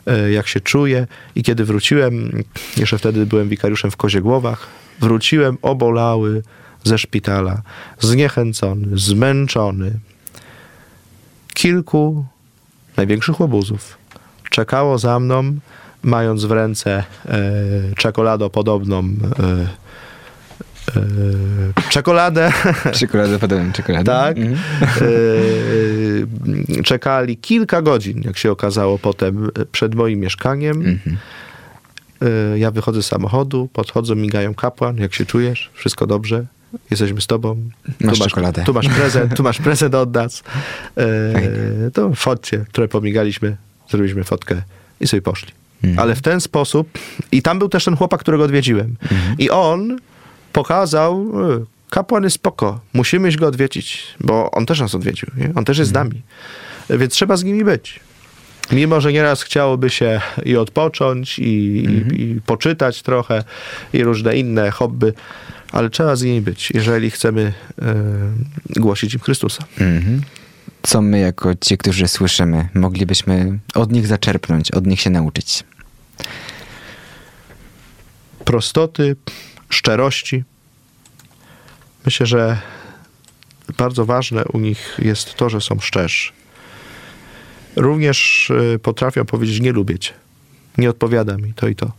e, 0.07 0.33
jak 0.33 0.49
się 0.49 0.61
czuję 0.61 1.07
i 1.35 1.43
kiedy 1.43 1.65
wróciłem, 1.65 2.43
jeszcze 2.77 2.99
wtedy 2.99 3.27
byłem 3.27 3.49
wikariuszem 3.49 3.91
w 3.91 3.97
Koziegłowach, 3.97 4.67
wróciłem 5.01 5.59
obolały 5.63 6.43
ze 6.85 6.99
szpitala, 6.99 7.63
zniechęcony, 7.99 8.99
zmęczony. 8.99 9.93
Kilku 11.55 12.25
największych 12.97 13.41
łobuzów 13.41 13.99
czekało 14.51 14.99
za 14.99 15.21
mną, 15.21 15.55
mając 16.03 16.45
w 16.45 16.51
ręce 16.51 17.05
czekoladopodobną 17.97 18.99
e, 18.99 19.69
e, 20.97 21.03
czekoladę 21.91 22.53
Czekoladę 23.01 23.39
podobną 23.39 23.73
czekoladę. 23.73 24.05
tak. 24.05 24.37
Mhm. 24.39 24.59
E, 26.79 26.83
czekali 26.83 27.37
kilka 27.37 27.83
godzin, 27.83 28.23
jak 28.25 28.39
się 28.39 28.51
okazało 28.51 28.99
potem, 28.99 29.51
przed 29.73 29.95
moim 29.95 30.21
mieszkaniem. 30.21 30.77
Mhm. 30.77 31.17
Ja 32.57 32.71
wychodzę 32.71 33.03
z 33.03 33.07
samochodu, 33.07 33.69
podchodzą, 33.73 34.15
migają 34.15 34.55
kapłan, 34.55 34.97
jak 34.97 35.15
się 35.15 35.27
czujesz? 35.27 35.71
Wszystko 35.75 36.07
dobrze? 36.07 36.47
Jesteśmy 36.91 37.21
z 37.21 37.27
tobą. 37.27 37.57
Masz 38.01 38.19
tu 38.19 38.25
czekoladę. 38.25 38.65
Tu 38.65 38.75
masz 38.75 38.89
prezent, 38.89 39.37
tu 39.37 39.43
masz 39.43 39.59
prezent 39.59 39.95
od 39.95 40.15
nas. 40.15 40.43
E, 40.97 41.91
to 41.95 42.15
fotcie, 42.15 42.65
które 42.69 42.89
pomigaliśmy, 42.89 43.57
zrobiliśmy 43.91 44.25
fotkę 44.25 44.63
i 45.01 45.07
sobie 45.07 45.23
poszli. 45.23 45.53
Mhm. 45.85 45.99
Ale 45.99 46.15
w 46.15 46.23
ten 46.23 46.41
sposób, 46.41 46.89
i 47.33 47.43
tam 47.43 47.59
był 47.59 47.69
też 47.69 47.85
ten 47.85 47.97
chłopak, 47.97 48.21
którego 48.21 48.45
odwiedziłem. 48.45 48.97
Mhm. 49.03 49.35
I 49.39 49.51
on 49.51 49.99
pokazał, 50.53 51.33
e, 51.53 51.65
kapłan 51.91 52.25
jest 52.25 52.37
spoko, 52.37 52.81
musimy 52.93 53.29
iść 53.29 53.37
go 53.37 53.47
odwiedzić, 53.47 54.03
bo 54.21 54.51
on 54.51 54.67
też 54.67 54.81
nas 54.81 54.95
odwiedził, 54.95 55.29
nie? 55.37 55.51
on 55.55 55.65
też 55.65 55.79
jest 55.79 55.91
Mhm. 55.91 56.09
z 56.09 56.13
nami. 56.13 56.23
E, 56.91 56.99
Więc 56.99 57.13
trzeba 57.15 57.37
z 57.37 57.45
nimi 57.45 57.65
być. 57.65 58.01
Mimo, 58.73 59.01
że 59.01 59.13
nieraz 59.13 59.43
chciałoby 59.43 59.91
się 59.91 60.21
i 60.45 60.57
odpocząć, 60.57 61.39
i, 61.39 61.85
Mhm. 61.87 62.17
i, 62.17 62.23
i 62.23 62.41
poczytać 62.41 63.03
trochę, 63.03 63.45
i 63.93 64.05
różne 64.05 64.37
inne 64.37 64.71
hobby, 64.71 65.07
ale 65.73 65.91
trzeba 65.91 66.17
z 66.17 66.23
nimi 66.23 66.41
być, 66.41 66.71
jeżeli 66.75 67.11
chcemy 67.11 67.53
e, 67.83 67.95
głosić 68.81 69.15
im 69.15 69.21
Chrystusa. 69.21 69.65
Mhm. 69.81 70.23
Co 70.83 71.03
my, 71.03 71.19
jako 71.19 71.55
ci, 71.55 71.79
którzy 71.79 72.09
słyszymy, 72.09 72.69
moglibyśmy 72.75 73.59
od 73.75 73.93
nich 73.93 74.07
zaczerpnąć, 74.07 74.71
od 74.71 74.87
nich 74.87 75.01
się 75.01 75.11
nauczyć? 75.11 75.65
prostoty, 78.51 79.17
szczerości. 79.69 80.45
Myślę, 82.05 82.27
że 82.27 82.59
bardzo 83.79 84.07
ważne 84.07 84.45
u 84.45 84.59
nich 84.59 84.99
jest 84.99 85.35
to, 85.35 85.51
że 85.51 85.61
są 85.61 85.81
szczerzy. 85.81 86.33
Również 87.77 88.51
y, 88.51 88.79
potrafią 88.79 89.25
powiedzieć: 89.25 89.61
Nie 89.61 89.73
lubię 89.73 89.99
cię, 89.99 90.13
nie 90.79 90.91
odpowiada 90.91 91.37
mi 91.37 91.55
to 91.55 91.69
i 91.69 91.75
to. 91.77 91.93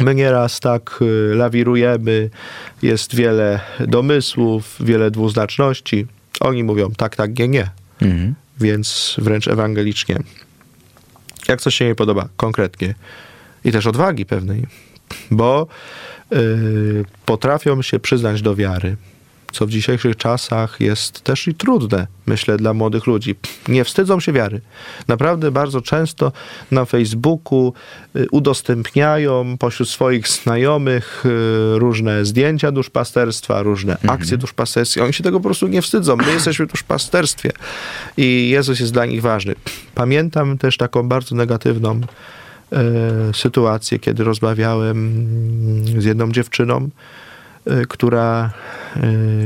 My 0.00 0.14
nieraz 0.14 0.60
tak 0.60 0.98
y, 1.02 1.34
lawirujemy, 1.34 2.30
jest 2.82 3.14
wiele 3.14 3.60
domysłów, 3.80 4.76
wiele 4.80 5.10
dwuznaczności. 5.10 6.06
Oni 6.40 6.64
mówią 6.64 6.90
tak, 6.90 7.16
tak, 7.16 7.38
nie, 7.38 7.48
nie. 7.48 7.70
Mhm. 8.02 8.34
Więc 8.60 9.16
wręcz 9.18 9.48
ewangelicznie. 9.48 10.16
Jak 11.48 11.60
coś 11.60 11.74
się 11.74 11.84
nie 11.84 11.94
podoba 11.94 12.28
konkretnie. 12.36 12.94
I 13.64 13.72
też 13.72 13.86
odwagi 13.86 14.26
pewnej, 14.26 14.66
bo 15.30 15.66
y, 16.32 17.04
potrafią 17.26 17.82
się 17.82 17.98
przyznać 17.98 18.42
do 18.42 18.56
wiary, 18.56 18.96
co 19.52 19.66
w 19.66 19.70
dzisiejszych 19.70 20.16
czasach 20.16 20.80
jest 20.80 21.20
też 21.20 21.48
i 21.48 21.54
trudne, 21.54 22.06
myślę, 22.26 22.56
dla 22.56 22.74
młodych 22.74 23.06
ludzi. 23.06 23.34
Nie 23.68 23.84
wstydzą 23.84 24.20
się 24.20 24.32
wiary. 24.32 24.60
Naprawdę 25.08 25.50
bardzo 25.50 25.80
często 25.80 26.32
na 26.70 26.84
Facebooku 26.84 27.72
y, 28.16 28.26
udostępniają 28.30 29.58
pośród 29.58 29.88
swoich 29.88 30.28
znajomych 30.28 31.24
y, 31.26 31.78
różne 31.78 32.24
zdjęcia 32.24 32.72
duszpasterstwa, 32.72 33.62
różne 33.62 33.96
akcje 34.08 34.36
duszpasterskie. 34.36 35.04
Oni 35.04 35.12
się 35.12 35.24
tego 35.24 35.40
po 35.40 35.44
prostu 35.44 35.66
nie 35.66 35.82
wstydzą. 35.82 36.16
My 36.16 36.32
jesteśmy 36.32 36.66
w 36.66 36.70
duszpasterstwie 36.70 37.52
i 38.16 38.48
Jezus 38.48 38.80
jest 38.80 38.92
dla 38.92 39.06
nich 39.06 39.22
ważny. 39.22 39.54
Pamiętam 39.94 40.58
też 40.58 40.76
taką 40.76 41.08
bardzo 41.08 41.34
negatywną 41.34 42.00
e, 42.72 42.80
sytuację, 43.34 43.98
kiedy 43.98 44.24
rozmawiałem 44.24 45.24
z 45.98 46.04
jedną 46.04 46.32
dziewczyną, 46.32 46.88
która 47.88 48.50
e, 48.96 49.00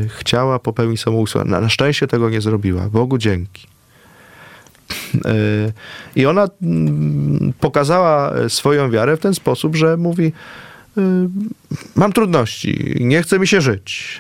chciała 0.08 0.58
popełnić 0.58 1.00
samobójstwo. 1.00 1.44
Na, 1.44 1.60
na 1.60 1.68
szczęście 1.68 2.06
tego 2.06 2.30
nie 2.30 2.40
zrobiła. 2.40 2.88
Bogu 2.88 3.18
dzięki. 3.18 3.66
E, 5.24 5.34
I 6.16 6.26
ona 6.26 6.48
mm, 6.62 7.52
pokazała 7.60 8.32
swoją 8.48 8.90
wiarę 8.90 9.16
w 9.16 9.20
ten 9.20 9.34
sposób, 9.34 9.76
że 9.76 9.96
mówi: 9.96 10.32
y, 10.98 11.00
Mam 11.96 12.12
trudności, 12.12 12.96
nie 13.00 13.22
chce 13.22 13.38
mi 13.38 13.46
się 13.46 13.60
żyć. 13.60 14.18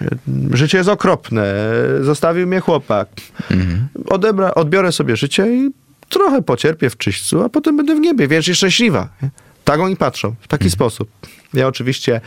Życie 0.50 0.78
jest 0.78 0.90
okropne, 0.90 1.54
zostawił 2.00 2.46
mnie 2.46 2.60
chłopak. 2.60 3.08
Mhm. 3.50 3.88
Odebra, 4.06 4.54
odbiorę 4.54 4.92
sobie 4.92 5.16
życie 5.16 5.54
i 5.54 5.70
trochę 6.08 6.42
pocierpię 6.42 6.90
w 6.90 6.96
czyśćcu, 6.96 7.42
a 7.42 7.48
potem 7.48 7.76
będę 7.76 7.94
w 7.94 8.00
niebie, 8.00 8.28
wiecznie 8.28 8.54
szczęśliwa. 8.54 9.08
Tak 9.64 9.80
oni 9.80 9.96
patrzą, 9.96 10.34
w 10.40 10.48
taki 10.48 10.70
sposób. 10.70 11.08
Ja 11.54 11.66
oczywiście 11.66 12.20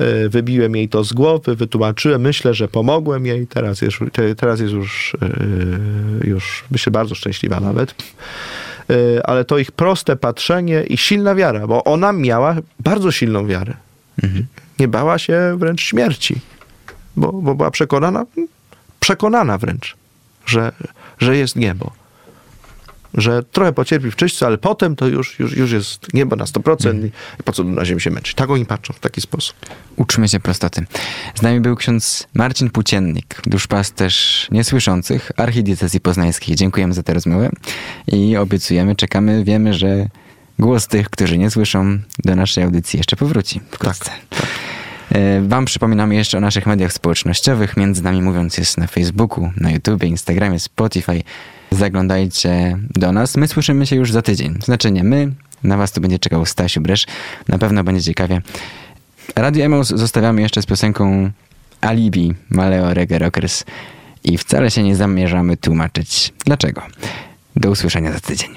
y, 0.00 0.28
wybiłem 0.28 0.76
jej 0.76 0.88
to 0.88 1.04
z 1.04 1.12
głowy, 1.12 1.56
wytłumaczyłem, 1.56 2.20
myślę, 2.20 2.54
że 2.54 2.68
pomogłem 2.68 3.26
jej. 3.26 3.46
Teraz 3.46 3.82
jest, 3.82 3.96
te- 4.12 4.34
teraz 4.34 4.60
jest 4.60 4.72
już, 4.72 5.14
y, 5.14 6.26
już 6.28 6.64
myślę, 6.70 6.90
bardzo 6.90 7.14
szczęśliwa 7.14 7.60
nawet. 7.60 7.94
Y, 8.90 9.20
ale 9.24 9.44
to 9.44 9.58
ich 9.58 9.72
proste 9.72 10.16
patrzenie 10.16 10.82
i 10.82 10.96
silna 10.96 11.34
wiara, 11.34 11.66
bo 11.66 11.84
ona 11.84 12.12
miała 12.12 12.56
bardzo 12.80 13.12
silną 13.12 13.46
wiarę. 13.46 13.74
Nie 14.78 14.88
bała 14.88 15.18
się 15.18 15.56
wręcz 15.58 15.80
śmierci, 15.82 16.40
bo, 17.16 17.32
bo 17.32 17.54
była 17.54 17.70
przekonana, 17.70 18.26
przekonana 19.00 19.58
wręcz, 19.58 19.96
że, 20.46 20.72
że 21.18 21.36
jest 21.36 21.56
niebo 21.56 21.92
że 23.14 23.42
trochę 23.42 23.72
pocierpi 23.72 24.10
w 24.10 24.16
czyśćcu, 24.16 24.46
ale 24.46 24.58
potem 24.58 24.96
to 24.96 25.06
już, 25.06 25.38
już, 25.38 25.56
już 25.56 25.72
jest 25.72 26.14
niebo 26.14 26.36
na 26.36 26.44
100% 26.44 27.06
i 27.40 27.42
po 27.42 27.52
co 27.52 27.64
na 27.64 27.84
ziemi 27.84 28.00
się 28.00 28.10
męczyć. 28.10 28.34
Tak 28.34 28.50
oni 28.50 28.66
patrzą 28.66 28.92
w 28.92 29.00
taki 29.00 29.20
sposób. 29.20 29.56
Uczmy 29.96 30.28
się 30.28 30.40
prostoty. 30.40 30.86
Z 31.34 31.42
nami 31.42 31.60
był 31.60 31.76
ksiądz 31.76 32.26
Marcin 32.34 32.70
Płóciennik, 32.70 33.42
duszpasterz 33.46 34.48
niesłyszących 34.50 35.32
archidiecezji 35.36 36.00
poznańskiej. 36.00 36.56
Dziękujemy 36.56 36.94
za 36.94 37.02
tę 37.02 37.14
rozmowę 37.14 37.50
i 38.06 38.36
obiecujemy, 38.36 38.96
czekamy, 38.96 39.44
wiemy, 39.44 39.74
że 39.74 40.06
głos 40.58 40.86
tych, 40.86 41.10
którzy 41.10 41.38
nie 41.38 41.50
słyszą, 41.50 41.98
do 42.24 42.36
naszej 42.36 42.64
audycji 42.64 42.96
jeszcze 42.96 43.16
powróci 43.16 43.60
wkrótce. 43.70 44.10
E, 44.10 44.77
Wam 45.42 45.64
przypominamy 45.64 46.14
jeszcze 46.14 46.38
o 46.38 46.40
naszych 46.40 46.66
mediach 46.66 46.92
społecznościowych. 46.92 47.76
Między 47.76 48.02
nami 48.02 48.22
mówiąc 48.22 48.58
jest 48.58 48.78
na 48.78 48.86
Facebooku, 48.86 49.52
na 49.56 49.70
YouTubie, 49.70 50.08
Instagramie, 50.08 50.58
Spotify. 50.58 51.22
Zaglądajcie 51.70 52.78
do 52.90 53.12
nas. 53.12 53.36
My 53.36 53.48
słyszymy 53.48 53.86
się 53.86 53.96
już 53.96 54.12
za 54.12 54.22
tydzień. 54.22 54.58
Znaczy 54.64 54.90
nie 54.90 55.04
my, 55.04 55.32
na 55.64 55.76
was 55.76 55.92
tu 55.92 56.00
będzie 56.00 56.18
czekał 56.18 56.46
Stasiu 56.46 56.80
Bresz. 56.80 57.06
Na 57.48 57.58
pewno 57.58 57.84
będzie 57.84 58.02
ciekawie. 58.02 58.42
Radio 59.36 59.64
Emaus 59.64 59.88
zostawiamy 59.88 60.40
jeszcze 60.40 60.62
z 60.62 60.66
piosenką 60.66 61.30
Alibi 61.80 62.34
Maleo 62.50 62.94
Reggae 62.94 63.18
Rockers 63.18 63.64
i 64.24 64.38
wcale 64.38 64.70
się 64.70 64.82
nie 64.82 64.96
zamierzamy 64.96 65.56
tłumaczyć 65.56 66.32
dlaczego. 66.44 66.82
Do 67.56 67.70
usłyszenia 67.70 68.12
za 68.12 68.20
tydzień. 68.20 68.50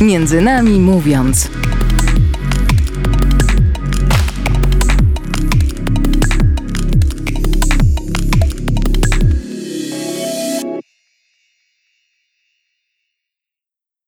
Między 0.00 0.40
nami 0.40 0.80
mówiąc. 0.80 1.50